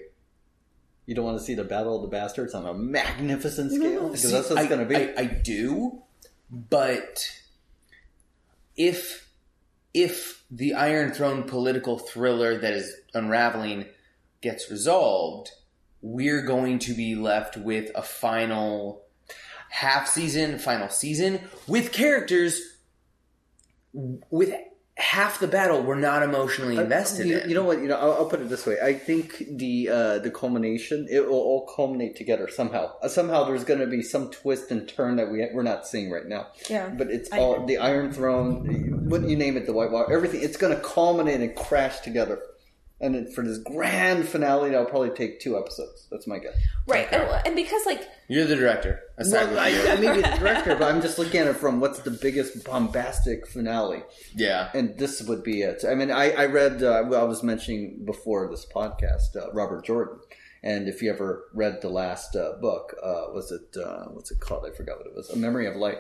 You 1.07 1.15
don't 1.15 1.25
want 1.25 1.39
to 1.39 1.45
see 1.45 1.55
the 1.55 1.63
Battle 1.65 1.95
of 1.97 2.03
the 2.03 2.09
Bastards 2.09 2.53
on 2.53 2.67
a 2.67 2.75
magnificent 2.75 3.71
scale 3.81 4.09
because 4.09 4.31
that's 4.33 4.51
what 4.51 4.59
it's 4.59 4.69
going 4.69 4.81
to 4.81 4.87
be. 4.87 4.97
I, 5.17 5.23
I 5.23 5.25
do, 5.27 6.03
but 6.51 7.31
if 8.77 9.31
if 9.95 10.45
the 10.51 10.75
Iron 10.75 11.13
Throne 11.13 11.45
political 11.45 11.99
thriller 11.99 12.59
that 12.59 12.75
is 12.75 12.95
unraveling 13.15 13.87
gets 14.43 14.71
resolved, 14.71 15.51
we're 16.03 16.43
going 16.43 16.79
to 16.81 16.93
be 16.93 17.15
left 17.15 17.57
with 17.57 17.91
a 17.95 18.03
final 18.03 19.03
half 19.71 20.07
season, 20.07 20.59
final 20.59 20.89
season 20.89 21.41
with 21.67 21.93
characters 21.93 22.61
with 23.93 24.55
half 24.97 25.41
the 25.41 25.47
battle 25.47 25.83
we're 25.83 25.95
not 25.95 26.23
emotionally 26.23 26.77
invested 26.77 27.27
you, 27.27 27.39
in. 27.39 27.49
you 27.49 27.55
know 27.55 27.65
what? 27.65 27.81
You 27.81 27.89
know, 27.89 27.97
I'll, 27.97 28.13
I'll 28.13 28.29
put 28.29 28.41
it 28.41 28.49
this 28.49 28.65
way. 28.65 28.77
I 28.83 28.95
think 28.95 29.43
the 29.49 29.89
uh, 29.91 30.19
the 30.21 30.31
culmination 30.31 31.07
it 31.11 31.27
will 31.29 31.35
all 31.35 31.67
culminate 31.75 32.17
together 32.17 32.49
somehow. 32.49 32.93
Uh, 33.03 33.09
somehow, 33.09 33.45
there's 33.45 33.65
going 33.65 33.81
to 33.81 33.87
be 33.87 34.03
some 34.03 34.31
twist 34.31 34.71
and 34.71 34.89
turn 34.89 35.17
that 35.17 35.31
we 35.31 35.47
we're 35.53 35.63
not 35.63 35.87
seeing 35.87 36.11
right 36.11 36.27
now. 36.27 36.49
Yeah. 36.71 36.89
But 36.89 37.09
it's 37.11 37.31
all 37.31 37.57
agree. 37.57 37.77
the 37.77 37.79
Iron 37.79 38.13
Throne. 38.13 39.09
What 39.09 39.29
you 39.29 39.37
name 39.37 39.57
it, 39.57 39.67
the 39.67 39.73
White 39.73 39.91
Walker, 39.91 40.13
everything. 40.13 40.43
It's 40.43 40.57
going 40.57 40.75
to 40.75 40.83
culminate 40.83 41.41
and 41.41 41.55
crash 41.55 42.01
together. 42.01 42.41
And 42.99 43.15
then 43.15 43.31
for 43.31 43.45
this 43.45 43.59
grand 43.59 44.27
finale, 44.27 44.71
that'll 44.71 44.87
probably 44.87 45.11
take 45.11 45.39
two 45.39 45.59
episodes. 45.59 46.07
That's 46.11 46.27
my 46.27 46.39
guess. 46.39 46.55
Right. 46.87 47.07
And, 47.13 47.47
and 47.47 47.55
because 47.55 47.85
like 47.85 48.09
You're 48.27 48.47
the 48.47 48.57
director. 48.57 49.01
Aside 49.19 49.51
Well, 49.51 49.59
I, 49.59 49.71
with 49.71 49.85
you. 49.85 49.91
I 49.91 49.97
may 49.97 50.23
be 50.23 50.29
the 50.29 50.37
director, 50.39 50.77
but 50.77 50.91
I'm 50.95 51.03
just 51.03 51.19
looking 51.19 51.41
at 51.41 51.47
it 51.47 51.57
from 51.57 51.81
what's 51.81 51.99
the 51.99 52.11
biggest 52.11 52.65
bombastic 52.65 53.47
finale. 53.47 54.03
yeah. 54.35 54.71
and 54.73 54.97
this 54.99 55.21
would 55.23 55.43
be 55.43 55.61
it. 55.61 55.85
I 55.87 55.95
mean, 55.95 56.11
I, 56.11 56.31
I 56.31 56.47
read, 56.47 56.83
uh, 56.83 57.03
I 57.15 57.25
was 57.25 57.43
mentioning 57.43 58.03
before 58.07 58.49
this 58.51 58.65
podcast, 58.75 59.37
uh, 59.37 59.53
Robert 59.53 59.85
Jordan. 59.85 60.19
And 60.63 60.89
if 60.89 61.01
you 61.03 61.11
ever 61.13 61.45
read 61.55 61.81
the 61.83 61.89
last 61.89 62.35
uh, 62.35 62.53
book, 62.61 62.95
uh, 63.03 63.27
was 63.33 63.53
it, 63.53 63.77
uh, 63.81 64.07
what's 64.07 64.31
it 64.31 64.41
called? 64.41 64.67
I 64.67 64.75
forgot 64.75 64.99
what 64.99 65.07
it 65.07 65.15
was. 65.15 65.31
A 65.31 65.37
Memory 65.37 65.67
of 65.67 65.77
Light. 65.77 65.99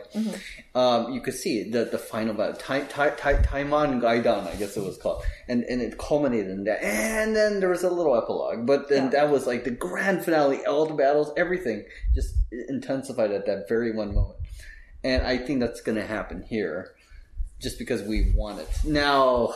Um, 0.75 1.13
you 1.13 1.21
could 1.21 1.35
see 1.35 1.71
the, 1.71 1.85
the 1.85 1.99
final 1.99 2.35
battle, 2.35 2.55
Tai- 2.57 2.81
Tai- 2.89 3.11
Tai- 3.11 3.43
Tarmon 3.43 4.01
Gai'don, 4.01 4.47
I 4.49 4.57
guess 4.57 4.77
it 4.77 4.83
was 4.83 4.97
called. 4.99 5.23
And, 5.49 5.63
and 5.65 5.81
it 5.81 5.99
culminated 5.99 6.51
in 6.51 6.65
that. 6.65 6.83
And 6.83 7.37
then 7.37 7.61
there 7.61 7.69
was 7.69 7.85
a 7.85 7.91
little 7.91 8.17
epilogue. 8.17 8.67
But 8.67 8.89
then 8.89 9.05
Yeah. 9.05 9.11
that 9.11 9.31
was 9.31 9.47
like 9.47 9.65
the 9.65 9.71
grand 9.71 10.25
finale, 10.25 10.65
all 10.67 10.87
the 10.87 10.95
battles, 10.95 11.31
everything 11.37 11.85
just 12.15 12.35
intensified 12.69 13.31
at 13.31 13.47
that 13.47 13.69
very 13.69 13.95
one 13.95 14.15
moment. 14.15 14.39
And 15.05 15.23
I 15.25 15.39
think 15.39 15.61
that's 15.61 15.81
going 15.83 15.97
to 15.99 16.07
happen 16.07 16.43
here 16.43 16.93
just 17.61 17.79
because 17.79 18.03
we 18.03 18.33
want 18.35 18.59
it. 18.59 18.69
Now, 18.85 19.55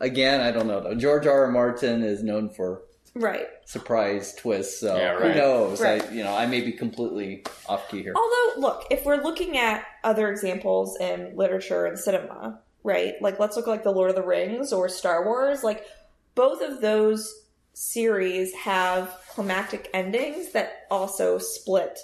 again, 0.00 0.40
I 0.40 0.50
don't 0.50 0.66
know 0.66 0.82
though. 0.82 0.94
George 0.94 1.26
R. 1.26 1.44
R. 1.46 1.50
Martin 1.50 2.02
is 2.02 2.22
known 2.22 2.50
for 2.50 2.82
right. 3.14 3.46
surprise 3.64 4.34
twists, 4.34 4.80
so 4.80 4.96
Yeah, 4.96 5.18
who 5.18 5.34
knows? 5.34 5.80
Right. 5.80 6.02
I, 6.02 6.12
you 6.12 6.24
know, 6.24 6.34
I 6.34 6.46
may 6.46 6.60
be 6.60 6.72
completely 6.72 7.44
off 7.68 7.88
key 7.88 8.02
here. 8.02 8.14
Although, 8.16 8.60
look, 8.60 8.84
if 8.90 9.04
we're 9.04 9.22
looking 9.22 9.56
at 9.56 9.84
other 10.02 10.30
examples 10.30 10.98
in 11.00 11.36
literature 11.36 11.86
and 11.86 11.98
cinema, 11.98 12.60
right? 12.82 13.14
Like, 13.20 13.38
let's 13.38 13.56
look 13.56 13.66
like 13.66 13.82
the 13.82 13.90
Lord 13.90 14.10
of 14.10 14.16
the 14.16 14.22
Rings 14.22 14.72
or 14.72 14.88
Star 14.88 15.24
Wars. 15.24 15.62
Like, 15.62 15.86
both 16.34 16.60
of 16.62 16.80
those 16.80 17.44
series 17.72 18.52
have 18.54 19.16
climactic 19.30 19.90
endings 19.92 20.52
that 20.52 20.86
also 20.90 21.38
split 21.38 21.98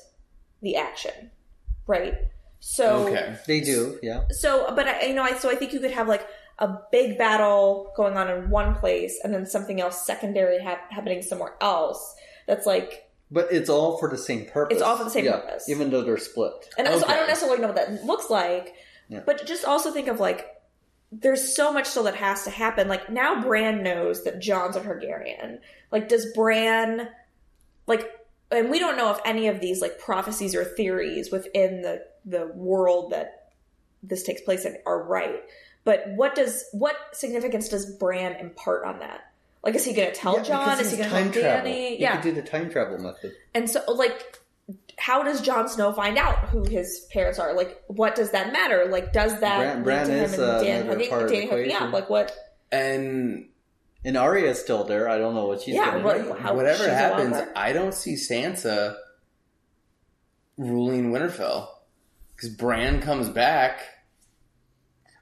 the 0.62 0.76
action, 0.76 1.30
right? 1.86 2.14
So 2.60 3.08
Okay. 3.08 3.36
They 3.46 3.60
do, 3.60 3.98
yeah. 4.02 4.24
so 4.30 4.74
but 4.74 4.86
I, 4.86 5.06
you 5.06 5.14
know 5.14 5.22
I 5.22 5.32
so 5.32 5.50
I 5.50 5.54
think 5.54 5.72
you 5.72 5.80
could 5.80 5.92
have 5.92 6.08
like 6.08 6.26
a 6.60 6.78
big 6.92 7.16
battle 7.18 7.92
going 7.96 8.16
on 8.16 8.28
in 8.30 8.50
one 8.50 8.74
place 8.74 9.18
and 9.24 9.32
then 9.32 9.46
something 9.46 9.80
else 9.80 10.04
secondary 10.06 10.60
hap- 10.62 10.92
happening 10.92 11.22
somewhere 11.22 11.54
else. 11.60 12.14
That's 12.46 12.66
like 12.66 13.08
But 13.30 13.48
it's 13.50 13.70
all 13.70 13.96
for 13.98 14.08
the 14.08 14.18
same 14.18 14.44
purpose. 14.46 14.76
It's 14.76 14.82
all 14.82 14.96
for 14.96 15.04
the 15.04 15.10
same 15.10 15.24
Yeah, 15.24 15.38
purpose. 15.38 15.68
Even 15.68 15.90
though 15.90 16.02
they're 16.02 16.18
split. 16.18 16.68
And 16.76 16.86
also, 16.86 17.06
I 17.06 17.16
don't 17.16 17.28
necessarily 17.28 17.60
know 17.60 17.68
what 17.68 17.76
that 17.76 18.04
looks 18.04 18.28
like, 18.28 18.74
Yeah. 19.08 19.22
but 19.24 19.46
just 19.46 19.64
also 19.64 19.90
think 19.90 20.08
of 20.08 20.20
like, 20.20 20.46
there's 21.12 21.56
so 21.56 21.72
much 21.72 21.86
still 21.86 22.04
that 22.04 22.14
has 22.16 22.44
to 22.44 22.50
happen. 22.50 22.86
Like 22.88 23.10
now, 23.10 23.40
Bran 23.42 23.82
knows 23.82 24.22
that 24.24 24.40
Jon's 24.40 24.76
a 24.76 24.80
Targaryen. 24.80 25.58
Like, 25.90 26.08
does 26.08 26.26
Bran, 26.34 27.08
like, 27.86 28.06
and 28.52 28.70
we 28.70 28.78
don't 28.78 28.96
know 28.96 29.10
if 29.10 29.18
any 29.24 29.48
of 29.48 29.60
these 29.60 29.80
like 29.80 29.98
prophecies 29.98 30.54
or 30.54 30.64
theories 30.64 31.30
within 31.32 31.82
the 31.82 32.04
the 32.24 32.48
world 32.54 33.12
that 33.12 33.52
this 34.02 34.22
takes 34.22 34.40
place 34.42 34.64
in 34.64 34.76
are 34.86 35.02
right. 35.02 35.40
But 35.84 36.04
what 36.14 36.34
does 36.34 36.64
what 36.72 36.94
significance 37.12 37.68
does 37.68 37.86
Bran 37.96 38.32
impart 38.36 38.84
on 38.84 38.98
that? 39.00 39.20
Like, 39.62 39.74
is 39.74 39.84
he 39.84 39.92
going 39.94 40.08
to 40.08 40.14
tell 40.14 40.36
Yeah, 40.38 40.42
Jon? 40.44 40.80
Is 40.80 40.90
he 40.90 40.96
going 40.96 41.08
to 41.10 41.14
tell 41.14 41.32
travel. 41.32 41.64
Danny? 41.70 41.92
You 41.92 41.98
Yeah. 42.00 42.16
could 42.20 42.22
do 42.34 42.40
the 42.40 42.46
time 42.46 42.70
travel 42.70 42.98
method. 42.98 43.32
And 43.54 43.68
so, 43.68 43.80
like, 43.92 44.38
how 44.98 45.22
does 45.22 45.40
Jon 45.42 45.68
Snow 45.68 45.92
find 45.92 46.16
out 46.18 46.48
who 46.50 46.62
his 46.64 47.06
parents 47.12 47.38
are? 47.38 47.54
Like, 47.54 47.82
what 47.88 48.14
does 48.14 48.30
that 48.30 48.52
matter? 48.52 48.86
Like, 48.86 49.12
does 49.12 49.38
that 49.40 49.58
Bran- 49.58 49.76
lead 49.78 49.84
Bran 49.84 50.06
to 50.06 50.12
him 50.14 50.24
is, 50.24 50.32
and 50.34 50.42
uh, 50.42 50.62
Dan 50.62 50.80
another 50.82 50.96
hooking, 50.96 51.10
part 51.10 51.28
Danny 51.30 51.46
hooking 51.46 51.72
up? 51.74 51.92
Like, 51.92 52.08
what? 52.10 52.34
And 52.72 53.48
And 54.02 54.16
Arya's 54.16 54.58
still 54.58 54.84
there. 54.84 55.08
I 55.10 55.18
don't 55.18 55.34
know 55.34 55.44
what 55.46 55.60
she's 55.60 55.74
Yeah, 55.74 55.90
gonna 56.00 56.04
what- 56.04 56.38
how- 56.38 56.54
whatever 56.54 56.84
she's 56.84 56.92
happens. 56.92 57.36
I 57.54 57.72
don't 57.74 57.92
see 57.92 58.14
Sansa 58.14 58.96
ruling 60.56 61.10
Winterfell 61.10 61.68
because 62.34 62.50
Bran 62.50 63.00
comes 63.02 63.28
back. 63.28 63.80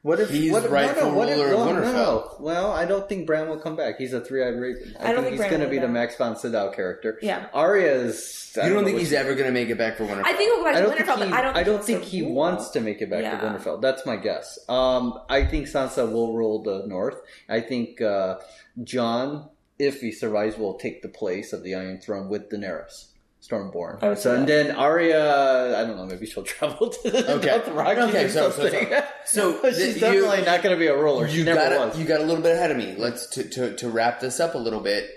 What 0.02 0.20
if 0.20 0.30
He's 0.30 0.52
what, 0.52 0.64
if- 0.64 0.70
rightful 0.70 1.06
no, 1.06 1.10
no, 1.12 1.16
what 1.18 1.28
if, 1.28 1.36
ruler 1.36 1.52
of 1.54 1.58
no, 1.58 1.72
no, 1.72 1.80
Winterfell. 1.82 1.92
no. 1.92 2.36
Well, 2.38 2.70
I 2.72 2.84
don't 2.84 3.08
think 3.08 3.26
Bran 3.26 3.48
will 3.48 3.58
come 3.58 3.74
back. 3.74 3.98
He's 3.98 4.12
a 4.12 4.20
three-eyed 4.20 4.54
raven. 4.54 4.96
I, 5.00 5.08
I 5.08 5.12
don't 5.12 5.24
think, 5.24 5.36
think 5.38 5.42
he's 5.42 5.50
going 5.50 5.60
to 5.60 5.66
will 5.66 5.70
be 5.72 5.78
the. 5.80 5.88
Max 5.88 6.16
von 6.16 6.36
Sydow 6.36 6.70
character. 6.70 7.18
Yeah. 7.20 7.46
Arya 7.52 7.92
is. 7.94 8.52
You 8.56 8.62
don't 8.62 8.72
know 8.74 8.84
think 8.84 8.98
he's 8.98 9.12
ever 9.12 9.34
going 9.34 9.46
to 9.46 9.52
make 9.52 9.68
it 9.70 9.76
back 9.78 9.96
for 9.96 10.04
Winterfell? 10.04 10.22
I 10.24 10.32
think 10.34 10.50
we'll 10.50 10.58
go 10.58 10.64
back 10.64 10.74
to 10.76 10.82
don't 10.82 10.96
think 10.96 11.08
Winterfell, 11.08 11.24
he, 11.24 11.30
but 11.30 11.32
I 11.38 11.42
don't. 11.42 11.56
I 11.56 11.62
don't 11.64 11.76
it's 11.78 11.86
think 11.86 12.04
he 12.04 12.22
rule. 12.22 12.34
wants 12.34 12.70
to 12.70 12.80
make 12.80 13.02
it 13.02 13.10
back 13.10 13.22
Yeah. 13.22 13.38
to 13.40 13.46
Winterfell. 13.46 13.80
That's 13.82 14.06
my 14.06 14.16
guess. 14.16 14.58
Um, 14.68 15.18
I 15.28 15.44
think 15.44 15.66
Sansa 15.66 16.10
will 16.10 16.34
rule 16.36 16.62
the 16.62 16.84
North. 16.86 17.16
I 17.48 17.60
think 17.60 18.00
uh, 18.00 18.38
Jon, 18.84 19.48
if 19.78 20.00
he 20.00 20.12
survives, 20.12 20.56
will 20.56 20.74
take 20.74 21.02
the 21.02 21.08
place 21.08 21.52
of 21.52 21.62
the 21.64 21.74
Iron 21.74 22.00
Throne 22.00 22.28
with 22.28 22.48
Daenerys. 22.50 23.07
Stormborn. 23.48 24.02
I 24.02 24.10
would 24.10 24.18
So 24.18 24.34
and 24.34 24.46
then 24.46 24.72
Arya, 24.76 25.78
I 25.78 25.84
don't 25.84 25.96
know, 25.96 26.06
maybe 26.06 26.26
she'll 26.26 26.42
travel 26.56 26.90
to 26.90 27.10
the 27.10 27.34
Okay. 27.36 27.48
Dothraki 27.48 28.08
Okay, 28.08 28.24
or 28.24 28.28
so- 28.28 28.50
so- 28.50 28.62
something. 28.68 28.88
so- 29.24 29.62
she's 29.70 29.76
th- 29.76 29.94
you- 29.96 30.00
definitely 30.00 30.42
not 30.44 30.62
going 30.62 30.74
to 30.74 30.78
be 30.78 30.86
a 30.88 30.96
ruler. 30.96 31.28
She 31.28 31.38
you 31.38 31.44
never 31.44 31.60
got 31.76 31.88
was. 31.90 31.98
you 31.98 32.04
got 32.04 32.20
a 32.20 32.24
little 32.24 32.42
bit 32.42 32.54
ahead 32.54 32.70
of 32.70 32.76
me. 32.76 32.94
Let's 32.96 33.26
to, 33.30 33.48
to 33.48 33.76
to 33.76 33.88
wrap 33.88 34.20
this 34.20 34.38
up 34.40 34.54
a 34.54 34.58
little 34.58 34.80
bit. 34.80 35.08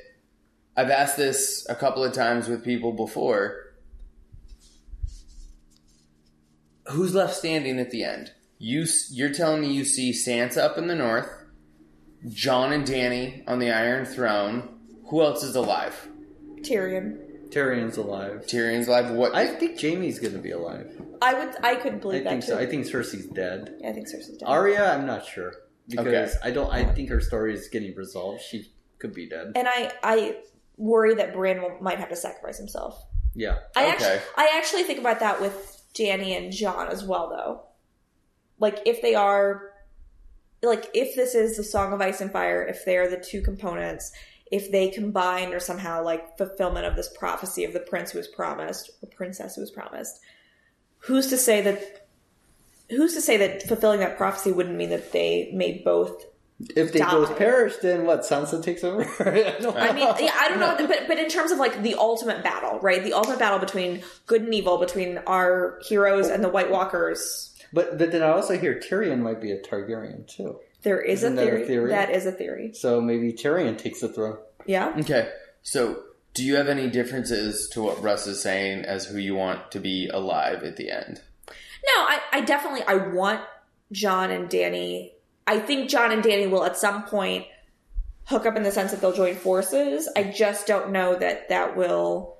I've 0.77 0.89
asked 0.89 1.17
this 1.17 1.65
a 1.69 1.75
couple 1.75 2.03
of 2.03 2.13
times 2.13 2.47
with 2.47 2.63
people 2.63 2.93
before. 2.93 3.57
Who's 6.87 7.13
left 7.13 7.35
standing 7.35 7.79
at 7.79 7.91
the 7.91 8.03
end? 8.03 8.31
You 8.57 8.85
you're 9.11 9.33
telling 9.33 9.61
me 9.61 9.71
you 9.73 9.83
see 9.85 10.11
Sansa 10.11 10.57
up 10.57 10.77
in 10.77 10.87
the 10.87 10.95
north, 10.95 11.29
Jon 12.29 12.71
and 12.73 12.85
Danny 12.85 13.43
on 13.47 13.59
the 13.59 13.71
Iron 13.71 14.05
Throne. 14.05 14.69
Who 15.09 15.21
else 15.21 15.43
is 15.43 15.55
alive? 15.55 16.07
Tyrion. 16.61 17.17
Tyrion's 17.51 17.97
alive. 17.97 18.45
Tyrion's 18.47 18.87
alive. 18.87 19.11
What? 19.11 19.35
I 19.35 19.47
think 19.47 19.79
Jaime's 19.79 20.19
going 20.19 20.33
to 20.33 20.39
be 20.39 20.51
alive. 20.51 20.89
I 21.21 21.33
would. 21.33 21.55
I 21.63 21.75
could 21.75 21.93
I 21.95 21.97
believe 21.97 22.23
that 22.23 22.29
think 22.29 22.41
too. 22.43 22.47
so. 22.51 22.57
I 22.57 22.65
think 22.65 22.85
Cersei's 22.85 23.25
dead. 23.27 23.75
yeah, 23.79 23.89
I 23.89 23.93
think 23.93 24.07
Cersei's 24.07 24.37
dead. 24.37 24.47
Arya, 24.47 24.93
I'm 24.93 25.05
not 25.05 25.25
sure 25.25 25.53
because 25.87 26.07
Okay. 26.07 26.31
I 26.43 26.51
don't. 26.51 26.71
I 26.71 26.85
think 26.85 27.09
her 27.09 27.19
story 27.21 27.53
is 27.53 27.67
getting 27.67 27.93
resolved. 27.95 28.41
She 28.41 28.71
could 28.99 29.13
be 29.13 29.27
dead. 29.27 29.53
and 29.55 29.67
I, 29.67 29.91
I 30.03 30.37
worry 30.77 31.15
that 31.15 31.33
Bran 31.33 31.61
will, 31.61 31.77
might 31.81 31.99
have 31.99 32.09
to 32.09 32.15
sacrifice 32.15 32.57
himself. 32.57 33.03
Yeah. 33.33 33.57
I 33.75 33.83
Okay. 33.85 33.91
actually, 33.91 34.19
I 34.37 34.53
actually 34.57 34.83
think 34.83 34.99
about 34.99 35.19
that 35.21 35.41
with 35.41 35.83
Danny 35.93 36.35
and 36.35 36.51
Jon 36.51 36.87
as 36.87 37.03
well, 37.03 37.29
though. 37.29 37.63
Like 38.59 38.79
if 38.85 39.01
they 39.01 39.15
are, 39.15 39.71
like 40.63 40.89
if 40.93 41.15
this 41.15 41.33
is 41.33 41.57
the 41.57 41.63
Song 41.63 41.93
of 41.93 42.01
Ice 42.01 42.21
and 42.21 42.31
Fire, 42.31 42.63
if 42.63 42.85
they 42.85 42.97
are 42.97 43.09
the 43.09 43.17
two 43.17 43.41
components, 43.41 44.11
if 44.51 44.71
they 44.71 44.89
combine 44.89 45.53
or 45.53 45.59
somehow 45.59 46.03
like 46.03 46.37
fulfillment 46.37 46.85
of 46.85 46.95
this 46.95 47.09
prophecy 47.17 47.63
of 47.63 47.73
the 47.73 47.79
prince 47.79 48.11
who 48.11 48.17
was 48.17 48.27
promised 48.27 48.91
or 49.01 49.07
princess 49.09 49.55
who 49.55 49.61
was 49.61 49.71
promised, 49.71 50.19
who's 50.99 51.27
to 51.27 51.37
say 51.37 51.61
that? 51.61 52.07
Who's 52.89 53.13
to 53.13 53.21
say 53.21 53.37
that 53.37 53.63
fulfilling 53.63 54.01
that 54.01 54.17
prophecy 54.17 54.51
wouldn't 54.51 54.75
mean 54.75 54.89
that 54.89 55.13
they 55.13 55.49
may 55.53 55.81
both 55.83 56.25
If 56.75 56.91
they 56.91 56.99
Die. 56.99 57.09
both 57.11 57.37
perish, 57.37 57.77
then 57.77 58.05
what? 58.05 58.21
Sansa 58.21 58.61
takes 58.61 58.83
over. 58.83 59.03
I, 59.19 59.55
I 59.79 59.93
mean, 59.93 60.07
yeah, 60.19 60.35
I 60.37 60.49
don't 60.49 60.59
know, 60.59 60.75
but 60.77 61.07
but 61.07 61.17
in 61.17 61.29
terms 61.29 61.51
of 61.51 61.57
like 61.57 61.81
the 61.83 61.95
ultimate 61.95 62.43
battle, 62.43 62.79
right? 62.81 63.01
The 63.01 63.13
ultimate 63.13 63.39
battle 63.39 63.59
between 63.59 64.03
good 64.27 64.41
and 64.41 64.53
evil, 64.53 64.77
between 64.77 65.19
our 65.19 65.79
heroes 65.87 66.27
and 66.27 66.43
the 66.43 66.49
White 66.49 66.69
Walkers. 66.69 67.55
But 67.71 67.97
but 67.97 68.11
then 68.11 68.21
I 68.21 68.31
also 68.31 68.57
hear 68.59 68.75
Tyrion 68.77 69.19
might 69.19 69.39
be 69.41 69.53
a 69.53 69.61
Targaryen 69.61 70.27
too. 70.27 70.59
There 70.83 70.99
is 70.99 71.23
Isn't 71.23 71.33
a 71.33 71.35
that 71.41 71.47
a 71.47 71.51
theory. 71.51 71.67
theory? 71.67 71.89
That 71.91 72.09
is 72.09 72.25
a 72.25 72.31
theory. 72.31 72.73
So 72.73 73.01
maybe 73.01 73.33
Tyrion 73.33 73.77
takes 73.77 74.01
the 74.01 74.07
throne. 74.07 74.37
Yeah. 74.65 74.93
Okay, 74.99 75.29
so 75.61 76.03
do 76.33 76.43
you 76.43 76.55
have 76.55 76.67
any 76.67 76.89
differences 76.89 77.69
to 77.73 77.83
what 77.83 78.01
Russ 78.01 78.25
is 78.27 78.41
saying 78.41 78.85
as 78.85 79.05
who 79.05 79.17
you 79.17 79.35
want 79.35 79.71
to 79.71 79.79
be 79.79 80.07
alive 80.07 80.63
at 80.63 80.77
the 80.77 80.89
end? 80.89 81.21
No, 81.49 82.03
I, 82.03 82.19
I 82.31 82.41
definitely 82.41 82.83
I 82.83 82.95
want 82.95 83.41
Jon 83.91 84.31
and 84.31 84.49
Danny. 84.49 85.13
I 85.47 85.59
think 85.59 85.89
Jon 85.89 86.11
and 86.11 86.23
Danny 86.23 86.47
will 86.47 86.63
at 86.63 86.77
some 86.77 87.03
point 87.03 87.45
hook 88.25 88.45
up 88.45 88.55
in 88.55 88.63
the 88.63 88.71
sense 88.71 88.91
that 88.91 89.01
they'll 89.01 89.11
join 89.13 89.35
forces. 89.35 90.07
I 90.15 90.23
just 90.23 90.67
don't 90.67 90.91
know 90.91 91.15
that 91.15 91.49
that 91.49 91.75
will 91.75 92.37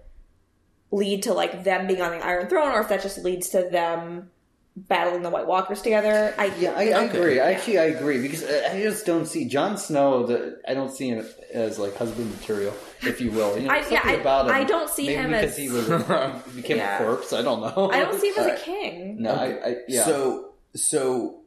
lead 0.92 1.24
to 1.24 1.34
like 1.34 1.64
them 1.64 1.88
being 1.88 2.02
on 2.02 2.12
the 2.12 2.26
Iron 2.26 2.48
Throne, 2.48 2.72
or 2.72 2.82
if 2.82 2.90
that 2.90 3.02
just 3.02 3.24
leads 3.24 3.50
to 3.50 3.68
them 3.70 4.30
battling 4.76 5.22
the 5.22 5.30
White 5.30 5.48
Walkers 5.48 5.82
together. 5.82 6.34
I 6.38 6.46
Yeah, 6.58 6.72
I, 6.72 6.92
I 6.92 7.04
agree. 7.04 7.36
Yeah. 7.38 7.46
Actually, 7.46 7.80
I 7.80 7.84
agree 7.86 8.22
because 8.22 8.44
uh, 8.44 8.70
I 8.72 8.82
just 8.82 9.06
don't 9.06 9.26
see 9.26 9.46
Jon 9.46 9.78
Snow. 9.78 10.26
The 10.26 10.62
I 10.68 10.74
don't 10.74 10.92
see 10.96 11.10
him 11.10 11.26
as 11.54 11.78
like 11.78 11.96
husband 11.96 12.32
material, 12.32 12.74
if 13.02 13.20
you 13.20 13.32
will. 13.32 13.58
You 13.58 13.68
know, 13.68 13.74
I- 13.74 13.78
yeah, 13.90 14.02
something 14.02 14.10
I- 14.12 14.22
about 14.22 14.48
him. 14.48 14.56
I 14.56 14.64
don't 14.64 14.90
see 14.90 15.08
Maybe 15.08 15.16
him 15.22 15.32
because 15.32 15.52
as- 15.52 15.58
he 15.58 15.70
was 15.70 15.90
a, 15.90 16.42
he 16.48 16.62
became 16.62 16.78
Yeah. 16.84 16.96
a 17.00 17.06
corpse. 17.06 17.34
I 17.34 17.42
don't 17.42 17.62
know. 17.62 17.90
I 17.92 18.00
don't 18.00 18.20
see 18.20 18.30
him 18.32 18.38
as 18.40 18.60
a 18.62 18.64
king. 18.64 19.22
No, 19.22 19.34
I, 19.34 19.46
I 19.70 19.76
yeah. 19.88 20.06
So, 20.06 20.54
so 20.76 21.42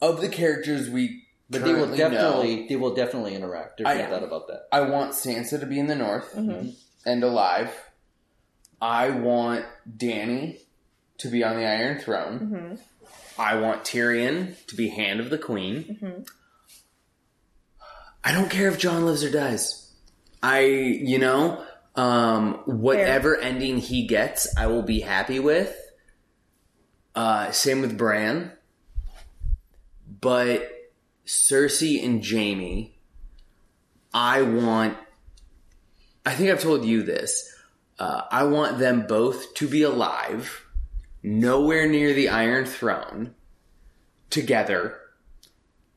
of 0.00 0.20
the 0.20 0.28
characters 0.28 0.88
we 0.88 1.24
but 1.50 1.64
they 1.64 1.72
will 1.74 1.94
definitely 1.94 2.56
know, 2.62 2.66
they 2.68 2.76
will 2.76 2.94
definitely 2.94 3.34
interact. 3.34 3.78
There's 3.78 3.88
I- 3.88 4.02
no 4.02 4.10
doubt 4.10 4.22
about 4.22 4.48
that. 4.48 4.62
I 4.72 4.82
want 4.82 5.12
Sansa 5.12 5.60
to 5.60 5.66
be 5.66 5.78
in 5.78 5.86
the 5.86 5.94
north 5.96 6.34
Mm-hmm. 6.34 6.70
and 7.06 7.22
alive. 7.24 7.72
I 8.80 9.10
want 9.10 9.64
Danny 9.96 10.60
to 11.18 11.28
be 11.28 11.44
on 11.44 11.56
the 11.56 11.66
Iron 11.66 11.98
Throne. 11.98 12.38
Mm-hmm. 12.40 12.74
I 13.40 13.56
want 13.56 13.84
Tyrion 13.84 14.54
to 14.66 14.76
be 14.76 14.88
Hand 14.88 15.20
of 15.20 15.30
the 15.30 15.38
Queen. 15.38 15.98
Mm-hmm. 16.02 16.22
I 18.24 18.32
don't 18.32 18.50
care 18.50 18.68
if 18.68 18.78
Jon 18.78 19.06
lives 19.06 19.22
or 19.22 19.30
dies. 19.30 19.92
I, 20.42 20.60
you 20.60 21.18
know, 21.18 21.64
um, 21.94 22.54
whatever 22.66 23.36
ending 23.36 23.78
he 23.78 24.06
gets, 24.06 24.56
I 24.56 24.66
will 24.66 24.82
be 24.82 25.00
happy 25.00 25.40
with. 25.40 25.76
Uh, 27.14 27.50
same 27.52 27.80
with 27.80 27.96
Bran. 27.96 28.52
But 30.20 30.70
Cersei 31.26 32.04
and 32.04 32.24
Jaime, 32.24 32.96
I 34.12 34.42
want. 34.42 34.96
I 36.24 36.34
think 36.34 36.50
I've 36.50 36.62
told 36.62 36.84
you 36.84 37.02
this. 37.02 37.52
Uh, 37.98 38.22
I 38.30 38.44
want 38.44 38.78
them 38.78 39.06
both 39.06 39.54
to 39.54 39.66
be 39.66 39.82
alive, 39.82 40.64
nowhere 41.22 41.88
near 41.88 42.12
the 42.14 42.28
Iron 42.28 42.64
Throne, 42.64 43.34
together, 44.30 44.98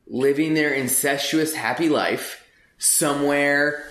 living 0.06 0.54
their 0.54 0.72
incestuous 0.72 1.54
happy 1.54 1.88
life 1.88 2.46
somewhere 2.78 3.84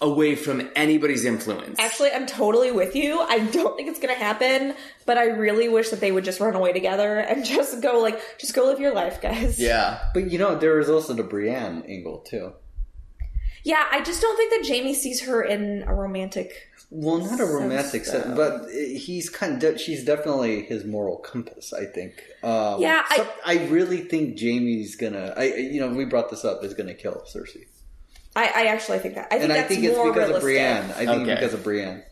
away 0.00 0.34
from 0.34 0.68
anybody's 0.74 1.24
influence. 1.24 1.78
Actually, 1.78 2.10
I'm 2.10 2.26
totally 2.26 2.72
with 2.72 2.96
you. 2.96 3.20
I 3.20 3.38
don't 3.38 3.76
think 3.76 3.88
it's 3.88 4.00
gonna 4.00 4.14
happen, 4.14 4.74
but 5.06 5.16
I 5.16 5.26
really 5.26 5.68
wish 5.68 5.90
that 5.90 6.00
they 6.00 6.10
would 6.10 6.24
just 6.24 6.40
run 6.40 6.56
away 6.56 6.72
together 6.72 7.20
and 7.20 7.44
just 7.44 7.80
go 7.80 8.00
like, 8.00 8.20
just 8.38 8.54
go 8.54 8.66
live 8.66 8.80
your 8.80 8.92
life, 8.92 9.22
guys. 9.22 9.60
yeah. 9.60 10.00
But 10.12 10.30
you 10.30 10.38
know, 10.38 10.58
there 10.58 10.78
is 10.80 10.90
also 10.90 11.14
the 11.14 11.22
Brienne 11.22 11.84
angle 11.88 12.18
too. 12.18 12.52
Yeah, 13.64 13.86
I 13.92 14.02
just 14.02 14.20
don't 14.20 14.36
think 14.36 14.50
that 14.50 14.68
Jaime 14.68 14.92
sees 14.92 15.22
her 15.22 15.40
in 15.40 15.84
a 15.86 15.94
romantic. 15.94 16.52
Well, 16.94 17.18
not 17.18 17.40
a 17.40 17.46
romantic 17.46 18.04
so. 18.04 18.20
sense, 18.20 18.36
but 18.36 18.70
he's 18.70 19.30
kind 19.30 19.62
of. 19.64 19.80
She's 19.80 20.04
definitely 20.04 20.62
his 20.64 20.84
moral 20.84 21.16
compass. 21.16 21.72
I 21.72 21.86
think. 21.86 22.22
Um, 22.42 22.82
Yeah, 22.82 23.02
I- 23.08 23.16
so- 23.16 23.28
I 23.46 23.66
really 23.68 24.02
think 24.02 24.38
Jaime's 24.38 24.96
gonna. 24.96 25.32
I 25.34 25.44
you 25.44 25.80
know 25.80 25.88
we 25.88 26.04
brought 26.04 26.28
this 26.28 26.44
up 26.44 26.62
is 26.64 26.74
gonna 26.74 26.92
kill 26.94 27.24
Cersei, 27.32 27.64
I, 28.36 28.44
I 28.54 28.62
actually 28.66 28.98
think 28.98 29.14
that. 29.14 29.28
I 29.30 29.38
think 29.38 29.44
and 29.44 29.52
I 29.54 29.62
think 29.62 29.84
it's 29.84 29.96
more 29.96 30.12
because 30.12 30.28
realistic. 30.28 30.36
of 30.36 30.42
Brienne. 30.42 30.90
I 30.90 31.06
think 31.06 31.22
Okay. 31.22 31.34
because 31.34 31.54
of 31.54 31.64
Brienne. 31.64 32.02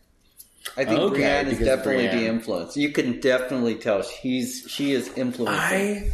I 0.76 0.84
think 0.84 0.98
Okay, 1.00 1.14
Brienne 1.14 1.46
is 1.48 1.58
because 1.58 1.68
of 1.72 1.78
definitely 1.78 2.06
the 2.06 2.12
Brienne. 2.16 2.34
influence. 2.36 2.76
You 2.76 2.90
can 2.92 3.20
definitely 3.20 3.74
tell 3.76 4.02
she's 4.02 4.64
she 4.68 4.92
is 4.92 5.08
influencing. 5.16 5.58
I 5.58 6.12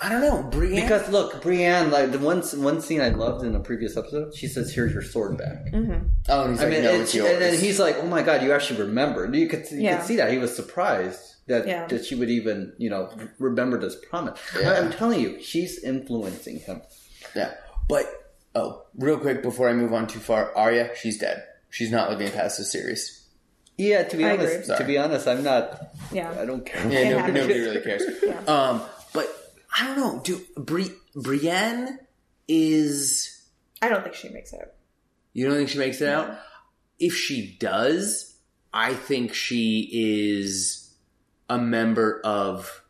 I 0.00 0.08
don't 0.08 0.20
know, 0.20 0.42
Brienne. 0.50 0.82
Because 0.82 1.08
look, 1.08 1.40
Brienne, 1.40 1.90
like 1.90 2.10
the 2.12 2.18
one 2.18 2.42
one 2.42 2.80
scene 2.80 3.00
I 3.00 3.10
loved 3.10 3.44
in 3.44 3.54
a 3.54 3.60
previous 3.60 3.96
episode, 3.96 4.34
she 4.34 4.48
says, 4.48 4.72
"Here's 4.74 4.92
your 4.92 5.02
sword 5.02 5.38
back." 5.38 5.58
oh, 5.72 6.42
and 6.44 6.50
he's 6.52 6.60
I 6.60 6.64
like, 6.64 6.72
mean, 6.72 6.82
no, 6.84 6.92
and, 6.92 7.02
it's 7.02 7.12
she- 7.12 7.18
yours. 7.18 7.30
and 7.32 7.40
then 7.42 7.58
he's 7.58 7.78
like, 7.78 7.96
"Oh 7.98 8.06
my 8.06 8.22
god, 8.22 8.42
you 8.42 8.52
actually 8.52 8.80
remembered." 8.80 9.34
You 9.34 9.46
could 9.48 9.64
you 9.70 9.80
Yeah. 9.80 9.98
could 9.98 10.06
see 10.06 10.16
that 10.16 10.30
he 10.32 10.38
was 10.38 10.54
surprised 10.54 11.20
that 11.46 11.66
Yeah. 11.66 11.86
that 11.86 12.04
she 12.04 12.14
would 12.16 12.28
even 12.30 12.72
you 12.76 12.90
know 12.90 13.08
remember 13.38 13.78
this 13.78 13.96
promise. 14.10 14.38
Yeah. 14.60 14.72
I, 14.72 14.74
am 14.78 14.90
telling 14.92 15.20
you, 15.20 15.40
she's 15.42 15.82
influencing 15.82 16.58
him. 16.60 16.82
yeah, 17.36 17.52
but 17.88 18.04
oh, 18.54 18.82
real 18.98 19.18
quick 19.18 19.42
before 19.42 19.68
I 19.68 19.72
move 19.74 19.92
on 19.94 20.06
too 20.08 20.18
far, 20.20 20.54
Arya, 20.56 20.90
she's 21.00 21.18
dead. 21.18 21.44
She's 21.70 21.90
not 21.90 22.10
living 22.10 22.30
past 22.30 22.58
this 22.58 22.70
series. 22.72 23.26
Yeah, 23.78 24.04
to 24.04 24.16
be 24.16 24.24
I 24.24 24.32
honest, 24.34 24.52
agree. 24.54 24.58
to 24.60 24.66
Sorry. 24.66 24.84
be 24.84 24.98
honest, 24.98 25.26
I'm 25.26 25.42
not. 25.42 25.80
Yeah. 26.12 26.30
I 26.40 26.44
don't 26.44 26.64
care. 26.64 26.88
Yeah, 26.90 27.26
It 27.26 27.32
no, 27.32 27.40
nobody 27.40 27.60
really 27.60 27.80
cares. 27.80 28.02
Yeah. 28.22 28.38
Um, 28.46 28.82
but 29.12 29.43
I 29.76 29.86
don't 29.86 29.96
know. 29.96 30.20
Do 30.24 30.40
Bri- 30.56 30.94
Brienne 31.16 31.98
is? 32.48 33.42
I 33.82 33.88
don't 33.88 34.02
think 34.02 34.14
she 34.14 34.28
makes 34.28 34.52
it. 34.52 34.74
You 35.32 35.46
don't 35.48 35.56
think 35.56 35.68
she 35.68 35.78
makes 35.78 36.00
it 36.00 36.08
out? 36.08 36.38
If 36.98 37.14
she 37.14 37.56
does, 37.58 38.36
I 38.72 38.94
think 38.94 39.34
she 39.34 39.88
is 39.92 40.94
a 41.50 41.58
member 41.58 42.20
of 42.24 42.82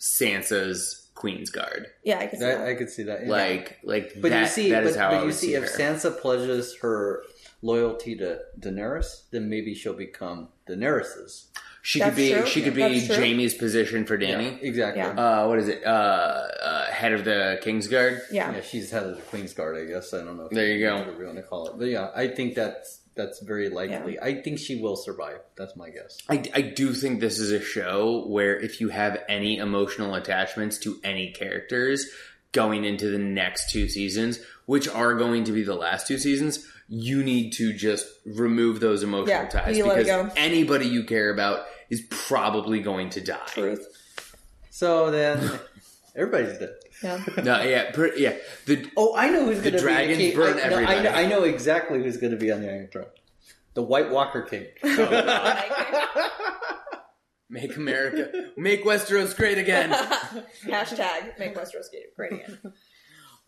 Sansa's 0.00 1.08
Queen's 1.14 1.50
Guard. 1.50 1.86
Yeah, 2.02 2.18
I 2.18 2.26
can 2.26 2.38
see 2.40 2.44
that. 2.46 2.60
I, 2.60 2.70
I 2.70 2.74
could 2.74 2.90
see 2.90 3.02
that. 3.04 3.22
yeah. 3.22 3.30
Like, 3.30 3.78
like 3.84 4.12
But 4.20 4.30
that, 4.30 4.40
you 4.42 4.46
see, 4.48 4.70
that 4.70 4.84
is 4.84 4.96
but, 4.96 5.00
how 5.00 5.10
but 5.10 5.26
you 5.26 5.32
see, 5.32 5.48
see 5.48 5.54
if. 5.54 5.64
Sansa 5.72 6.18
pledges 6.20 6.76
her 6.82 7.22
loyalty 7.62 8.16
to 8.16 8.40
Daenerys, 8.58 9.30
then 9.30 9.48
maybe 9.48 9.74
she'll 9.74 9.92
become 9.94 10.48
Daenerys's. 10.68 11.48
She 11.82 11.98
That's 11.98 12.10
could 12.10 12.16
be, 12.16 12.32
true. 12.32 12.46
she 12.46 12.62
could 12.62 12.74
be 12.74 12.82
That's 12.82 13.06
true. 13.06 13.16
Jaime's 13.16 13.54
position 13.54 14.04
for 14.04 14.16
Danny. 14.16 14.58
exactly. 14.60 15.02
Yeah. 15.02 15.10
Uh, 15.42 15.48
what 15.48 15.58
is 15.58 15.68
it? 15.68 15.82
Uh, 15.84 15.88
uh, 15.88 16.84
head 16.90 17.12
of 17.12 17.24
the 17.24 17.58
King's 17.62 17.88
Guard. 17.88 18.20
yeah. 18.30 18.52
Yeah, 18.52 18.60
she's 18.60 18.90
head 18.90 19.04
of 19.04 19.16
the 19.16 19.22
Queen's 19.22 19.54
Guard, 19.54 19.76
I 19.78 19.84
guess. 19.90 20.12
I 20.12 20.18
don't 20.18 20.36
know. 20.36 20.44
If 20.46 20.50
There 20.52 20.66
you 20.66 20.86
go. 20.86 20.98
Whatever 20.98 21.18
we 21.18 21.24
want 21.24 21.36
to 21.36 21.42
call 21.42 21.68
it, 21.68 21.78
but 21.78 21.86
yeah, 21.86 22.10
I 22.14 22.28
think 22.28 22.54
that's 22.54 23.00
that's 23.14 23.40
very 23.40 23.68
likely. 23.68 24.18
I 24.20 24.40
think 24.40 24.58
she 24.58 24.80
will 24.80 24.96
survive. 24.96 25.40
That's 25.56 25.74
my 25.76 25.90
guess. 25.90 26.18
I, 26.28 26.42
I 26.54 26.60
do 26.62 26.92
think 26.94 27.20
this 27.20 27.38
is 27.38 27.50
a 27.50 27.60
show 27.62 28.24
where 28.26 28.56
if 28.58 28.80
you 28.80 28.88
have 28.90 29.22
any 29.28 29.58
emotional 29.58 30.14
attachments 30.14 30.78
to 30.78 30.98
any 31.02 31.30
characters 31.32 32.06
going 32.52 32.84
into 32.84 33.10
the 33.10 33.18
next 33.18 33.70
two 33.70 33.88
seasons, 33.88 34.38
which 34.66 34.88
are 34.88 35.14
going 35.14 35.44
to 35.44 35.52
be 35.52 35.62
the 35.62 35.74
last 35.74 36.06
two 36.06 36.18
seasons, 36.18 36.66
you 36.92 37.22
need 37.22 37.52
to 37.52 37.72
just 37.72 38.04
remove 38.26 38.80
those 38.80 39.04
emotional 39.04 39.28
Yeah, 39.28 39.46
ties 39.48 39.78
you 39.78 39.86
let 39.86 39.98
it 40.00 40.04
because 40.06 40.26
go. 40.28 40.32
anybody 40.36 40.86
you 40.86 41.04
care 41.04 41.32
about 41.32 41.60
is 41.88 42.02
probably 42.10 42.80
going 42.80 43.10
to 43.10 43.20
die. 43.20 43.38
Truth. 43.46 43.86
So 44.70 45.10
then, 45.12 45.38
everybody's 46.16 46.58
dead. 46.58 46.74
Yeah. 47.02 47.24
No, 47.44 47.62
yeah, 47.62 47.92
per, 47.92 48.12
yeah. 48.16 48.34
The 48.66 48.86
Oh, 48.96 49.14
I 49.16 49.30
know 49.30 49.46
who's 49.46 49.60
going 49.60 49.72
to 49.72 49.78
be 49.78 49.82
dragons 49.82 50.18
the 50.18 50.28
king. 50.32 50.36
burn 50.36 50.58
I, 50.62 50.68
no, 50.68 50.76
I, 50.76 51.02
know, 51.02 51.10
I 51.10 51.26
know 51.26 51.42
exactly 51.44 52.02
who's 52.02 52.16
going 52.18 52.32
to 52.32 52.36
be 52.36 52.50
on 52.52 52.60
the 52.60 52.68
Iron 52.70 52.88
Throne. 52.92 53.06
The 53.74 53.82
White 53.82 54.10
Walker 54.10 54.42
King. 54.42 54.66
Oh, 54.84 56.28
make 57.48 57.76
America, 57.76 58.30
make 58.56 58.84
Westeros 58.84 59.36
great 59.36 59.58
again. 59.58 59.90
Hashtag 60.64 61.38
make 61.38 61.54
Westeros 61.56 61.86
great 62.16 62.32
again. 62.32 62.58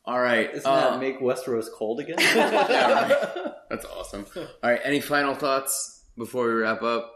All 0.04 0.20
right, 0.20 0.52
Isn't 0.52 0.66
uh, 0.66 0.90
that 0.90 1.00
make 1.00 1.20
Westeros 1.20 1.66
cold 1.72 2.00
again? 2.00 2.16
yeah, 2.20 3.08
right. 3.08 3.52
that's 3.70 3.84
awesome. 3.84 4.26
All 4.36 4.46
right, 4.62 4.80
any 4.82 5.00
final 5.00 5.34
thoughts 5.34 6.02
before 6.18 6.46
we 6.46 6.54
wrap 6.54 6.82
up? 6.82 7.12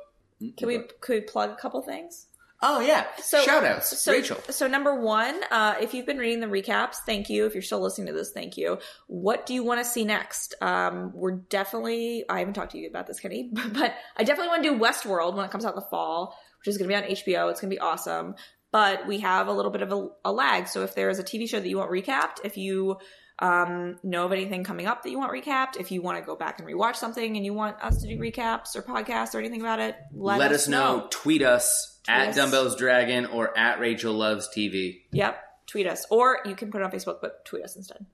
Can 0.56 0.68
we 0.68 0.80
could 1.00 1.14
we 1.14 1.20
plug 1.22 1.50
a 1.50 1.56
couple 1.56 1.82
things? 1.82 2.26
Oh 2.62 2.80
yeah, 2.80 3.04
So 3.22 3.42
shout 3.42 3.64
outs, 3.64 4.00
So, 4.00 4.12
Rachel. 4.12 4.38
So 4.48 4.66
number 4.66 4.98
one, 4.98 5.38
uh, 5.50 5.74
if 5.80 5.92
you've 5.92 6.06
been 6.06 6.16
reading 6.16 6.40
the 6.40 6.46
recaps, 6.46 6.96
thank 7.04 7.28
you. 7.28 7.44
If 7.44 7.52
you're 7.52 7.62
still 7.62 7.80
listening 7.80 8.06
to 8.06 8.14
this, 8.14 8.32
thank 8.32 8.56
you. 8.56 8.78
What 9.08 9.44
do 9.44 9.52
you 9.52 9.62
want 9.62 9.80
to 9.80 9.84
see 9.84 10.04
next? 10.04 10.54
Um, 10.62 11.12
we're 11.14 11.32
definitely. 11.32 12.24
I 12.30 12.38
haven't 12.38 12.54
talked 12.54 12.72
to 12.72 12.78
you 12.78 12.88
about 12.88 13.06
this, 13.06 13.20
Kenny, 13.20 13.50
but 13.52 13.94
I 14.16 14.24
definitely 14.24 14.48
want 14.48 14.62
to 14.62 14.70
do 14.70 14.78
Westworld 14.78 15.34
when 15.34 15.44
it 15.44 15.50
comes 15.50 15.66
out 15.66 15.74
in 15.74 15.80
the 15.80 15.86
fall, 15.90 16.34
which 16.60 16.68
is 16.68 16.78
going 16.78 16.88
to 16.88 16.96
be 16.96 17.04
on 17.04 17.10
HBO. 17.10 17.50
It's 17.50 17.60
going 17.60 17.70
to 17.70 17.74
be 17.74 17.80
awesome. 17.80 18.36
But 18.76 19.06
we 19.06 19.20
have 19.20 19.48
a 19.48 19.52
little 19.52 19.70
bit 19.70 19.80
of 19.80 19.90
a, 19.90 20.08
a 20.26 20.30
lag. 20.30 20.68
So 20.68 20.82
if 20.82 20.94
there 20.94 21.08
is 21.08 21.18
a 21.18 21.24
TV 21.24 21.48
show 21.48 21.58
that 21.58 21.66
you 21.66 21.78
want 21.78 21.90
recapped, 21.90 22.44
if 22.44 22.58
you 22.58 22.98
um, 23.38 23.98
know 24.02 24.26
of 24.26 24.32
anything 24.32 24.64
coming 24.64 24.86
up 24.86 25.02
that 25.02 25.08
you 25.08 25.18
want 25.18 25.32
recapped, 25.32 25.80
if 25.80 25.90
you 25.90 26.02
want 26.02 26.18
to 26.18 26.22
go 26.26 26.36
back 26.36 26.58
and 26.58 26.68
rewatch 26.68 26.96
something 26.96 27.38
and 27.38 27.46
you 27.46 27.54
want 27.54 27.82
us 27.82 28.02
to 28.02 28.06
do 28.06 28.18
recaps 28.18 28.76
or 28.76 28.82
podcasts 28.82 29.34
or 29.34 29.38
anything 29.38 29.62
about 29.62 29.80
it, 29.80 29.96
let, 30.12 30.38
Let, 30.38 30.52
us 30.52 30.68
know. 30.68 31.06
Tweet 31.08 31.40
us 31.40 32.00
at 32.06 32.28
us. 32.28 32.36
Dumbbells 32.36 32.76
Dragon 32.76 33.24
or 33.24 33.56
at 33.56 33.80
Rachel 33.80 34.12
Loves 34.12 34.46
TV. 34.54 35.00
Yep. 35.12 35.42
Tweet 35.68 35.86
us. 35.86 36.04
Or 36.10 36.40
you 36.44 36.54
can 36.54 36.70
put 36.70 36.82
it 36.82 36.84
on 36.84 36.90
Facebook, 36.90 37.22
but 37.22 37.46
tweet 37.46 37.64
us 37.64 37.76
instead. 37.76 38.04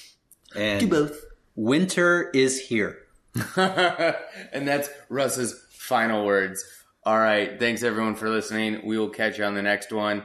and 0.54 0.90
both. 0.90 1.18
winter 1.56 2.30
is 2.34 2.60
here. 2.60 2.98
and 3.56 4.68
that's 4.68 4.90
Russ's 5.08 5.66
final 5.70 6.26
words. 6.26 6.62
All 7.02 7.18
right, 7.18 7.58
thanks 7.58 7.82
everyone 7.82 8.14
for 8.14 8.28
listening. 8.28 8.82
We 8.84 8.98
will 8.98 9.08
catch 9.08 9.38
you 9.38 9.44
on 9.44 9.54
the 9.54 9.62
next 9.62 9.90
one. 9.90 10.24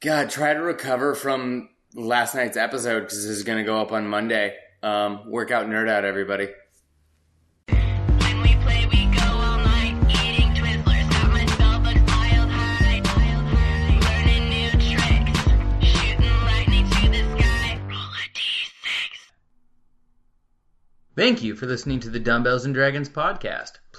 God, 0.00 0.30
try 0.30 0.54
to 0.54 0.60
recover 0.60 1.14
from 1.14 1.68
last 1.94 2.34
night's 2.34 2.56
episode 2.56 3.00
because 3.00 3.18
this 3.26 3.36
is 3.36 3.42
going 3.42 3.58
to 3.58 3.64
go 3.64 3.78
up 3.78 3.92
on 3.92 4.08
Monday. 4.08 4.56
Um, 4.82 5.30
work 5.30 5.50
out, 5.50 5.66
nerd 5.66 5.90
out, 5.90 6.06
everybody. 6.06 6.48
When 7.68 8.40
we 8.40 8.56
play, 8.62 8.86
we 8.86 9.04
go 9.14 9.20
all 9.22 9.58
night, 9.58 9.94
eating 10.24 10.54
Twizzlers. 10.54 11.10
Got 11.10 11.30
my 11.30 11.44
spell 11.44 11.80
book 11.80 12.06
piled 12.06 12.50
high, 12.50 13.02
learning 14.00 14.48
new 14.48 14.70
tricks, 14.70 15.40
shooting 15.86 16.40
lightning 16.46 16.88
to 16.88 17.08
the 17.10 17.38
sky. 17.38 17.78
Roll 17.86 17.98
a 17.98 18.26
d6. 18.32 19.18
Thank 21.16 21.42
you 21.42 21.54
for 21.54 21.66
listening 21.66 22.00
to 22.00 22.08
the 22.08 22.18
Dumbbells 22.18 22.64
and 22.64 22.72
Dragons 22.72 23.10
podcast. 23.10 23.72